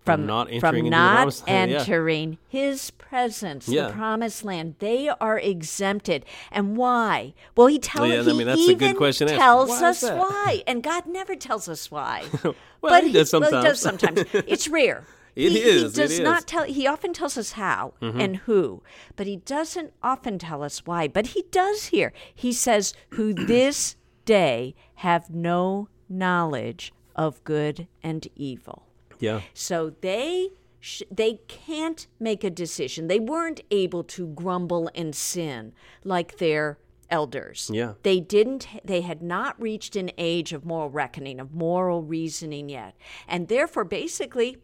from 0.05 0.25
not 0.27 0.47
from 0.49 0.55
entering 0.55 0.87
into 0.87 0.97
not 0.97 1.43
land, 1.47 1.71
yeah. 1.73 1.79
entering 1.81 2.39
his 2.49 2.91
presence, 2.93 3.69
Yeah. 3.69 3.89
the 3.89 3.93
promised 3.93 4.45
land. 4.45 4.77
They 4.79 5.09
are 5.09 5.39
exempted, 5.39 6.25
and 6.51 6.77
why? 6.77 7.35
Well, 7.57 7.67
he 7.67 7.79
tells. 7.79 8.09
Yeah, 8.09 8.21
I 8.21 8.33
mean, 8.37 8.47
that's 8.47 8.67
a 8.69 8.75
good 8.75 8.97
question 8.97 9.29
tells 9.29 9.69
Why 9.69 9.89
us 9.89 10.03
why, 10.03 10.63
and 10.67 10.83
God 10.83 11.07
never 11.07 11.35
tells 11.37 11.69
us 11.69 11.91
why. 11.91 12.25
Well, 12.81 12.93
but 12.93 13.03
he 13.05 13.13
does 13.13 13.33
well, 13.33 13.43
he 13.43 13.51
does 13.51 13.81
sometimes. 13.81 14.21
sometimes. 14.31 14.45
It's 14.53 14.69
rare. 14.69 15.05
It 15.35 15.51
he, 15.53 15.59
is, 15.59 15.97
He 15.97 16.03
does. 16.03 16.13
Mm-hmm. 16.15 16.23
not 16.25 16.47
tell. 16.47 16.65
He 16.65 16.87
often 16.87 17.13
tells 17.13 17.37
us 17.37 17.53
how 17.53 17.95
and 18.01 18.37
who, 18.39 18.83
but 19.17 19.27
he 19.27 19.37
doesn't 19.37 19.93
often 20.03 20.39
tell 20.39 20.63
us 20.63 20.87
why. 20.87 21.09
But 21.09 21.29
he 21.29 21.43
does 21.51 21.87
here. 21.87 22.13
He 22.35 22.53
says, 22.53 22.95
"Who 23.11 23.33
this 23.35 23.97
day 24.25 24.75
have 24.97 25.29
no 25.31 25.89
knowledge 26.09 26.93
of 27.19 27.45
good 27.45 27.87
and 28.03 28.27
evil." 28.35 28.87
Yeah. 29.19 29.43
So 29.53 29.91
they 30.01 30.51
sh- 30.81 31.03
they 31.11 31.41
can't 31.49 32.07
make 32.19 32.45
a 32.45 32.51
decision. 32.51 33.09
They 33.09 33.21
weren't 33.21 33.61
able 33.71 34.05
to 34.05 34.29
grumble 34.29 34.91
and 34.95 35.15
sin 35.15 35.73
like 36.05 36.39
their 36.39 36.79
elders. 37.11 37.71
Yeah. 37.73 37.95
They 38.03 38.21
didn't 38.21 38.69
they 38.85 39.01
had 39.01 39.23
not 39.23 39.61
reached 39.61 39.97
an 39.97 40.11
age 40.19 40.53
of 40.53 40.65
moral 40.65 40.91
reckoning, 40.91 41.41
of 41.41 41.53
moral 41.53 42.03
reasoning 42.03 42.69
yet. 42.69 42.95
And 43.27 43.49
therefore 43.49 43.85
basically 43.85 44.59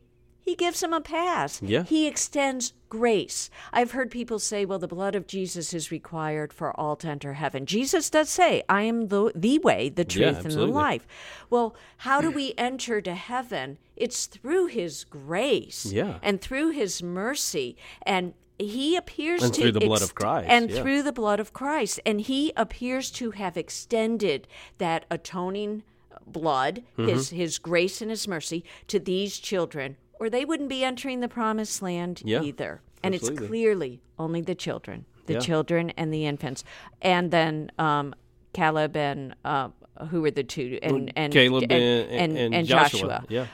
he 0.45 0.55
gives 0.55 0.81
them 0.81 0.93
a 0.93 1.01
pass. 1.01 1.61
Yeah. 1.63 1.85
He 1.85 2.07
extends 2.07 2.75
grace. 2.91 3.49
I've 3.73 3.93
heard 3.93 4.11
people 4.11 4.39
say, 4.39 4.65
well, 4.65 4.79
the 4.79 4.87
blood 4.87 5.15
of 5.15 5.27
Jesus 5.27 5.73
is 5.73 5.91
required 5.91 6.53
for 6.53 6.79
all 6.79 6.97
to 6.97 7.09
enter 7.09 7.33
heaven. 7.33 7.65
Jesus 7.67 8.11
does 8.11 8.29
say, 8.29 8.63
I 8.69 8.83
am 8.83 9.09
the, 9.09 9.33
the 9.35 9.59
way, 9.61 9.89
the 9.89 10.03
Yeah, 10.03 10.33
truth, 10.33 10.45
and 10.45 10.55
the 10.55 10.67
life. 10.67 11.07
Well, 11.51 11.75
how 11.99 12.21
do 12.21 12.31
we 12.31 12.53
enter 12.59 13.01
to 13.01 13.15
heaven? 13.15 13.79
It's 13.97 14.27
through 14.27 14.67
his 14.67 15.05
grace 15.05 15.87
Yeah. 15.87 16.19
and 16.23 16.41
through 16.41 16.71
his 16.71 17.03
mercy. 17.03 17.77
And 18.03 18.35
he 18.59 18.97
appears 18.97 19.43
And 19.43 19.53
to 19.55 19.63
through 19.63 19.73
the 19.73 19.81
blood 19.81 20.03
of 20.03 20.15
Christ, 20.15 20.47
and 20.49 20.71
yeah. 20.71 20.81
through 20.83 21.03
the 21.03 21.13
blood 21.13 21.41
of 21.41 21.53
Christ, 21.53 21.99
and 22.07 22.21
he 22.21 22.53
appears 22.57 23.11
to 23.13 23.33
have 23.33 23.57
extended 23.57 24.47
that 24.79 25.07
atoning 25.11 25.83
blood, 26.27 26.83
Mm-hmm. 26.97 27.09
his 27.09 27.31
his 27.31 27.59
grace 27.59 28.01
and 28.01 28.11
his 28.11 28.29
mercy 28.29 28.65
to 28.87 28.99
these 29.01 29.39
children, 29.39 29.97
or 30.21 30.31
they 30.31 30.45
wouldn't 30.45 30.69
be 30.69 30.85
entering 30.85 31.21
the 31.21 31.29
promised 31.29 31.83
land 31.83 32.23
Yeah, 32.25 32.43
either. 32.43 32.81
And 33.03 33.15
it's 33.15 33.29
clearly 33.31 34.01
only 34.19 34.41
the 34.41 34.55
children, 34.55 35.05
the 35.27 35.35
Yeah. 35.35 35.41
children 35.41 35.91
and 35.97 36.13
the 36.13 36.25
infants, 36.27 36.65
and 37.03 37.31
then 37.31 37.71
um, 37.79 38.15
Caleb 38.55 38.97
and 38.97 39.35
uh, 39.45 39.69
who 40.11 40.23
were 40.23 40.31
the 40.31 40.45
two, 40.45 40.79
and 40.83 41.13
and 41.17 41.33
Caleb 41.33 41.65
and, 41.65 41.73
and, 41.73 42.39
and, 42.39 42.55
and 42.55 42.67
Joshua. 42.67 43.25
Yeah. 43.29 43.47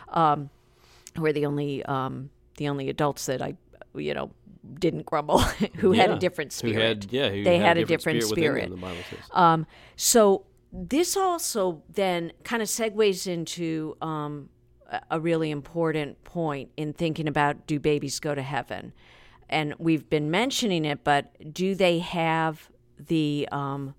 who 1.17 1.23
were 1.23 1.33
the 1.33 1.47
only 1.47 1.85
um, 1.85 2.31
the 2.57 2.69
only 2.69 2.89
adults 2.89 3.27
that 3.27 3.43
I, 3.43 3.57
you 3.95 4.15
know, 4.15 4.31
didn't 4.79 5.07
grumble, 5.07 5.39
who 5.79 5.93
had 5.93 6.11
a 6.11 6.13
Yeah. 6.13 6.19
different 6.19 6.53
Who 6.53 6.69
spirit. 6.71 7.05
had, 7.05 7.13
yeah, 7.13 7.29
who 7.31 7.43
they 7.43 7.57
had, 7.59 7.67
had, 7.67 7.79
a 7.79 7.85
different 7.85 8.19
within 8.19 8.35
spirit. 8.37 8.71
them, 8.71 8.81
the. 8.81 9.19
Um, 9.33 9.67
so 9.97 10.45
this 10.73 11.17
also 11.17 11.83
then 11.93 12.33
kind 12.45 12.63
of 12.63 12.69
segues 12.69 13.27
into 13.27 13.97
um, 14.01 14.51
a- 15.11 15.21
really 15.21 15.51
important 15.51 16.23
point 16.25 16.71
in 16.77 16.93
thinking 16.93 17.29
about 17.29 17.67
do 17.67 17.79
babies 17.79 18.21
go 18.21 18.35
to 18.35 18.43
heaven? 18.43 18.93
And 19.49 19.75
we've 19.79 20.09
been 20.09 20.31
mentioning 20.31 20.85
it, 20.85 21.03
but 21.05 21.53
do 21.53 21.75
they 21.75 21.99
have 21.99 22.71
the 22.99 23.49
um, 23.51 23.95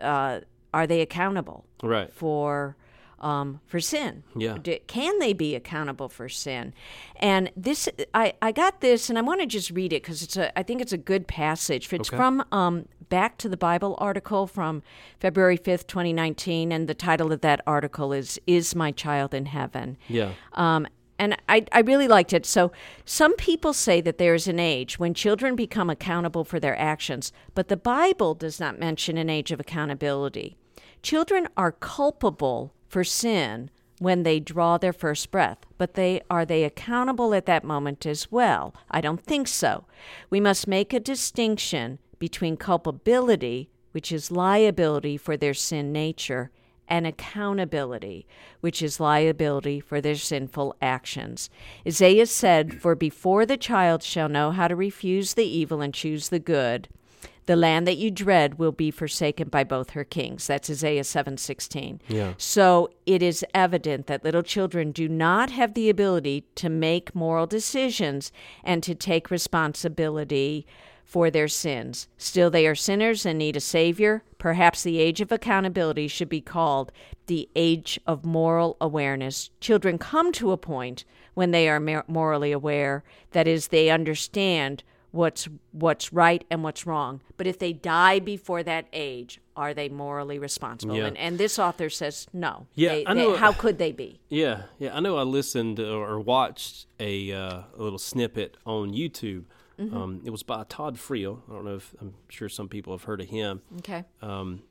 uh, 0.00 0.40
are 0.72 0.86
they 0.86 1.00
accountable 1.00 1.66
right. 1.82 2.12
for 2.12 2.76
um, 3.20 3.60
for 3.66 3.80
sin? 3.80 4.22
Yeah. 4.36 4.58
D- 4.62 4.80
Can 4.86 5.18
they 5.18 5.32
be 5.32 5.54
accountable 5.54 6.08
for 6.08 6.28
sin? 6.28 6.72
And 7.16 7.50
this, 7.56 7.88
I, 8.14 8.34
I 8.40 8.52
got 8.52 8.80
this, 8.80 9.08
and 9.10 9.18
I 9.18 9.22
want 9.22 9.40
to 9.40 9.46
just 9.46 9.70
read 9.70 9.92
it 9.92 10.02
because 10.02 10.22
it's 10.22 10.36
a, 10.36 10.56
I 10.58 10.62
think 10.62 10.80
it's 10.80 10.92
a 10.92 10.98
good 10.98 11.26
passage. 11.26 11.92
It's 11.92 12.08
Okay. 12.08 12.16
from 12.16 12.44
um, 12.52 12.86
Back 13.08 13.38
to 13.38 13.48
the 13.48 13.56
Bible 13.56 13.96
article 13.98 14.46
from 14.46 14.84
February 15.18 15.56
fifth, 15.56 15.88
twenty 15.88 16.12
nineteen, 16.12 16.70
and 16.70 16.88
the 16.88 16.94
title 16.94 17.32
of 17.32 17.40
that 17.40 17.60
article 17.66 18.12
is 18.12 18.40
"Is 18.46 18.76
My 18.76 18.92
Child 18.92 19.34
in 19.34 19.46
Heaven?" 19.46 19.96
Yeah. 20.06 20.34
Um, 20.52 20.86
and 21.18 21.36
I, 21.48 21.66
I 21.72 21.80
really 21.80 22.06
liked 22.06 22.32
it. 22.32 22.46
So, 22.46 22.70
some 23.04 23.34
people 23.34 23.72
say 23.72 24.00
that 24.00 24.18
there 24.18 24.34
is 24.34 24.46
an 24.46 24.60
age 24.60 25.00
when 25.00 25.12
children 25.12 25.56
become 25.56 25.90
accountable 25.90 26.44
for 26.44 26.60
their 26.60 26.78
actions, 26.78 27.32
but 27.56 27.66
the 27.66 27.76
Bible 27.76 28.34
does 28.34 28.60
not 28.60 28.78
mention 28.78 29.18
an 29.18 29.28
age 29.28 29.50
of 29.50 29.58
accountability. 29.58 30.56
Children 31.02 31.48
are 31.56 31.72
culpable 31.72 32.72
for 32.90 33.04
sin 33.04 33.70
when 33.98 34.24
they 34.24 34.40
draw 34.40 34.76
their 34.76 34.92
first 34.92 35.30
breath, 35.30 35.58
but 35.78 35.94
they 35.94 36.20
are 36.28 36.44
they 36.44 36.64
accountable 36.64 37.32
at 37.32 37.46
that 37.46 37.64
moment 37.64 38.04
as 38.04 38.32
well? 38.32 38.74
I 38.90 39.00
don't 39.00 39.22
think 39.22 39.46
so. 39.46 39.84
We 40.28 40.40
must 40.40 40.66
make 40.66 40.92
a 40.92 41.00
distinction 41.00 41.98
between 42.18 42.56
culpability, 42.56 43.70
which 43.92 44.10
is 44.10 44.30
liability 44.30 45.16
for 45.16 45.36
their 45.36 45.54
sin 45.54 45.92
nature, 45.92 46.50
and 46.88 47.06
accountability, 47.06 48.26
which 48.60 48.82
is 48.82 48.98
liability 48.98 49.78
for 49.78 50.00
their 50.00 50.16
sinful 50.16 50.74
actions. 50.82 51.48
Isaiah 51.86 52.26
said, 52.26 52.80
For 52.80 52.96
before 52.96 53.46
the 53.46 53.56
child 53.56 54.02
shall 54.02 54.28
know 54.28 54.50
how 54.50 54.66
to 54.66 54.74
refuse 54.74 55.34
the 55.34 55.46
evil 55.46 55.80
and 55.80 55.94
choose 55.94 56.30
the 56.30 56.40
good, 56.40 56.88
The 57.50 57.56
land 57.56 57.84
that 57.88 57.96
you 57.96 58.12
dread 58.12 58.60
will 58.60 58.70
be 58.70 58.92
forsaken 58.92 59.48
by 59.48 59.64
both 59.64 59.90
her 59.90 60.04
kings. 60.04 60.46
That's 60.46 60.70
Isaiah 60.70 61.02
7:16. 61.02 61.98
Yeah. 62.06 62.34
So 62.38 62.90
it 63.06 63.24
is 63.24 63.44
evident 63.52 64.06
that 64.06 64.22
little 64.22 64.44
children 64.44 64.92
do 64.92 65.08
not 65.08 65.50
have 65.50 65.74
the 65.74 65.90
ability 65.90 66.44
to 66.54 66.68
make 66.68 67.12
moral 67.12 67.48
decisions 67.48 68.30
and 68.62 68.84
to 68.84 68.94
take 68.94 69.32
responsibility 69.32 70.64
for 71.02 71.28
their 71.28 71.48
sins. 71.48 72.06
Still, 72.16 72.50
they 72.50 72.68
are 72.68 72.76
sinners 72.76 73.26
and 73.26 73.40
need 73.40 73.56
a 73.56 73.60
Savior. 73.60 74.22
Perhaps 74.38 74.84
the 74.84 75.00
age 75.00 75.20
of 75.20 75.32
accountability 75.32 76.06
should 76.06 76.28
be 76.28 76.40
called 76.40 76.92
the 77.26 77.48
age 77.56 77.98
of 78.06 78.24
moral 78.24 78.76
awareness. 78.80 79.50
Children 79.58 79.98
come 79.98 80.30
to 80.34 80.52
a 80.52 80.56
point 80.56 81.04
when 81.34 81.50
they 81.50 81.68
are 81.68 82.04
morally 82.06 82.52
aware, 82.52 83.02
that 83.32 83.48
is, 83.48 83.68
they 83.68 83.90
understand 83.90 84.84
what's 85.12 85.48
what's 85.72 86.12
right 86.12 86.44
and 86.50 86.62
what's 86.62 86.86
wrong. 86.86 87.20
But 87.36 87.46
if 87.46 87.58
they 87.58 87.72
die 87.72 88.18
before 88.18 88.62
that 88.62 88.86
age, 88.92 89.40
are 89.56 89.74
they 89.74 89.88
morally 89.88 90.38
responsible? 90.38 90.96
Yeah. 90.96 91.06
And, 91.06 91.18
and 91.18 91.38
this 91.38 91.58
author 91.58 91.90
says 91.90 92.26
no. 92.32 92.66
Yeah, 92.74 92.90
They- 92.94 93.06
I 93.06 93.14
they- 93.14 93.36
how 93.36 93.52
could 93.52 93.78
they 93.78 93.92
be? 93.92 94.20
Yeah, 94.28 94.62
yeah. 94.78 94.96
I 94.96 95.00
know. 95.00 95.16
I 95.16 95.22
listened 95.22 95.80
or 95.80 96.20
watched 96.20 96.86
a, 96.98 97.32
uh, 97.32 97.62
a 97.76 97.82
little 97.82 97.98
snippet 97.98 98.56
on 98.64 98.92
YouTube. 98.92 99.44
Mm-hmm. 99.78 99.96
Um, 99.96 100.20
it 100.24 100.30
was 100.30 100.42
by 100.42 100.64
Todd 100.68 100.96
Friel. 100.96 101.40
I 101.48 101.52
don't 101.54 101.64
know 101.64 101.76
if 101.76 101.94
I'm 102.00 102.14
sure 102.28 102.48
some 102.48 102.68
people 102.68 102.92
have 102.92 103.04
heard 103.04 103.20
of 103.22 103.28
him. 103.28 103.62
Okay. 103.78 104.04
Um, 104.20 104.62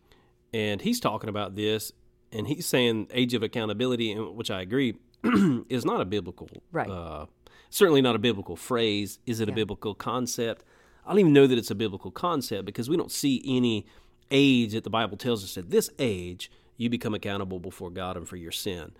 and 0.53 0.81
he's 0.81 0.99
talking 0.99 1.29
about 1.29 1.55
this, 1.55 1.91
and 2.31 2.47
he's 2.47 2.65
saying 2.67 3.07
age 3.11 3.33
of 3.33 3.41
accountability, 3.43 4.11
and 4.11 4.35
which 4.35 4.51
I 4.51 4.61
agree 4.61 4.95
is 5.69 5.83
not 5.85 5.99
a 6.01 6.05
biblical, 6.05 6.47
Right. 6.71 6.89
Uh, 6.89 7.25
certainly 7.69 8.01
not 8.01 8.15
a 8.15 8.19
biblical 8.19 8.55
phrase. 8.55 9.19
Is 9.25 9.39
it 9.39 9.49
a 9.49 9.51
biblical 9.51 9.93
concept? 9.95 10.63
I 11.05 11.09
don't 11.11 11.19
even 11.19 11.33
know 11.33 11.47
that 11.47 11.57
it's 11.57 11.71
a 11.71 11.75
biblical 11.75 12.11
concept 12.11 12.65
because 12.65 12.89
we 12.89 12.97
don't 12.97 13.11
see 13.11 13.41
any 13.45 13.85
age 14.31 14.73
that 14.73 14.83
the 14.83 14.89
Bible 14.89 15.17
tells 15.17 15.43
us 15.43 15.57
at 15.57 15.69
this 15.69 15.89
age 15.97 16.51
you 16.77 16.89
become 16.89 17.13
accountable 17.13 17.59
before 17.59 17.89
God 17.89 18.15
and 18.15 18.27
for 18.27 18.35
your 18.35 18.51
sin. 18.51 18.91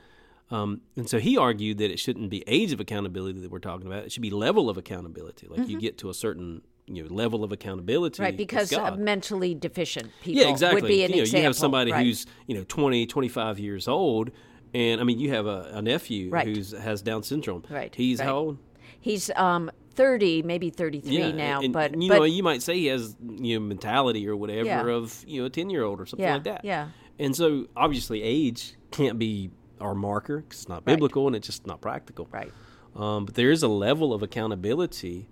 Um, 0.51 0.81
and 0.95 1.07
so 1.07 1.19
he 1.19 1.37
argued 1.37 1.77
that 1.77 1.91
it 1.91 1.99
shouldn't 1.99 2.29
be 2.29 2.43
age 2.47 2.71
of 2.71 2.79
accountability 2.79 3.39
that 3.41 3.51
we're 3.51 3.59
talking 3.59 3.85
about. 3.85 4.05
It 4.05 4.11
should 4.11 4.23
be 4.23 4.31
level 4.31 4.69
of 4.69 4.77
accountability. 4.77 5.47
Like 5.47 5.67
you 5.67 5.79
get 5.79 5.97
to 5.99 6.09
a 6.09 6.13
certain 6.13 6.61
you 6.87 7.03
know 7.03 7.13
level 7.13 7.43
of 7.43 7.51
accountability, 7.51 8.15
Mm-hmm. 8.15 8.23
Right, 8.23 8.37
because 8.37 8.73
mentally 8.97 9.53
deficient 9.53 10.09
people 10.21 10.41
Yeah, 10.41 10.49
exactly. 10.49 10.81
would 10.81 10.87
be 10.87 11.03
an 11.03 11.11
you 11.11 11.17
know, 11.17 11.21
example. 11.21 11.39
you 11.39 11.45
have 11.45 11.55
somebody 11.55 11.91
right. 11.91 12.05
who's, 12.05 12.25
you 12.47 12.55
know, 12.55 12.65
20, 12.67 13.05
25 13.05 13.59
years 13.59 13.87
old, 13.87 14.31
and 14.73 15.01
I 15.01 15.03
mean, 15.03 15.19
you 15.19 15.31
have 15.31 15.45
a, 15.47 15.69
a 15.73 15.81
nephew 15.81 16.29
Right. 16.29 16.45
who's 16.47 16.71
has 16.71 17.01
Down 17.01 17.23
syndrome. 17.23 17.63
Right, 17.69 17.93
He's 17.95 18.19
right. 18.19 18.25
how 18.25 18.35
old? 18.37 18.57
He's 18.99 19.29
um 19.35 19.71
30, 19.95 20.43
maybe 20.43 20.69
33 20.69 21.33
now, 21.33 21.61
and, 21.61 21.73
but 21.73 21.99
you 22.01 22.07
but 22.09 22.19
know, 22.19 22.23
you 22.23 22.41
might 22.43 22.61
say 22.61 22.75
he 22.75 22.85
has 22.87 23.15
you 23.27 23.59
know 23.59 23.65
mentality 23.65 24.27
or 24.27 24.35
whatever 24.35 24.65
Yeah. 24.65 24.85
of 24.87 25.23
you 25.27 25.41
know 25.41 25.47
a 25.47 25.49
ten 25.49 25.69
year 25.69 25.83
old 25.83 25.99
or 25.99 26.05
something 26.05 26.25
Yeah, 26.25 26.33
like 26.35 26.43
that. 26.45 26.65
yeah. 26.65 26.87
And 27.17 27.35
so 27.35 27.67
obviously 27.75 28.21
age 28.23 28.75
can't 28.91 29.19
be 29.19 29.51
our 29.81 29.93
marker 29.95 30.37
because 30.41 30.61
it's 30.61 30.69
not 30.69 30.83
Right. 30.85 30.93
biblical 30.95 31.27
and 31.27 31.35
it's 31.35 31.47
just 31.47 31.65
not 31.67 31.81
practical. 31.81 32.27
right. 32.31 32.51
Um, 32.95 33.25
but 33.25 33.35
there 33.35 33.51
is 33.51 33.61
a 33.61 33.67
level 33.67 34.13
of 34.13 34.23
accountability, 34.23 35.27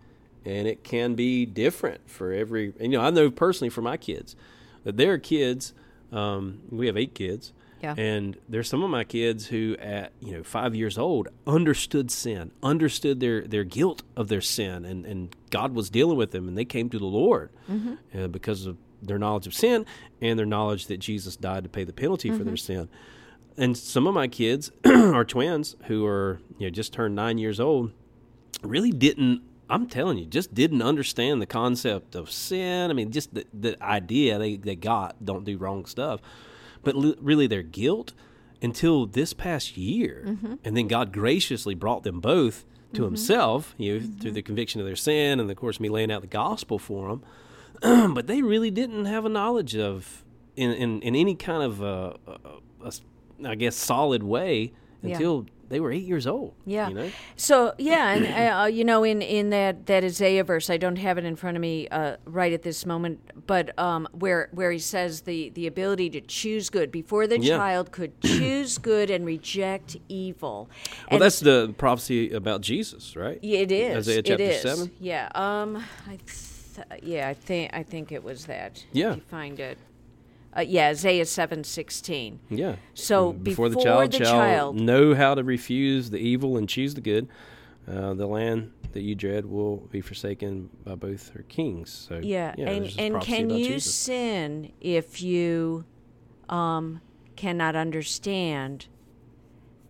and 0.45 0.67
it 0.67 0.83
can 0.83 1.15
be 1.15 1.45
different 1.45 2.09
for 2.09 2.31
every. 2.31 2.73
And, 2.79 2.91
you 2.91 2.97
know, 2.99 3.03
I 3.03 3.09
know 3.09 3.31
personally 3.31 3.69
for 3.69 3.81
my 3.81 3.97
kids 3.97 4.35
that 4.83 4.95
there 4.97 5.13
are 5.13 5.17
kids. 5.17 5.73
Um, 6.11 6.59
we 6.69 6.87
have 6.87 6.95
eight 6.95 7.13
kids, 7.13 7.51
Yeah. 7.81 7.93
and 7.97 8.37
there's 8.49 8.67
some 8.67 8.83
of 8.83 8.89
my 8.89 9.03
kids 9.03 9.47
who, 9.47 9.75
at 9.79 10.11
you 10.19 10.31
know 10.33 10.43
five 10.43 10.75
years 10.75 10.97
old, 10.97 11.27
understood 11.45 12.09
sin, 12.11 12.51
understood 12.63 13.19
their 13.19 13.41
their 13.41 13.63
guilt 13.63 14.03
of 14.15 14.27
their 14.27 14.41
sin, 14.41 14.85
and 14.85 15.05
and 15.05 15.35
God 15.49 15.73
was 15.75 15.89
dealing 15.89 16.17
with 16.17 16.31
them, 16.31 16.47
and 16.47 16.57
they 16.57 16.65
came 16.65 16.89
to 16.89 16.99
the 16.99 17.05
Lord 17.05 17.51
uh, 18.17 18.27
because 18.27 18.65
of 18.65 18.77
their 19.01 19.19
knowledge 19.19 19.45
of 19.45 19.53
sin 19.53 19.85
and 20.21 20.39
their 20.39 20.45
knowledge 20.45 20.87
that 20.87 20.97
Jesus 20.97 21.35
died 21.35 21.63
to 21.63 21.69
pay 21.69 21.83
the 21.83 21.93
penalty 21.93 22.31
for 22.31 22.43
their 22.43 22.57
sin. 22.57 22.89
And 23.55 23.77
some 23.77 24.07
of 24.07 24.13
my 24.13 24.27
kids 24.27 24.71
are 24.85 25.23
twins 25.23 25.75
who 25.85 26.05
are 26.05 26.39
you 26.57 26.67
know 26.67 26.69
just 26.71 26.93
turned 26.93 27.15
nine 27.15 27.37
years 27.37 27.59
old 27.59 27.91
really 28.63 28.91
didn't 28.91 29.41
i'm 29.69 29.87
telling 29.87 30.17
you 30.17 30.25
just 30.25 30.53
didn't 30.53 30.81
understand 30.81 31.41
the 31.41 31.45
concept 31.45 32.15
of 32.15 32.31
sin. 32.31 32.89
I 32.89 32.93
mean 32.93 33.11
just 33.11 33.33
the, 33.33 33.45
the 33.53 33.81
idea 33.83 34.39
they, 34.39 34.55
they 34.55 34.75
got 34.75 35.23
don't 35.23 35.43
do 35.45 35.57
wrong 35.57 35.85
stuff 35.85 36.21
but 36.83 36.95
li- 36.95 37.15
really 37.19 37.47
their 37.47 37.63
guilt 37.63 38.13
until 38.61 39.05
this 39.05 39.33
past 39.33 39.77
year. 39.77 40.37
And 40.63 40.75
then 40.75 40.87
god 40.87 41.11
graciously 41.13 41.75
brought 41.75 42.03
them 42.03 42.19
both 42.19 42.65
to 42.93 43.03
himself 43.03 43.75
you 43.77 43.99
know 43.99 44.05
through 44.19 44.31
the 44.31 44.41
conviction 44.41 44.79
of 44.79 44.87
their 44.87 44.95
sin 44.95 45.39
and 45.41 45.51
of 45.51 45.57
course 45.57 45.79
me 45.79 45.89
laying 45.89 46.11
out 46.11 46.21
the 46.21 46.27
gospel 46.27 46.79
for 46.79 47.09
them. 47.09 47.23
But 48.15 48.27
they 48.27 48.41
really 48.41 48.71
didn't 48.71 49.05
have 49.05 49.25
a 49.25 49.29
knowledge 49.29 49.75
of 49.75 50.23
in, 50.55 50.71
in, 50.71 51.01
in 51.01 51.15
any 51.15 51.35
kind 51.35 51.61
of 51.63 51.83
uh, 51.83 52.13
uh, 52.27 52.37
uh, 52.83 52.91
I 53.45 53.55
guess 53.55 53.75
solid 53.75 54.23
way 54.23 54.73
Yeah. 55.11 55.17
They 55.69 55.79
were 55.79 55.91
eight 55.91 56.03
years 56.05 56.25
old. 56.27 56.53
Yeah. 56.65 56.87
you 56.89 56.93
know? 56.95 57.09
So 57.35 57.73
yeah, 57.77 58.13
and 58.13 58.61
uh, 58.61 58.65
you 58.65 58.83
know, 58.83 59.03
in 59.03 59.21
in 59.21 59.49
that 59.51 59.85
that 59.87 60.03
Isaiah 60.03 60.43
verse, 60.43 60.69
I 60.69 60.77
don't 60.77 60.95
have 60.97 61.17
it 61.17 61.25
in 61.25 61.35
front 61.35 61.57
of 61.57 61.61
me 61.61 61.87
uh, 61.89 62.17
right 62.25 62.53
at 62.53 62.63
this 62.63 62.85
moment, 62.85 63.19
but 63.47 63.77
um, 63.79 64.07
where 64.11 64.49
where 64.51 64.71
he 64.71 64.79
says 64.79 65.21
the 65.21 65.49
the 65.49 65.67
ability 65.67 66.09
to 66.11 66.21
choose 66.21 66.69
good 66.69 66.91
before 66.91 67.27
the 67.27 67.39
Yeah. 67.39 67.57
child 67.57 67.91
could 67.91 68.19
choose 68.23 68.77
good 68.77 69.09
and 69.09 69.25
reject 69.25 69.97
evil. 70.09 70.69
Well, 70.69 71.07
And 71.09 71.21
that's 71.21 71.39
the 71.39 71.73
prophecy 71.77 72.31
about 72.31 72.61
Jesus, 72.61 73.15
right? 73.15 73.39
it 73.41 73.71
is. 73.71 74.07
Isaiah 74.07 74.21
chapter 74.23 74.43
it 74.43 74.49
is. 74.55 74.61
seven. 74.61 74.91
Yeah. 74.99 75.29
Um. 75.35 75.77
I 76.07 76.17
th- 76.17 77.03
yeah. 77.03 77.27
I 77.27 77.33
think 77.33 77.71
I 77.73 77.83
think 77.83 78.11
it 78.11 78.23
was 78.23 78.45
that. 78.45 78.83
Yeah. 78.91 79.11
If 79.11 79.15
you 79.17 79.21
find 79.23 79.59
it. 79.59 79.77
Uh, 80.57 80.61
yeah, 80.61 80.87
Isaiah 80.87 81.25
seven 81.25 81.63
sixteen. 81.63 82.39
Yeah. 82.49 82.77
So 82.95 83.33
before, 83.33 83.69
the 83.69 83.79
child 83.79 84.11
the 84.11 84.17
shall 84.17 84.31
child- 84.31 84.75
know 84.79 85.13
how 85.13 85.35
to 85.35 85.43
refuse 85.43 86.09
the 86.09 86.17
evil 86.17 86.57
and 86.57 86.67
choose 86.67 86.95
the 86.95 87.01
good, 87.01 87.27
uh, 87.87 88.15
the 88.15 88.25
land 88.25 88.71
that 88.93 89.01
you 89.01 89.13
dread 89.13 89.45
will 89.45 89.77
be 89.91 90.01
forsaken 90.01 90.69
by 90.83 90.95
both 90.95 91.29
her 91.29 91.43
kings. 91.43 91.91
So 91.91 92.19
Yeah, 92.23 92.55
there's 92.57 92.97
and 92.97 93.15
and 93.15 93.23
can 93.23 93.49
you 93.51 93.75
Jesus. 93.75 93.93
sin 93.93 94.71
if 94.81 95.21
you 95.21 95.85
um, 96.49 97.01
cannot 97.35 97.75
understand 97.75 98.87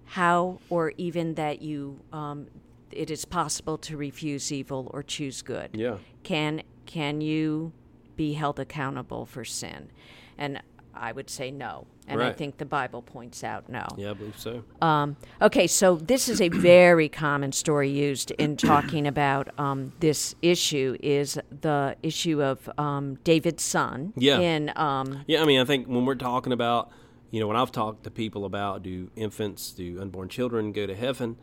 how, 0.05 0.59
or 0.69 0.93
even 0.97 1.35
that 1.35 1.61
you 1.61 1.99
um, 2.11 2.47
it 2.91 3.09
is 3.11 3.23
possible 3.25 3.77
to 3.77 3.95
refuse 3.95 4.51
evil 4.51 4.89
or 4.93 5.01
choose 5.03 5.41
good? 5.41 5.69
Yeah. 5.73 5.97
Can 6.23 6.63
can 6.85 7.21
you 7.21 7.71
be 8.17 8.33
held 8.33 8.59
accountable 8.59 9.25
for 9.25 9.45
sin? 9.45 9.91
And 10.37 10.61
I 10.93 11.11
would 11.11 11.29
say 11.29 11.51
no, 11.51 11.87
and 12.07 12.21
I 12.21 12.31
think 12.31 12.57
the 12.57 12.65
Bible 12.65 13.01
points 13.01 13.43
out 13.43 13.69
no. 13.69 13.85
Yeah, 13.97 14.11
I 14.11 14.13
believe 14.13 14.39
so. 14.39 14.63
Um, 14.81 15.17
okay, 15.41 15.67
so 15.67 15.95
this 15.95 16.29
is 16.29 16.41
a 16.41 16.49
very 16.49 17.09
common 17.09 17.51
story 17.51 17.89
used 17.89 18.31
in 18.31 18.57
talking 18.57 19.07
about 19.07 19.49
um, 19.59 19.93
this 19.99 20.35
issue 20.41 20.97
is 21.01 21.39
the 21.61 21.95
issue 22.01 22.41
of 22.41 22.69
um, 22.77 23.15
David's 23.23 23.63
son. 23.63 24.13
Yeah. 24.15 24.39
In 24.39 24.71
um, 24.75 25.23
Yeah, 25.27 25.41
I 25.41 25.45
mean, 25.45 25.59
I 25.59 25.65
think 25.65 25.87
when 25.87 26.05
we're 26.05 26.15
talking 26.15 26.53
about, 26.53 26.91
you 27.31 27.39
know, 27.39 27.47
when 27.47 27.57
I've 27.57 27.71
talked 27.71 28.03
to 28.05 28.11
people 28.11 28.45
about 28.45 28.83
do 28.83 29.11
infants, 29.15 29.71
do 29.71 29.99
unborn 30.01 30.29
children 30.29 30.71
go 30.71 30.87
to 30.87 30.95
heaven, 30.95 31.37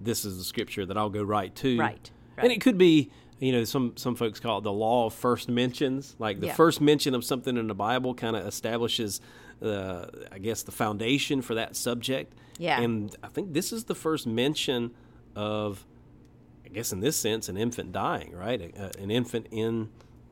this 0.00 0.24
is 0.24 0.38
the 0.38 0.44
scripture 0.44 0.84
that 0.86 0.96
I'll 0.96 1.10
go 1.10 1.22
right 1.22 1.54
to. 1.56 1.78
Right, 1.78 2.10
And 2.36 2.52
it 2.52 2.60
could 2.60 2.78
be, 2.78 3.10
you 3.40 3.52
know, 3.52 3.64
some 3.64 3.92
some 3.96 4.14
folks 4.16 4.40
call 4.40 4.58
it 4.58 4.62
the 4.64 4.72
law 4.72 5.06
of 5.06 5.14
first 5.14 5.48
mentions. 5.48 6.16
Like 6.18 6.40
the 6.40 6.48
Yeah. 6.48 6.54
first 6.54 6.80
mention 6.80 7.14
of 7.14 7.24
something 7.24 7.56
in 7.56 7.66
the 7.68 7.74
Bible 7.74 8.14
kind 8.14 8.34
of 8.36 8.46
establishes, 8.46 9.20
uh, 9.62 10.06
I 10.32 10.38
guess, 10.38 10.62
the 10.62 10.72
foundation 10.72 11.40
for 11.42 11.54
that 11.54 11.76
subject. 11.76 12.34
Yeah. 12.58 12.80
And 12.80 13.14
I 13.22 13.28
think 13.28 13.52
this 13.52 13.72
is 13.72 13.84
the 13.84 13.94
first 13.94 14.26
mention 14.26 14.90
of, 15.36 15.84
I 16.66 16.70
guess, 16.70 16.92
in 16.92 17.00
this 17.00 17.16
sense, 17.16 17.48
an 17.48 17.56
infant 17.56 17.92
dying, 17.92 18.32
right? 18.34 18.60
A, 18.60 18.86
a- 18.98 19.02
an 19.02 19.10
infant 19.10 19.46
in 19.52 19.90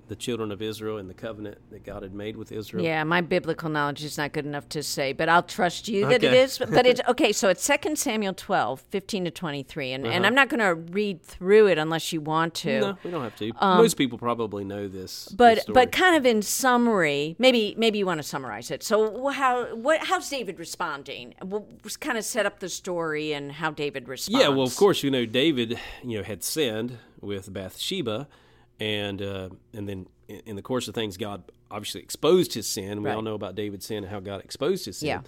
the 0.09 0.16
children 0.16 0.52
of 0.52 0.62
Israel 0.62 0.98
and 0.98 1.11
the 1.11 1.14
covenant 1.14 1.59
that 1.70 1.84
God 1.84 2.02
had 2.02 2.14
made 2.14 2.36
with 2.36 2.52
Israel. 2.52 2.84
yeah, 2.84 3.02
my 3.04 3.20
biblical 3.20 3.68
knowledge 3.68 4.04
is 4.04 4.16
not 4.16 4.32
good 4.32 4.46
enough 4.46 4.68
to 4.70 4.82
say, 4.82 5.12
but 5.12 5.28
I'll 5.28 5.42
trust 5.42 5.88
you 5.88 6.07
that 6.07 6.22
it 6.22 6.28
Okay. 6.28 6.42
is. 6.42 6.59
But 6.59 6.86
it's 6.86 7.00
okay. 7.09 7.32
So 7.32 7.48
it's 7.48 7.62
Second 7.64 7.98
Samuel 7.98 8.32
12, 8.34 8.80
15 8.90 9.24
to 9.24 9.30
twenty 9.30 9.62
three, 9.62 9.92
and 9.92 10.04
and 10.07 10.14
Uh-huh. 10.16 10.26
I'm 10.26 10.34
not 10.34 10.48
going 10.48 10.61
to 10.61 10.74
read 10.92 11.22
through 11.22 11.66
it 11.68 11.78
unless 11.78 12.12
you 12.12 12.20
want 12.20 12.54
to. 12.57 12.80
No, 12.80 12.98
we 13.04 13.11
don't 13.11 13.22
have 13.22 13.36
to. 13.36 13.52
Most 13.61 13.94
people 13.94 14.18
probably 14.18 14.64
know 14.64 14.86
this. 14.88 15.28
Um, 15.30 15.36
but 15.36 15.54
this 15.57 15.64
but 15.66 15.92
kind 15.92 16.16
of 16.16 16.24
in 16.24 16.42
summary, 16.42 17.34
maybe 17.38 17.74
maybe 17.76 17.98
you 17.98 18.07
want 18.07 18.18
to 18.18 18.22
summarize 18.28 18.70
it. 18.70 18.82
So 18.82 19.28
how 19.28 19.74
what 19.74 20.00
how's 20.04 20.28
David 20.30 20.59
responding? 20.59 21.34
We'll 21.44 21.66
kind 22.00 22.18
of 22.18 22.24
set 22.24 22.46
up 22.46 22.61
the 22.61 22.68
story 22.68 23.32
and 23.32 23.52
how 23.52 23.70
David 23.70 24.09
responds. 24.09 24.40
yeah, 24.42 24.48
well, 24.48 24.62
of 24.66 24.76
course, 24.76 25.02
you 25.02 25.11
know 25.11 25.26
David, 25.26 25.78
you 26.04 26.18
know, 26.18 26.22
had 26.24 26.44
sinned 26.44 26.98
with 27.20 27.52
Bathsheba, 27.52 28.28
and 28.80 29.20
uh, 29.22 29.48
and 29.74 29.88
then 29.88 30.06
in, 30.28 30.40
in 30.46 30.56
the 30.56 30.62
course 30.62 30.88
of 30.88 30.94
things, 30.94 31.16
God 31.16 31.42
obviously 31.70 32.00
exposed 32.02 32.54
his 32.54 32.66
sin. 32.66 33.02
We 33.02 33.10
all 33.10 33.22
know 33.22 33.34
about 33.34 33.54
David's 33.54 33.86
sin 33.86 33.98
and 34.04 34.08
how 34.08 34.20
God 34.20 34.40
exposed 34.44 34.84
his 34.86 34.98
sin. 34.98 35.08
Yeah. 35.08 35.20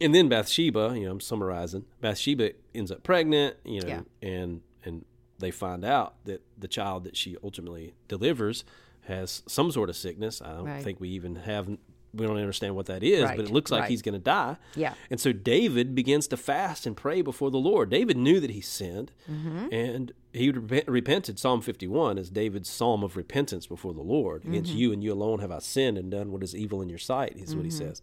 And 0.00 0.14
then 0.14 0.28
Bathsheba, 0.28 0.92
you 0.96 1.04
know, 1.06 1.10
I'm 1.12 1.20
summarizing. 1.20 1.84
Bathsheba 2.00 2.52
ends 2.74 2.92
up 2.92 3.02
pregnant, 3.02 3.56
you 3.64 3.80
know, 3.80 3.88
Yeah. 3.88 4.02
and 4.22 4.60
and 4.84 5.04
they 5.38 5.50
find 5.50 5.84
out 5.84 6.14
that 6.24 6.42
the 6.56 6.68
child 6.68 7.04
that 7.04 7.16
she 7.16 7.36
ultimately 7.42 7.94
delivers 8.08 8.64
has 9.02 9.42
some 9.46 9.70
sort 9.72 9.88
of 9.88 9.96
sickness. 9.96 10.40
I 10.42 10.52
don't 10.52 10.64
Right. 10.66 10.82
think 10.82 11.00
we 11.00 11.08
even 11.10 11.36
have. 11.36 11.68
We 12.14 12.26
don't 12.26 12.38
understand 12.38 12.74
what 12.74 12.86
that 12.86 13.02
is, 13.02 13.22
Right, 13.24 13.36
but 13.36 13.44
it 13.44 13.52
looks 13.52 13.70
like 13.70 13.82
right. 13.82 13.90
he's 13.90 14.00
going 14.02 14.14
to 14.14 14.18
die. 14.18 14.56
Yeah. 14.74 14.94
And 15.10 15.20
so 15.20 15.30
David 15.30 15.94
begins 15.94 16.26
to 16.28 16.38
fast 16.38 16.86
and 16.86 16.96
pray 16.96 17.20
before 17.20 17.50
the 17.50 17.58
Lord. 17.58 17.90
David 17.90 18.16
knew 18.16 18.40
that 18.40 18.50
he 18.50 18.62
sinned, 18.62 19.12
Mm-hmm. 19.30 19.68
and 19.72 20.12
he 20.38 20.50
rep- 20.50 20.88
repented. 20.88 21.38
Psalm 21.38 21.60
51 21.60 22.16
is 22.18 22.30
David's 22.30 22.70
psalm 22.70 23.02
of 23.04 23.16
repentance 23.16 23.66
before 23.66 23.92
the 23.92 24.00
Lord. 24.02 24.44
Against 24.44 24.70
Mm-hmm. 24.70 24.78
you 24.78 24.92
and 24.92 25.04
you 25.04 25.12
alone 25.12 25.40
have 25.40 25.50
I 25.50 25.58
sinned 25.58 25.98
and 25.98 26.10
done 26.10 26.32
what 26.32 26.42
is 26.42 26.54
evil 26.56 26.80
in 26.80 26.88
your 26.88 26.98
sight, 26.98 27.36
is 27.36 27.54
what 27.54 27.64
he 27.64 27.70
says. 27.70 28.00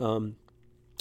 Um, 0.00 0.36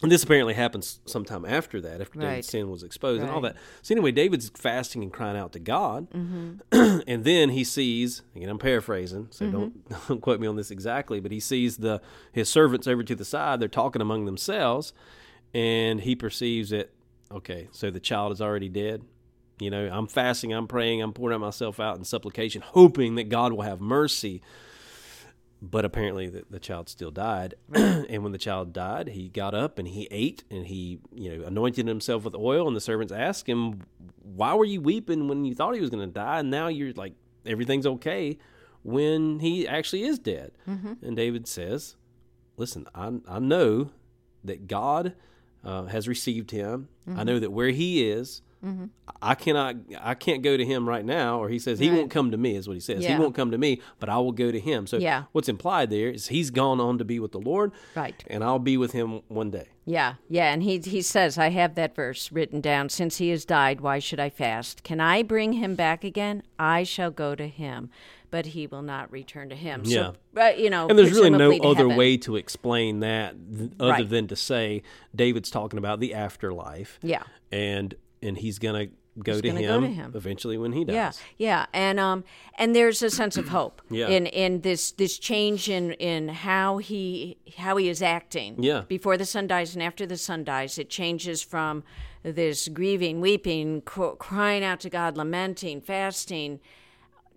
and 0.04 0.12
this 0.12 0.24
apparently 0.24 0.54
happens 0.54 1.00
sometime 1.06 1.44
after 1.44 1.82
that, 1.82 2.02
after 2.02 2.20
Right. 2.20 2.28
David's 2.30 2.50
sin 2.50 2.70
was 2.70 2.84
exposed 2.84 3.24
and 3.24 3.32
all 3.32 3.42
that. 3.42 3.56
So 3.82 3.96
anyway, 3.96 4.12
David's 4.12 4.50
fasting 4.50 5.02
and 5.02 5.12
crying 5.12 5.36
out 5.36 5.54
to 5.54 5.60
God, 5.60 6.08
Mm-hmm. 6.12 7.00
and 7.08 7.24
then 7.24 7.50
he 7.50 7.64
sees. 7.64 8.22
Again, 8.36 8.50
I'm 8.50 8.60
paraphrasing, 8.60 9.28
so 9.32 9.50
don't, 9.50 9.90
don't 10.08 10.22
quote 10.22 10.40
me 10.40 10.46
on 10.46 10.56
this 10.56 10.70
exactly. 10.70 11.20
But 11.20 11.32
he 11.32 11.40
sees 11.40 11.78
the 11.78 12.00
his 12.32 12.48
servants 12.48 12.86
over 12.88 13.02
to 13.04 13.16
the 13.16 13.26
side. 13.26 13.60
They're 13.60 13.68
talking 13.68 14.02
among 14.02 14.26
themselves, 14.26 14.94
and 15.54 16.02
he 16.02 16.16
perceives 16.16 16.70
that. 16.70 16.92
Okay, 17.32 17.68
so 17.72 17.90
the 17.92 18.00
child 18.00 18.32
is 18.32 18.40
already 18.40 18.70
dead. 18.70 19.02
You 19.60 19.72
know, 19.72 19.90
I'm 19.92 20.08
fasting, 20.08 20.54
I'm 20.54 20.68
praying, 20.68 21.02
I'm 21.02 21.14
pouring 21.14 21.36
out 21.36 21.42
myself 21.42 21.80
out 21.80 21.98
in 21.98 22.04
supplication, 22.04 22.62
hoping 22.62 23.16
that 23.16 23.30
God 23.30 23.54
will 23.54 23.64
have 23.64 23.82
mercy. 23.82 24.42
But 25.60 25.86
apparently 25.86 26.30
the, 26.30 26.44
the 26.50 26.60
child 26.60 26.88
still 26.90 27.10
died. 27.10 27.56
And 27.74 28.24
when 28.24 28.32
the 28.32 28.38
child 28.38 28.74
died 28.74 29.10
he 29.10 29.28
got 29.28 29.54
up 29.54 29.80
and 29.80 29.88
he 29.88 30.08
ate 30.12 30.44
and 30.52 30.68
he 30.68 31.00
you 31.14 31.36
know 31.36 31.46
anointed 31.46 31.88
himself 31.88 32.24
with 32.24 32.36
oil. 32.36 32.68
And 32.68 32.76
the 32.76 32.82
servants 32.82 33.12
asked 33.12 33.48
him 33.48 33.82
why 34.22 34.54
were 34.54 34.66
you 34.66 34.80
weeping 34.82 35.28
when 35.28 35.44
you 35.46 35.56
thought 35.56 35.74
he 35.74 35.82
was 35.82 35.90
going 35.90 36.08
to 36.08 36.14
die? 36.14 36.40
And 36.40 36.52
now 36.52 36.68
you're 36.68 36.94
like 36.94 37.14
everything's 37.46 37.88
okay 37.88 38.38
when 38.84 39.40
he 39.40 39.68
actually 39.68 40.04
is 40.04 40.20
dead. 40.20 40.52
And 41.02 41.16
david 41.18 41.48
says 41.48 41.96
listen 42.56 42.88
i, 42.94 43.12
I 43.28 43.40
know 43.40 43.90
that 44.44 44.68
god 44.68 45.14
uh, 45.64 45.86
has 45.86 46.08
received 46.08 46.52
him. 46.52 46.88
I 47.20 47.24
know 47.24 47.40
that 47.40 47.52
where 47.52 47.70
he 47.70 48.10
is 48.10 48.42
I 49.22 49.36
cannot. 49.36 49.76
I 50.02 50.14
can't 50.14 50.42
go 50.44 50.58
to 50.58 50.66
him 50.66 50.88
right 50.88 51.06
now, 51.06 51.40
or 51.42 51.48
he 51.50 51.58
says 51.60 51.80
he 51.80 51.90
Right. 51.90 51.98
won't 51.98 52.12
come 52.12 52.32
to 52.32 52.38
me. 52.38 52.56
Is 52.56 52.68
what 52.68 52.74
he 52.74 52.80
says. 52.82 53.04
Yeah. 53.04 53.14
He 53.16 53.20
won't 53.20 53.34
come 53.36 53.52
to 53.52 53.58
me, 53.58 53.82
but 54.00 54.10
I 54.10 54.18
will 54.18 54.32
go 54.32 54.52
to 54.52 54.60
him. 54.60 54.88
So 54.88 54.98
Yeah. 54.98 55.24
what's 55.32 55.48
implied 55.50 55.90
there 55.90 56.10
is 56.10 56.28
he's 56.28 56.50
gone 56.50 56.80
on 56.82 56.98
to 56.98 57.06
be 57.06 57.20
with 57.20 57.32
the 57.32 57.40
Lord, 57.40 57.72
Right. 57.96 58.24
And 58.28 58.44
I'll 58.44 58.60
be 58.60 58.76
with 58.78 58.92
him 58.92 59.22
one 59.28 59.52
day. 59.52 59.68
Yeah, 59.86 60.16
yeah, 60.28 60.52
and 60.52 60.64
he 60.64 60.80
he 60.80 61.02
says, 61.02 61.38
I 61.38 61.50
have 61.50 61.76
that 61.76 61.96
verse 61.96 62.32
written 62.32 62.60
down. 62.60 62.90
Since 62.90 63.18
he 63.18 63.30
has 63.30 63.46
died, 63.46 63.80
why 63.82 64.00
should 64.00 64.20
I 64.20 64.30
fast? 64.30 64.84
Can 64.84 65.00
I 65.00 65.24
bring 65.24 65.54
him 65.54 65.76
back 65.76 66.04
again? 66.04 66.44
I 66.60 66.84
shall 66.84 67.10
go 67.12 67.36
to 67.36 67.48
him, 67.48 67.90
but 68.30 68.48
he 68.48 68.68
will 68.68 68.82
not 68.82 69.10
return 69.12 69.48
to 69.50 69.56
him. 69.56 69.84
Yeah. 69.86 69.96
So, 70.12 70.14
but 70.34 70.60
you 70.60 70.70
know, 70.70 70.88
And 70.90 71.00
there's 71.00 71.12
really 71.12 71.30
no 71.30 71.54
other 71.60 71.84
heaven. 71.84 71.96
way 71.96 72.18
to 72.18 72.36
explain 72.36 73.00
that 73.00 73.36
th- 73.58 73.72
other 73.80 73.92
Right. 73.92 74.10
than 74.10 74.28
to 74.28 74.36
say 74.36 74.84
David's 75.16 75.50
talking 75.50 75.80
about 75.80 76.00
the 76.02 76.14
afterlife. 76.14 77.00
Yeah. 77.02 77.24
and 77.50 77.96
and 78.22 78.38
he's 78.38 78.60
gonna 78.60 78.88
go, 79.22 79.34
He's 79.34 79.42
to 79.42 79.48
gonna 79.50 79.60
him, 79.62 79.82
go 79.82 79.88
to 79.88 79.94
him. 79.94 80.12
eventually 80.16 80.58
when 80.58 80.72
he 80.74 80.86
dies. 80.86 80.94
Yeah, 80.96 81.12
yeah, 81.38 81.66
and 81.74 82.00
um, 82.00 82.24
and 82.58 82.76
there's 82.76 83.02
a 83.02 83.10
sense 83.10 83.36
of 83.38 83.48
hope 83.50 83.82
Yeah. 83.90 84.08
in 84.10 84.26
in 84.28 84.62
this 84.62 84.92
this 84.92 85.18
change 85.18 85.70
in 85.70 85.94
in 85.94 86.30
how 86.30 86.78
he 86.78 87.38
how 87.58 87.78
he 87.78 87.90
is 87.90 88.02
acting. 88.02 88.62
Yeah. 88.62 88.84
before 88.88 89.18
the 89.18 89.26
son 89.26 89.48
dies 89.48 89.74
and 89.76 89.82
after 89.84 90.06
the 90.06 90.18
son 90.18 90.44
dies, 90.44 90.78
it 90.78 90.90
changes 90.90 91.42
from 91.42 91.84
this 92.24 92.68
grieving, 92.68 93.22
weeping, 93.22 93.82
cr- 93.82 94.16
crying 94.20 94.64
out 94.64 94.80
to 94.82 94.90
God, 94.90 95.16
lamenting, 95.18 95.80
fasting, 95.82 96.60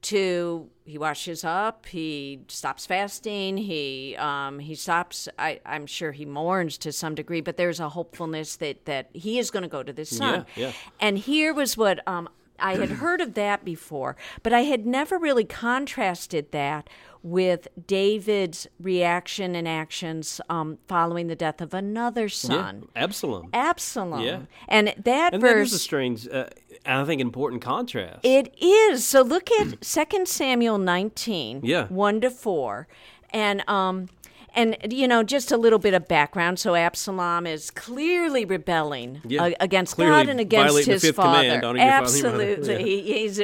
to 0.03 0.69
he 0.85 0.99
washes 0.99 1.45
up, 1.45 1.87
he 1.87 2.41
stops 2.49 2.87
fasting, 2.87 3.57
he 3.57 4.17
um, 4.19 4.59
he 4.59 4.75
stops. 4.75 5.29
I, 5.39 5.61
I'm 5.65 5.87
sure 5.87 6.13
he 6.13 6.25
mourns 6.25 6.79
to 6.79 6.93
some 6.93 7.15
degree, 7.15 7.41
but 7.41 7.57
there's 7.57 7.81
a 7.81 7.91
hopefulness 7.91 8.57
that 8.57 8.87
that 8.87 9.11
he 9.13 9.39
is 9.39 9.51
going 9.51 9.63
to 9.63 9.69
go 9.69 9.83
to 9.83 9.93
the 9.93 10.05
son. 10.05 10.47
Yeah, 10.57 10.67
yeah. 10.67 10.73
And 11.01 11.19
here 11.19 11.55
was 11.55 11.77
what 11.77 12.07
um, 12.09 12.29
I 12.59 12.77
had 12.77 12.91
heard 13.03 13.21
of 13.21 13.35
that 13.35 13.65
before, 13.65 14.17
but 14.43 14.53
I 14.53 14.63
had 14.63 14.87
never 14.87 15.19
really 15.19 15.45
contrasted 15.45 16.53
that 16.53 16.89
with 17.23 17.69
David's 17.87 18.67
reaction 18.81 19.55
and 19.55 19.69
actions 19.69 20.41
um, 20.49 20.79
following 20.89 21.27
the 21.27 21.37
death 21.37 21.61
of 21.61 21.75
another 21.75 22.29
son, 22.29 22.89
Absalom. 22.97 23.51
Absalom. 23.53 24.23
Yeah. 24.23 24.41
And 24.69 24.89
that 24.89 25.35
and 25.35 25.43
that 25.43 25.55
verse. 25.55 25.69
is 25.69 25.75
a 25.75 25.79
strange, 25.79 26.29
uh, 26.29 26.47
I 26.87 27.05
think, 27.05 27.21
important 27.21 27.63
contrast. 27.63 28.21
It 28.25 28.55
is. 28.61 29.05
So 29.07 29.23
look 29.23 29.51
at 29.53 29.85
Second 29.85 30.29
Samuel 30.29 30.79
19, 30.79 31.61
Yeah. 31.63 31.87
1 31.89 32.21
to 32.23 32.31
4. 32.31 32.87
And 33.33 33.63
um 33.69 34.09
and 34.57 34.77
you 34.91 35.07
know 35.07 35.23
just 35.23 35.53
a 35.53 35.57
little 35.57 35.79
bit 35.79 35.95
of 35.95 36.09
background 36.09 36.59
so 36.59 36.75
Absalom 36.75 37.47
is 37.47 37.71
clearly 37.71 38.45
rebelling 38.45 39.21
Yeah. 39.25 39.45
uh, 39.45 39.51
against 39.61 39.95
Clearly 39.95 40.25
God 40.25 40.29
and 40.29 40.41
against 40.41 40.79
his 40.87 41.09
father. 41.13 41.39
command, 41.39 41.47
your 41.47 41.61
father 41.63 41.69
and 41.69 41.79
your 41.79 42.33
mother. 42.33 42.53
Absolutely. 42.53 42.73
Yeah. 42.73 42.79
He- 42.81 43.03
he's 43.21 43.41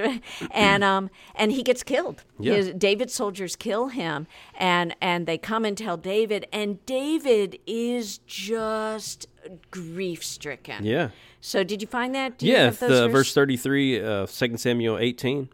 and 0.51 0.83
um 0.83 1.09
and 1.37 1.53
he 1.53 1.63
gets 1.63 1.85
killed. 1.85 2.25
Yeah. 2.41 2.55
His, 2.55 2.71
David's 2.73 3.15
soldiers 3.15 3.55
kill 3.55 3.89
him 3.89 4.27
and 4.59 4.97
and 5.01 5.27
they 5.29 5.39
come 5.39 5.65
and 5.65 5.79
tell 5.79 5.97
David 5.97 6.49
and 6.53 6.85
David 6.87 7.61
is 7.69 8.19
just 8.27 9.29
grief 9.71 10.25
stricken. 10.25 10.85
yeah. 10.85 11.11
So 11.47 11.63
did 11.63 11.81
you 11.81 11.87
find 11.87 12.13
that? 12.17 12.43
You 12.43 12.53
Yeah, 12.53 12.71
the 12.71 12.73
verses? 12.73 13.13
verse 13.13 13.33
33 13.33 14.01
of 14.01 14.33
2 14.33 14.57
Samuel 14.57 14.99
18. 14.99 15.49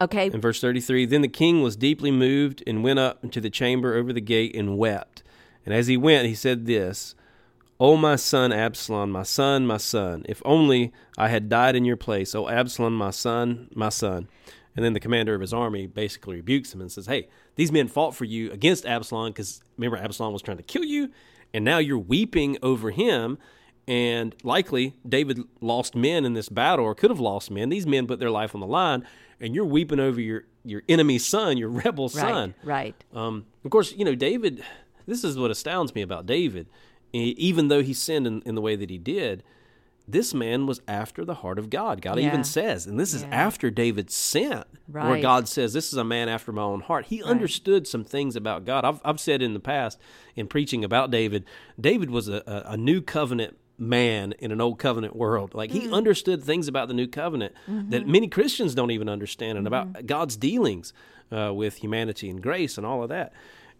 Okay. 0.00 0.30
In 0.30 0.40
verse 0.40 0.62
33, 0.62 1.04
then 1.04 1.20
the 1.20 1.28
king 1.28 1.60
was 1.60 1.76
deeply 1.76 2.10
moved 2.10 2.62
and 2.66 2.82
went 2.82 2.98
up 2.98 3.22
into 3.22 3.38
the 3.38 3.50
chamber 3.50 3.94
over 3.94 4.14
the 4.14 4.22
gate 4.22 4.56
and 4.56 4.78
wept. 4.78 5.22
And 5.66 5.74
as 5.74 5.88
he 5.88 5.98
went, 5.98 6.26
he 6.26 6.34
said 6.34 6.64
this 6.64 7.14
O 7.78 7.98
my 7.98 8.16
son 8.16 8.50
Absalom, 8.50 9.10
my 9.10 9.24
son, 9.24 9.66
my 9.66 9.76
son, 9.76 10.24
if 10.26 10.40
only 10.46 10.90
I 11.18 11.28
had 11.28 11.50
died 11.50 11.76
in 11.76 11.84
your 11.84 11.98
place, 11.98 12.34
O 12.34 12.48
Absalom, 12.48 12.94
my 12.94 13.10
son, 13.10 13.68
my 13.74 13.90
son. 13.90 14.26
And 14.74 14.82
then 14.82 14.94
the 14.94 15.00
commander 15.00 15.34
of 15.34 15.42
his 15.42 15.52
army 15.52 15.86
basically 15.86 16.36
rebukes 16.36 16.72
him 16.72 16.80
and 16.80 16.90
says, 16.90 17.04
Hey, 17.04 17.28
these 17.56 17.70
men 17.70 17.88
fought 17.88 18.16
for 18.16 18.24
you 18.24 18.50
against 18.52 18.86
Absalom 18.86 19.32
because 19.32 19.60
remember, 19.76 19.98
Absalom 19.98 20.32
was 20.32 20.40
trying 20.40 20.56
to 20.56 20.62
kill 20.62 20.84
you, 20.84 21.10
and 21.52 21.62
now 21.62 21.76
you're 21.76 21.98
weeping 21.98 22.56
over 22.62 22.90
him. 22.90 23.36
And 23.88 24.36
likely 24.44 24.94
David 25.08 25.40
lost 25.62 25.96
men 25.96 26.24
in 26.26 26.34
this 26.34 26.50
battle 26.50 26.84
or 26.84 26.94
could 26.94 27.08
have 27.10 27.20
lost 27.20 27.50
men. 27.50 27.70
These 27.70 27.86
men 27.86 28.06
put 28.06 28.20
their 28.20 28.30
life 28.30 28.54
on 28.54 28.60
the 28.60 28.66
line, 28.66 29.06
and 29.40 29.54
you're 29.54 29.64
weeping 29.64 29.98
over 29.98 30.20
your, 30.20 30.44
your 30.62 30.82
enemy's 30.90 31.24
son, 31.24 31.56
your 31.56 31.70
rebel 31.70 32.10
son. 32.10 32.54
Right. 32.62 32.94
Right. 33.12 33.18
Um, 33.18 33.46
of 33.64 33.70
course, 33.70 33.92
you 33.92 34.04
know, 34.04 34.14
David, 34.14 34.62
this 35.06 35.24
is 35.24 35.38
what 35.38 35.50
astounds 35.50 35.94
me 35.94 36.02
about 36.02 36.26
David. 36.26 36.68
Even 37.14 37.68
though 37.68 37.82
he 37.82 37.94
sinned 37.94 38.26
in, 38.26 38.42
in 38.42 38.54
the 38.54 38.60
way 38.60 38.76
that 38.76 38.90
he 38.90 38.98
did, 38.98 39.42
this 40.06 40.34
man 40.34 40.66
was 40.66 40.82
after 40.86 41.24
the 41.24 41.36
heart 41.36 41.58
of 41.58 41.70
God. 41.70 42.02
God 42.02 42.18
Yeah. 42.18 42.26
even 42.26 42.44
says, 42.44 42.86
and 42.86 43.00
this 43.00 43.14
is 43.14 43.22
Yeah. 43.22 43.28
after 43.30 43.70
David 43.70 44.10
sent, 44.10 44.66
where 44.86 45.20
God 45.22 45.48
says, 45.48 45.72
This 45.72 45.90
is 45.90 45.98
a 45.98 46.04
man 46.04 46.28
after 46.28 46.52
my 46.52 46.60
own 46.62 46.80
heart. 46.80 47.06
He 47.06 47.22
understood 47.22 47.86
some 47.86 48.04
things 48.04 48.36
about 48.36 48.66
God. 48.66 48.84
I've, 48.84 49.00
I've 49.02 49.20
said 49.20 49.40
in 49.40 49.54
the 49.54 49.60
past, 49.60 49.98
in 50.36 50.46
preaching 50.46 50.84
about 50.84 51.10
David, 51.10 51.46
David 51.80 52.10
was 52.10 52.28
a, 52.28 52.42
a, 52.46 52.72
a 52.72 52.76
new 52.76 53.00
covenant 53.00 53.56
man 53.78 54.32
in 54.40 54.50
an 54.50 54.60
old 54.60 54.78
covenant 54.78 55.14
world. 55.14 55.54
Like 55.54 55.70
Mm. 55.70 55.74
he 55.82 55.90
understood 55.92 56.42
things 56.42 56.66
about 56.68 56.88
the 56.88 56.94
new 56.94 57.06
covenant 57.06 57.54
Mm-hmm. 57.70 57.90
that 57.90 58.06
many 58.06 58.28
Christians 58.28 58.74
don't 58.74 58.90
even 58.90 59.08
understand, 59.08 59.56
and 59.58 59.66
about 59.66 60.06
God's 60.06 60.36
dealings 60.36 60.92
uh, 61.30 61.52
with 61.54 61.76
humanity 61.76 62.28
and 62.30 62.42
grace 62.42 62.76
and 62.76 62.86
all 62.86 63.02
of 63.02 63.08
that. 63.10 63.32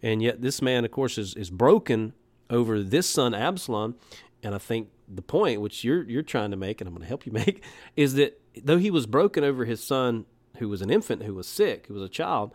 And 0.02 0.22
yet, 0.22 0.40
this 0.42 0.62
man, 0.62 0.84
of 0.84 0.90
course, 0.92 1.18
is, 1.18 1.34
is 1.34 1.50
broken 1.50 2.12
over 2.50 2.82
this 2.82 3.08
son 3.08 3.34
Absalom. 3.34 3.96
And 4.42 4.54
I 4.54 4.58
think 4.58 4.88
the 5.08 5.22
point 5.22 5.60
which 5.60 5.82
you're 5.82 6.04
you're 6.04 6.22
trying 6.22 6.52
to 6.52 6.56
make, 6.56 6.80
and 6.80 6.86
I'm 6.86 6.94
going 6.94 7.02
to 7.02 7.08
help 7.08 7.26
you 7.26 7.32
make, 7.44 7.64
is 7.96 8.14
that 8.14 8.40
though 8.62 8.78
he 8.78 8.90
was 8.90 9.06
broken 9.06 9.42
over 9.42 9.64
his 9.64 9.82
son, 9.82 10.26
who 10.58 10.68
was 10.68 10.80
an 10.82 10.90
infant, 10.90 11.24
who 11.24 11.34
was 11.34 11.46
sick, 11.48 11.86
who 11.88 11.94
was 11.94 12.02
a 12.02 12.08
child, 12.08 12.52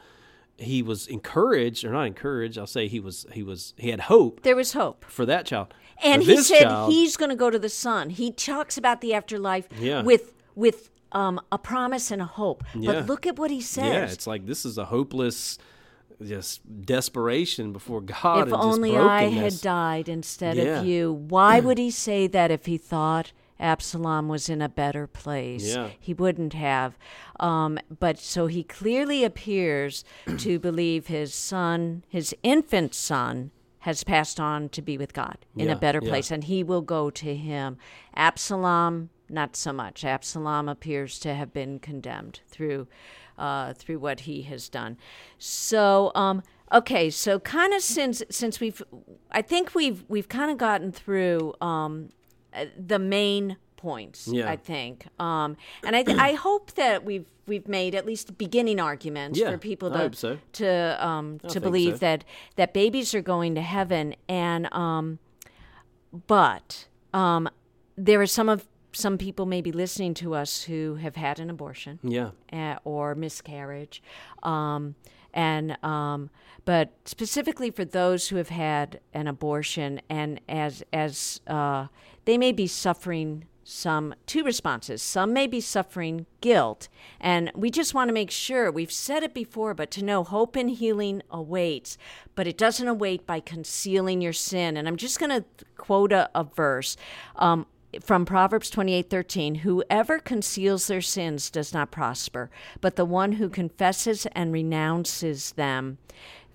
he 0.57 0.81
was 0.83 1.07
encouraged, 1.07 1.83
or 1.83 1.91
not 1.91 2.03
encouraged. 2.07 2.57
I'll 2.57 2.67
say 2.67 2.87
he 2.87 2.99
was 2.99 3.25
he 3.31 3.43
was 3.43 3.73
he 3.77 3.89
had 3.89 4.01
hope 4.01 4.43
There 4.43 4.55
was 4.55 4.73
hope. 4.73 5.05
for 5.05 5.25
that 5.25 5.45
child. 5.45 5.73
And 6.03 6.23
For 6.23 6.31
he 6.31 6.37
said 6.37 6.63
child- 6.63 6.91
he's 6.91 7.15
going 7.17 7.29
to 7.29 7.35
go 7.35 7.49
to 7.49 7.59
the 7.59 7.69
son. 7.69 8.09
He 8.09 8.31
talks 8.31 8.77
about 8.77 9.01
the 9.01 9.13
afterlife 9.13 9.67
Yeah. 9.79 10.01
with 10.03 10.33
with 10.55 10.89
um, 11.11 11.39
a 11.51 11.57
promise 11.59 12.09
and 12.11 12.21
a 12.21 12.25
hope. 12.25 12.63
Yeah. 12.75 12.91
But 12.93 13.05
look 13.07 13.27
at 13.27 13.37
what 13.37 13.51
he 13.51 13.61
says. 13.61 13.85
Yeah, 13.85 14.05
it's 14.05 14.25
like 14.27 14.45
this 14.47 14.65
is 14.65 14.77
a 14.79 14.85
hopeless, 14.85 15.59
just 16.23 16.61
desperation 16.85 17.71
before 17.73 18.01
God. 18.01 18.47
if 18.47 18.53
only 18.53 18.97
I 18.97 19.23
had 19.25 19.59
died 19.61 20.09
instead 20.09 20.57
Yeah. 20.57 20.79
of 20.81 20.85
you. 20.87 21.11
Why 21.13 21.59
would 21.59 21.77
he 21.77 21.91
say 21.91 22.27
that 22.27 22.49
if 22.51 22.65
he 22.65 22.77
thought 22.77 23.31
Absalom 23.63 24.27
was 24.27 24.49
in 24.49 24.61
a 24.61 24.69
better 24.69 25.07
place? 25.07 25.75
Yeah. 25.75 25.89
He 25.99 26.13
wouldn't 26.13 26.53
have. 26.53 26.97
Um, 27.39 27.79
but 27.99 28.19
so 28.19 28.47
he 28.47 28.63
clearly 28.63 29.23
appears 29.23 30.03
to 30.37 30.59
believe 30.69 31.07
his 31.07 31.33
son, 31.33 32.03
his 32.07 32.35
infant 32.43 32.93
son, 32.93 33.51
has 33.79 34.03
passed 34.03 34.39
on 34.39 34.69
to 34.69 34.81
be 34.81 34.97
with 34.97 35.13
God 35.13 35.37
in 35.57 35.67
Yeah, 35.67 35.73
a 35.73 35.77
better 35.77 35.99
yeah. 36.01 36.09
place, 36.09 36.31
and 36.31 36.43
he 36.45 36.63
will 36.63 36.81
go 36.81 37.09
to 37.09 37.35
him. 37.35 37.77
Absalom 38.15 39.09
not 39.29 39.55
so 39.55 39.73
much. 39.73 40.05
Absalom 40.05 40.69
appears 40.69 41.19
to 41.19 41.33
have 41.33 41.51
been 41.53 41.79
condemned 41.79 42.41
through 42.47 42.87
uh, 43.37 43.73
through 43.73 43.97
what 43.97 44.21
he 44.21 44.43
has 44.43 44.69
done. 44.69 44.95
So, 45.39 46.11
um, 46.13 46.43
okay, 46.71 47.09
so 47.09 47.39
kind 47.39 47.73
of 47.73 47.81
since 47.81 48.21
since 48.29 48.59
we've, 48.59 48.81
I 49.31 49.41
think 49.41 49.73
we've 49.73 50.03
we've 50.07 50.29
kind 50.29 50.51
of 50.51 50.57
gotten 50.57 50.91
through 50.91 51.53
um, 51.59 52.09
the 52.77 52.99
main 52.99 53.57
points. 53.77 54.27
Yeah. 54.27 54.49
I 54.49 54.55
think, 54.55 55.05
um, 55.19 55.57
and 55.83 55.95
I 55.95 56.03
I 56.29 56.33
hope 56.33 56.71
that 56.73 57.03
we've 57.03 57.25
we've 57.45 57.67
made 57.67 57.93
at 57.95 58.05
least 58.05 58.37
beginning 58.37 58.79
arguments 58.79 59.37
Yeah, 59.39 59.51
for 59.51 59.57
people 59.57 59.91
to 59.91 60.09
so. 60.13 60.37
to 60.53 61.05
um, 61.05 61.39
to 61.49 61.59
believe 61.59 61.95
so. 61.95 61.99
that 61.99 62.23
that 62.55 62.73
babies 62.73 63.13
are 63.13 63.21
going 63.21 63.55
to 63.55 63.61
heaven 63.61 64.15
and 64.29 64.73
um, 64.73 65.19
but 66.27 66.87
um, 67.13 67.49
there 67.97 68.21
are 68.21 68.27
some 68.27 68.49
of 68.49 68.67
some 68.91 69.17
people 69.17 69.45
maybe 69.45 69.71
listening 69.71 70.13
to 70.13 70.35
us 70.35 70.63
who 70.63 70.95
have 70.95 71.15
had 71.15 71.39
an 71.39 71.49
abortion 71.49 71.99
Yeah. 72.03 72.29
uh, 72.51 72.75
or 72.83 73.15
miscarriage, 73.15 74.03
um, 74.43 74.95
and 75.33 75.83
um, 75.83 76.29
but 76.63 76.91
specifically 77.05 77.71
for 77.71 77.83
those 77.85 78.29
who 78.29 78.35
have 78.35 78.49
had 78.49 78.99
an 79.13 79.27
abortion 79.27 79.99
and 80.09 80.39
as 80.47 80.83
as 80.93 81.41
uh, 81.47 81.87
they 82.25 82.37
may 82.37 82.51
be 82.51 82.67
suffering 82.67 83.45
some 83.63 84.13
two 84.25 84.43
responses. 84.43 85.01
Some 85.01 85.33
may 85.33 85.47
be 85.47 85.61
suffering 85.61 86.25
guilt, 86.41 86.89
and 87.19 87.51
we 87.55 87.69
just 87.69 87.93
want 87.93 88.09
to 88.09 88.13
make 88.13 88.31
sure 88.31 88.71
we've 88.71 88.91
said 88.91 89.23
it 89.23 89.33
before, 89.33 89.73
but 89.73 89.89
to 89.91 90.03
know 90.03 90.23
hope 90.23 90.55
and 90.55 90.69
healing 90.69 91.21
awaits, 91.31 91.97
but 92.35 92.47
it 92.47 92.57
doesn't 92.57 92.87
await 92.87 93.25
by 93.25 93.39
concealing 93.39 94.21
your 94.21 94.33
sin. 94.33 94.75
And 94.75 94.87
I'm 94.87 94.97
just 94.97 95.19
going 95.19 95.29
to 95.29 95.45
quote 95.77 96.11
a, 96.11 96.29
a 96.35 96.43
verse. 96.43 96.97
Um, 97.35 97.65
from 98.01 98.25
Proverbs 98.25 98.71
28:13 98.71 99.57
Whoever 99.57 100.17
conceals 100.17 100.87
their 100.87 100.99
sins 100.99 101.51
does 101.51 101.75
not 101.75 101.91
prosper 101.91 102.49
but 102.81 102.95
the 102.95 103.05
one 103.05 103.33
who 103.33 103.49
confesses 103.49 104.25
and 104.31 104.51
renounces 104.51 105.51
them 105.51 105.99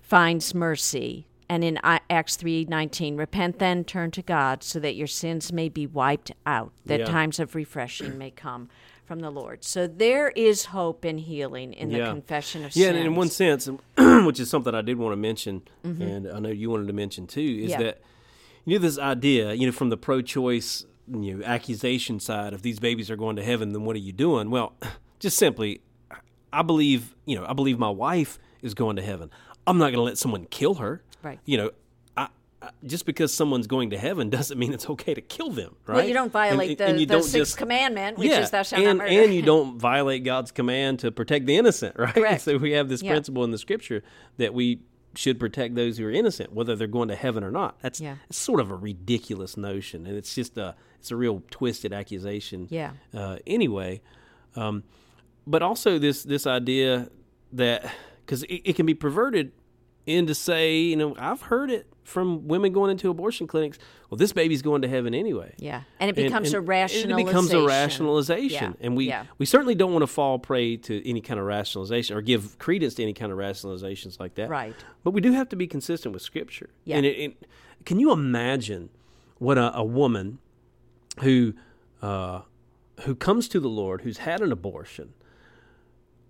finds 0.01 0.53
mercy 0.53 1.28
and 1.49 1.63
in 1.63 1.79
Acts 1.83 2.37
3:19 2.37 3.17
Repent 3.17 3.59
then 3.59 3.83
turn 3.83 4.11
to 4.11 4.21
God 4.21 4.63
so 4.63 4.79
that 4.79 4.95
your 4.95 5.07
sins 5.07 5.51
may 5.51 5.67
be 5.69 5.87
wiped 5.87 6.31
out 6.45 6.71
that 6.85 6.99
Yeah. 7.01 7.05
times 7.05 7.39
of 7.39 7.55
refreshing 7.55 8.17
may 8.17 8.31
come 8.31 8.69
from 9.05 9.19
the 9.21 9.31
Lord 9.31 9.63
so 9.63 9.87
there 9.87 10.29
is 10.35 10.65
hope 10.65 11.03
and 11.03 11.19
healing 11.19 11.73
in 11.73 11.89
the 11.91 11.99
confession 11.99 12.63
of 12.63 12.73
sin. 12.73 12.81
Yeah, 12.81 12.87
sins 12.89 12.97
and 12.99 13.07
in 13.07 13.15
one 13.15 13.29
sense, 13.29 13.67
which 13.97 14.39
is 14.39 14.49
something 14.49 14.75
I 14.75 14.81
did 14.83 14.97
want 14.99 15.13
to 15.13 15.17
mention, 15.17 15.63
and 15.83 16.27
I 16.29 16.39
know 16.39 16.49
you 16.49 16.69
wanted 16.69 16.87
to 16.87 16.93
mention 16.93 17.25
too, 17.27 17.41
is 17.41 17.71
Mm-hmm. 17.71 17.81
Yeah. 17.81 17.87
that 17.87 18.01
you 18.65 18.77
know 18.77 18.81
this 18.83 18.99
idea, 18.99 19.53
you 19.53 19.65
know, 19.65 19.71
from 19.71 19.89
the 19.89 19.97
pro-choice, 19.97 20.85
you 21.11 21.37
know, 21.37 21.43
accusation 21.43 22.19
side, 22.19 22.53
if 22.53 22.61
these 22.61 22.79
babies 22.79 23.09
are 23.09 23.15
going 23.15 23.35
to 23.37 23.43
heaven, 23.43 23.73
then 23.73 23.83
what 23.83 23.95
are 23.95 23.99
you 23.99 24.11
doing? 24.13 24.51
Well, 24.51 24.73
just 25.19 25.37
simply, 25.37 25.81
I 26.53 26.61
believe, 26.61 27.15
you 27.25 27.35
know, 27.35 27.45
I 27.47 27.53
believe 27.53 27.79
my 27.79 27.89
wife 27.89 28.37
is 28.61 28.75
going 28.75 28.95
to 28.97 29.01
heaven. 29.01 29.31
I'm 29.65 29.77
not 29.79 29.85
going 29.85 29.95
to 29.95 30.01
let 30.03 30.19
someone 30.19 30.45
kill 30.51 30.75
her. 30.75 31.01
Right. 31.23 31.39
You 31.45 31.57
know. 31.57 31.71
I, 32.17 32.27
I- 32.61 32.69
just 32.85 33.05
because 33.05 33.33
someone's 33.33 33.67
going 33.67 33.89
to 33.91 33.97
heaven 33.97 34.29
doesn't 34.37 34.57
mean 34.59 34.73
it's 34.73 34.89
okay 34.89 35.13
to 35.13 35.21
kill 35.21 35.49
them, 35.51 35.75
right? 35.87 35.95
well 35.97 36.07
you 36.07 36.13
don't 36.13 36.31
violate 36.31 36.71
And- 36.71 36.77
the, 36.79 36.85
and 36.87 36.99
you 36.99 37.05
the 37.05 37.13
don't 37.15 37.23
sixth 37.23 37.51
just- 37.51 37.57
commandment 37.57 38.17
which 38.17 38.29
yeah, 38.29 38.39
is 38.41 38.51
thou 38.51 38.63
shalt 38.63 38.81
and, 38.83 38.97
not 38.99 39.07
murder 39.07 39.23
and 39.23 39.33
you 39.33 39.41
don't 39.41 39.77
violate 39.91 40.23
God's 40.23 40.51
command 40.51 40.99
to 40.99 41.11
protect 41.11 41.45
the 41.45 41.55
innocent, 41.57 41.95
right? 41.99 42.13
Correct. 42.13 42.41
So 42.41 42.57
we 42.57 42.71
have 42.71 42.89
this 42.89 43.01
Yeah. 43.01 43.11
principle 43.11 43.43
in 43.43 43.51
the 43.51 43.57
scripture 43.57 44.03
that 44.37 44.53
we 44.53 44.81
should 45.15 45.39
protect 45.39 45.73
those 45.75 45.97
who 45.97 46.05
are 46.05 46.11
innocent, 46.11 46.53
whether 46.53 46.75
they're 46.75 46.85
going 46.87 47.07
to 47.07 47.15
heaven 47.15 47.43
or 47.43 47.49
not. 47.51 47.79
That's 47.81 47.99
Yeah. 47.99 48.15
it's 48.29 48.37
sort 48.37 48.59
of 48.59 48.69
a 48.69 48.75
ridiculous 48.75 49.57
notion, 49.57 50.05
and 50.05 50.15
it's 50.15 50.35
just 50.35 50.57
a 50.57 50.75
it's 50.99 51.11
a 51.11 51.15
real 51.15 51.41
twisted 51.49 51.93
accusation. 51.93 52.67
Yeah. 52.69 52.91
Uh, 53.13 53.37
anyway, 53.47 54.01
um, 54.55 54.83
but 55.47 55.61
also 55.63 55.97
this 55.97 56.23
this 56.23 56.45
idea 56.45 57.09
that 57.53 57.91
because 58.25 58.43
it, 58.43 58.61
it 58.65 58.75
can 58.75 58.85
be 58.85 58.93
perverted 58.93 59.51
into 60.09 60.35
say, 60.35 60.79
you 60.79 60.95
know, 60.95 61.15
I've 61.17 61.43
heard 61.43 61.69
it 61.71 61.87
from 62.03 62.47
women 62.47 62.73
going 62.73 62.89
into 62.89 63.09
abortion 63.09 63.45
clinics. 63.45 63.77
Well, 64.09 64.17
this 64.17 64.33
baby's 64.33 64.61
going 64.63 64.81
to 64.81 64.87
heaven 64.87 65.13
anyway. 65.13 65.53
Yeah, 65.57 65.83
and 65.99 66.09
it 66.09 66.15
becomes 66.15 66.53
a 66.53 66.57
It 66.57 66.65
becomes 66.65 67.53
a 67.53 67.63
rationalization. 67.63 67.65
rationalization, 67.67 68.75
Yeah, 68.79 68.85
and 68.85 68.97
we 68.97 69.07
yeah. 69.07 69.25
we 69.37 69.45
certainly 69.45 69.75
don't 69.75 69.93
want 69.93 70.01
to 70.03 70.07
fall 70.07 70.39
prey 70.39 70.75
to 70.77 71.07
any 71.09 71.21
kind 71.21 71.39
of 71.39 71.45
rationalization 71.45 72.17
or 72.17 72.21
give 72.21 72.57
credence 72.57 72.95
to 72.95 73.03
any 73.03 73.13
kind 73.13 73.31
of 73.31 73.37
rationalizations 73.37 74.19
like 74.19 74.35
that. 74.35 74.49
Right. 74.49 74.75
But 75.03 75.11
we 75.11 75.21
do 75.21 75.31
have 75.33 75.49
to 75.49 75.55
be 75.55 75.67
consistent 75.67 76.13
with 76.13 76.23
Scripture. 76.23 76.71
Yeah. 76.83 76.97
And 76.97 77.05
it, 77.05 77.17
it, 77.17 77.45
can 77.85 77.99
you 77.99 78.11
imagine 78.11 78.89
what 79.37 79.57
a, 79.57 79.75
a 79.77 79.83
woman 79.83 80.39
who 81.21 81.53
uh, 82.01 82.41
who 83.01 83.15
comes 83.15 83.47
to 83.49 83.59
the 83.59 83.69
Lord, 83.69 84.01
who's 84.01 84.19
had 84.19 84.41
an 84.41 84.51
abortion, 84.51 85.13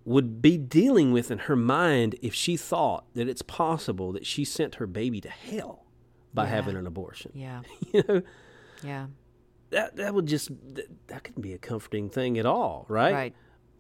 would 0.10 0.42
be 0.42 0.58
dealing 0.58 1.12
with 1.12 1.30
in 1.30 1.38
her 1.40 1.56
mind 1.56 2.16
if 2.22 2.34
she 2.34 2.58
thought 2.58 3.06
that 3.14 3.28
it's 3.30 3.44
possible 3.44 4.12
that 4.12 4.26
she 4.26 4.44
sent 4.44 4.76
her 4.76 4.88
baby 4.88 5.22
to 5.22 5.30
hell 5.30 5.86
by 6.34 6.44
Yeah. 6.46 6.50
having 6.50 6.76
an 6.76 6.88
abortion? 6.88 7.32
Yeah, 7.36 7.62
You 7.94 8.04
know 8.08 8.22
yeah, 8.84 9.08
that 9.70 9.96
that 9.98 10.14
would 10.16 10.26
just 10.26 10.50
that, 10.76 10.88
that 11.08 11.24
couldn't 11.24 11.42
be 11.44 11.54
a 11.54 11.58
comforting 11.60 12.10
thing 12.10 12.38
at 12.40 12.46
all, 12.46 12.86
right? 12.90 13.14
right. 13.14 13.36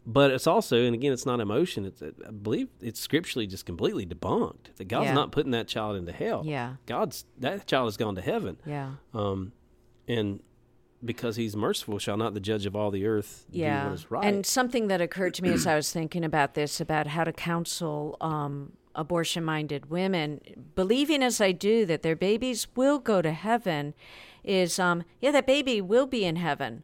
But 0.05 0.32
it's 0.32 0.47
also, 0.47 0.84
and 0.86 0.93
again, 0.95 1.11
it's 1.13 1.25
not 1.25 1.39
emotion. 1.39 1.86
It's 1.86 2.01
I 2.01 2.32
believe 2.32 2.67
it's 2.82 2.99
scripturally 2.99 3.45
just 3.47 3.65
completely 3.65 4.05
debunked 4.05 4.75
that 4.77 4.88
God's 4.88 5.05
Yeah. 5.07 5.13
not 5.13 5.32
putting 5.32 5.51
that 5.51 5.67
child 5.67 5.95
into 5.97 6.11
hell. 6.11 6.41
Yeah. 6.45 6.75
God's 6.86 7.25
that 7.39 7.65
child 7.67 7.86
has 7.88 7.97
gone 7.97 8.15
to 8.15 8.21
heaven. 8.21 8.57
Yeah. 8.65 8.93
Um, 9.13 9.51
and 10.07 10.41
because 11.03 11.35
He's 11.35 11.55
merciful, 11.55 11.99
shall 11.99 12.17
not 12.17 12.33
the 12.33 12.39
judge 12.39 12.65
of 12.65 12.75
all 12.75 12.91
the 12.91 13.05
earth 13.05 13.45
do 13.51 13.59
what 13.85 13.93
is 13.93 14.11
right? 14.11 14.25
And 14.25 14.45
something 14.45 14.87
that 14.87 15.01
occurred 15.01 15.33
to 15.35 15.43
me 15.43 15.51
as 15.51 15.65
I 15.65 15.75
was 15.75 15.91
thinking 15.93 16.23
about 16.23 16.53
this, 16.53 16.79
about 16.81 17.07
how 17.07 17.23
to 17.23 17.31
counsel 17.33 18.17
um, 18.21 18.73
abortion 18.95 19.43
minded 19.45 19.89
women, 19.89 20.41
believing 20.75 21.23
as 21.23 21.39
I 21.39 21.51
do 21.51 21.85
that 21.85 22.01
their 22.01 22.15
babies 22.15 22.67
will 22.75 22.99
go 22.99 23.21
to 23.21 23.31
heaven, 23.31 23.93
is 24.43 24.79
um, 24.79 25.03
yeah, 25.21 25.31
that 25.31 25.45
baby 25.47 25.81
will 25.81 26.05
be 26.07 26.25
in 26.25 26.35
heaven. 26.35 26.83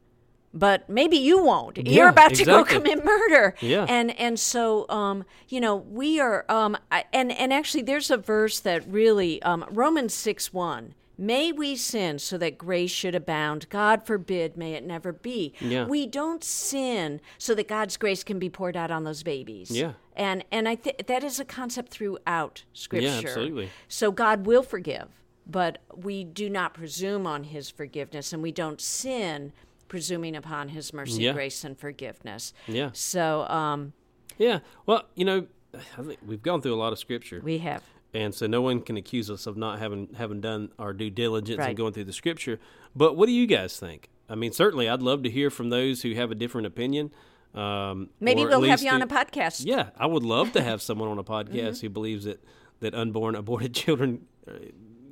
But 0.54 0.90
maybe 0.90 1.18
you 1.18 1.44
won't. 1.44 1.78
You're 1.86 2.06
Yeah, 2.06 2.10
about 2.12 2.34
to 2.36 2.46
go 2.46 2.64
commit 2.64 3.04
murder. 3.04 3.56
Yeah. 3.60 3.86
And 3.90 4.18
and 4.18 4.40
so 4.40 4.88
um, 4.88 5.26
you 5.50 5.60
know, 5.60 5.76
we 5.76 6.22
are 6.22 6.46
um 6.48 6.78
I, 6.90 7.04
and 7.12 7.30
and 7.34 7.52
actually 7.52 7.84
there's 7.84 8.10
a 8.10 8.16
verse 8.16 8.62
that 8.62 8.88
really 8.88 9.42
um 9.42 9.66
Romans 9.70 10.14
6 10.14 10.54
1. 10.54 10.94
May 11.18 11.52
we 11.52 11.76
sin 11.76 12.20
so 12.20 12.38
that 12.38 12.58
grace 12.58 12.92
should 12.92 13.16
abound. 13.16 13.70
God 13.70 14.06
forbid, 14.06 14.58
may 14.58 14.74
it 14.74 14.86
never 14.86 15.14
be. 15.14 15.54
Yeah. 15.62 15.86
We 15.86 16.06
don't 16.08 16.44
sin 16.44 17.22
so 17.38 17.56
that 17.56 17.68
God's 17.68 17.98
grace 17.98 18.24
can 18.24 18.40
be 18.40 18.50
poured 18.50 18.76
out 18.76 18.92
on 18.92 19.04
those 19.04 19.24
babies. 19.24 19.72
Yeah. 19.72 19.94
And 20.16 20.44
and 20.52 20.68
I 20.68 20.76
think 20.76 21.08
that 21.08 21.24
is 21.24 21.40
a 21.40 21.46
concept 21.46 21.92
throughout 21.92 22.64
Scripture. 22.74 23.08
Yeah, 23.08 23.18
absolutely. 23.20 23.70
So 23.88 24.12
God 24.12 24.46
will 24.46 24.64
forgive, 24.64 25.08
but 25.46 25.80
we 25.96 26.24
do 26.24 26.50
not 26.50 26.74
presume 26.74 27.26
on 27.28 27.46
His 27.46 27.70
forgiveness, 27.70 28.32
and 28.34 28.42
we 28.42 28.52
don't 28.52 28.80
sin 28.82 29.52
presuming 29.88 30.36
upon 30.36 30.70
His 30.70 30.94
mercy, 30.94 31.24
Yeah. 31.24 31.34
grace, 31.34 31.64
and 31.64 31.78
forgiveness. 31.78 32.54
Yeah. 32.68 32.90
So 32.94 33.46
um, 33.48 33.94
yeah. 34.38 34.60
Well, 34.86 35.04
you 35.16 35.26
know, 35.26 35.48
I 35.74 36.02
think 36.02 36.20
we've 36.26 36.42
gone 36.42 36.62
through 36.62 36.74
a 36.74 36.82
lot 36.82 36.92
of 36.94 37.00
scripture. 37.00 37.42
we 37.44 37.58
have. 37.60 37.84
And 38.16 38.34
so 38.34 38.48
no 38.48 38.62
one 38.62 38.82
can 38.82 38.98
accuse 38.98 39.30
us 39.30 39.46
of 39.46 39.58
not 39.58 39.80
having 39.80 40.10
having 40.18 40.42
done 40.42 40.72
our 40.80 40.94
due 40.94 41.10
diligence 41.10 41.60
Right. 41.60 41.70
and 41.70 41.78
going 41.78 41.94
through 41.94 42.06
the 42.06 42.14
scripture. 42.14 42.60
But 42.96 43.16
what 43.18 43.26
do 43.28 43.32
you 43.34 43.46
guys 43.46 43.78
think? 43.80 44.10
I 44.30 44.36
mean, 44.36 44.52
certainly, 44.54 44.90
I'd 44.90 45.02
love 45.04 45.22
to 45.24 45.30
hear 45.30 45.50
from 45.50 45.70
those 45.70 46.02
who 46.02 46.14
have 46.16 46.32
a 46.32 46.36
different 46.36 46.66
opinion. 46.68 47.12
Um, 47.54 48.10
Maybe 48.20 48.44
we'll 48.44 48.62
have 48.64 48.82
you 48.82 48.90
on 48.92 49.02
a 49.02 49.08
podcast. 49.08 49.64
Yeah, 49.66 49.90
I 49.98 50.06
would 50.08 50.24
love 50.24 50.52
to 50.54 50.62
have 50.62 50.82
someone 50.90 51.10
on 51.10 51.20
a 51.20 51.24
podcast 51.24 51.50
Mm-hmm. 51.54 51.82
who 51.86 51.90
believes 51.90 52.26
that 52.26 52.44
that 52.80 52.94
unborn 52.96 53.36
aborted 53.36 53.74
children 53.84 54.26
uh, 54.48 54.52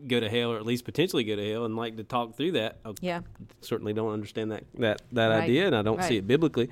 go 0.07 0.19
to 0.19 0.29
hell, 0.29 0.51
or 0.51 0.57
at 0.57 0.65
least 0.65 0.83
potentially 0.83 1.23
go 1.23 1.35
to 1.35 1.51
hell, 1.51 1.63
and 1.65 1.75
like 1.77 1.95
to 1.97 2.03
talk 2.03 2.35
through 2.35 2.51
that. 2.53 2.79
I 2.85 2.93
Yeah. 3.01 3.21
certainly 3.61 3.93
don't 3.93 4.11
understand 4.11 4.51
that 4.51 4.63
that 4.79 5.01
that 5.11 5.27
Right. 5.29 5.43
idea, 5.43 5.67
and 5.67 5.75
I 5.75 5.81
don't 5.81 5.97
Right. 5.97 6.07
see 6.07 6.17
it 6.17 6.27
biblically. 6.27 6.69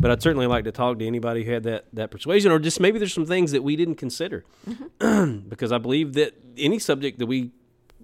But 0.00 0.12
I'd 0.12 0.22
certainly 0.22 0.46
like 0.46 0.64
to 0.64 0.72
talk 0.72 0.98
to 1.00 1.06
anybody 1.06 1.44
who 1.44 1.52
had 1.52 1.64
that 1.64 1.86
that 1.92 2.10
persuasion, 2.10 2.52
or 2.52 2.58
just 2.58 2.80
maybe 2.80 2.98
there's 2.98 3.12
some 3.12 3.26
things 3.26 3.52
that 3.52 3.62
we 3.62 3.76
didn't 3.76 3.96
consider, 3.96 4.44
Mm-hmm. 4.68 5.38
because 5.48 5.72
I 5.72 5.78
believe 5.78 6.14
that 6.14 6.34
any 6.56 6.78
subject 6.78 7.18
that 7.18 7.26
we 7.26 7.50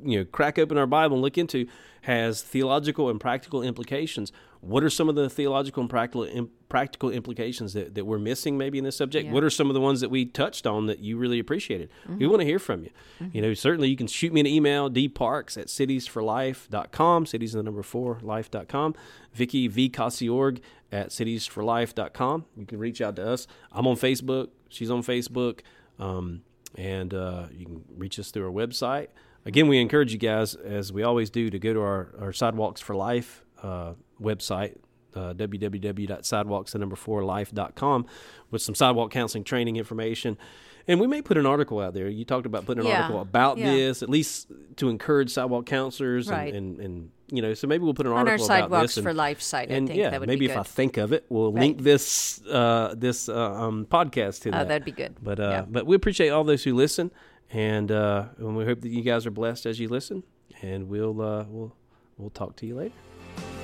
you 0.03 0.19
know 0.19 0.25
crack 0.25 0.59
open 0.59 0.77
our 0.77 0.87
Bible 0.87 1.17
and 1.17 1.23
look 1.23 1.39
into 1.39 1.67
has 2.03 2.43
theological 2.43 3.09
and 3.09 3.21
practical 3.21 3.63
implications. 3.63 4.33
What 4.65 4.83
are 4.83 4.91
some 4.91 5.09
of 5.09 5.15
the 5.15 5.29
theological 5.29 5.83
and 5.83 5.91
practical 5.91 6.25
im- 6.25 6.51
practical 6.69 7.11
implications 7.11 7.73
that, 7.75 7.95
that 7.95 8.05
we're 8.05 8.19
missing 8.19 8.59
maybe 8.59 8.79
in 8.79 8.85
this 8.85 8.97
subject? 8.97 9.27
Yeah. 9.27 9.33
What 9.33 9.45
are 9.45 9.51
some 9.51 9.69
of 9.69 9.75
the 9.75 9.81
ones 9.81 10.01
that 10.01 10.09
we 10.11 10.25
touched 10.25 10.67
on 10.67 10.87
that 10.87 11.01
you 11.01 11.17
really 11.17 11.39
appreciated? 11.39 11.91
Mm-hmm. 12.05 12.19
We 12.19 12.27
want 12.27 12.41
to 12.41 12.47
hear 12.47 12.59
from 12.59 12.83
you. 12.83 12.91
You 13.33 13.43
know, 13.43 13.55
certainly 13.55 13.89
you 13.89 13.97
can 13.97 14.07
shoot 14.07 14.33
me 14.33 14.41
an 14.41 14.47
email, 14.47 14.91
dparks 14.91 15.57
at 15.57 15.69
citiesforlife.com, 15.69 17.27
cities 17.27 17.55
in 17.55 17.59
the 17.59 17.65
number 17.65 17.83
four, 17.83 18.19
life.com. 18.23 18.95
Vicky 19.33 19.69
V. 19.69 19.89
Casiorg 19.89 20.61
at 20.91 21.11
citiesforlife.com. 21.11 22.45
You 22.57 22.67
can 22.67 22.79
reach 22.79 23.01
out 23.01 23.17
to 23.17 23.27
us. 23.27 23.47
I'm 23.73 23.87
on 23.87 23.97
Facebook. 23.97 24.49
She's 24.69 24.91
on 24.91 25.03
Facebook. 25.03 25.61
Um, 25.99 26.43
and 26.77 27.15
uh, 27.15 27.47
you 27.53 27.67
can 27.67 27.85
reach 27.97 28.19
us 28.19 28.31
through 28.31 28.47
our 28.47 28.53
website. 28.53 29.09
Again, 29.47 29.69
we 29.69 29.79
encourage 29.79 30.13
you 30.13 30.19
guys, 30.19 30.55
as 30.55 30.93
we 30.93 31.03
always 31.03 31.31
do, 31.31 31.51
to 31.51 31.59
go 31.59 31.75
to 31.75 31.81
our, 31.81 32.15
our 32.19 32.33
Sidewalks 32.33 32.81
for 32.81 32.97
Life 32.97 33.45
uh, 33.63 33.93
website, 34.21 34.77
uh, 35.15 35.33
www.sidewalks 35.35 36.73
the 36.73 36.79
number 36.79 36.97
four 36.97 37.23
life.com 37.25 38.07
with 38.51 38.63
some 38.63 38.75
sidewalk 38.75 39.11
counseling 39.11 39.45
training 39.45 39.77
information. 39.77 40.37
And 40.87 41.01
we 41.01 41.07
may 41.07 41.23
put 41.23 41.39
an 41.39 41.47
article 41.47 41.81
out 41.81 41.95
there. 41.95 42.09
You 42.11 42.27
talked 42.27 42.45
about 42.45 42.67
putting 42.67 42.83
an 42.85 42.91
Yeah, 42.91 43.03
article 43.03 43.23
about 43.23 43.57
yeah. 43.57 43.71
this, 43.73 44.03
at 44.03 44.11
least 44.11 44.53
to 44.77 44.91
encourage 44.91 45.31
sidewalk 45.31 45.65
counselors, 45.65 46.29
Right. 46.29 46.53
and, 46.53 46.79
and, 46.79 46.85
and 46.85 47.11
you 47.31 47.41
know, 47.41 47.55
so 47.55 47.67
maybe 47.67 47.85
we'll 47.85 47.95
put 47.95 48.05
an 48.05 48.13
On 48.13 48.19
our 48.19 48.33
article 48.33 48.45
about 48.45 48.61
Sidewalks 48.65 48.95
this. 48.97 49.03
for 49.03 49.09
and, 49.09 49.17
Life 49.17 49.41
site, 49.41 49.71
I 49.71 49.75
and 49.77 49.89
think 49.89 49.99
yeah, 49.99 50.11
that 50.11 50.21
would 50.21 50.29
maybe 50.29 50.47
be 50.47 50.53
if 50.53 50.59
I 50.59 50.63
think 50.63 50.99
of 50.99 51.13
it, 51.15 51.25
we'll 51.31 51.53
Right. 51.53 51.61
link 51.61 51.83
this 51.83 52.43
uh, 52.47 52.95
this 52.99 53.31
uh, 53.31 53.35
um, 53.55 53.87
podcast 53.87 54.43
to 54.43 54.51
Uh, 54.51 54.59
that. 54.59 54.69
that'd 54.69 54.85
be 54.85 54.93
good. 54.93 55.17
But 55.23 55.41
uh, 55.41 55.43
Yeah. 55.43 55.65
but 55.67 55.87
we 55.87 55.97
appreciate 55.97 56.29
all 56.29 56.45
those 56.45 56.65
who 56.65 56.75
listen, 56.75 57.11
and 57.51 57.91
uh, 57.91 58.27
and 58.37 58.55
we 58.55 58.67
hope 58.67 58.83
that 58.83 58.91
you 58.91 59.01
guys 59.03 59.25
are 59.25 59.31
blessed 59.31 59.65
as 59.65 59.81
you 59.81 59.89
listen. 59.89 60.23
And 60.61 60.89
we'll 60.91 61.19
uh, 61.23 61.45
we'll 61.49 61.75
we'll 62.19 62.31
talk 62.31 62.57
to 62.57 62.67
you 62.67 62.77
later. 62.77 63.64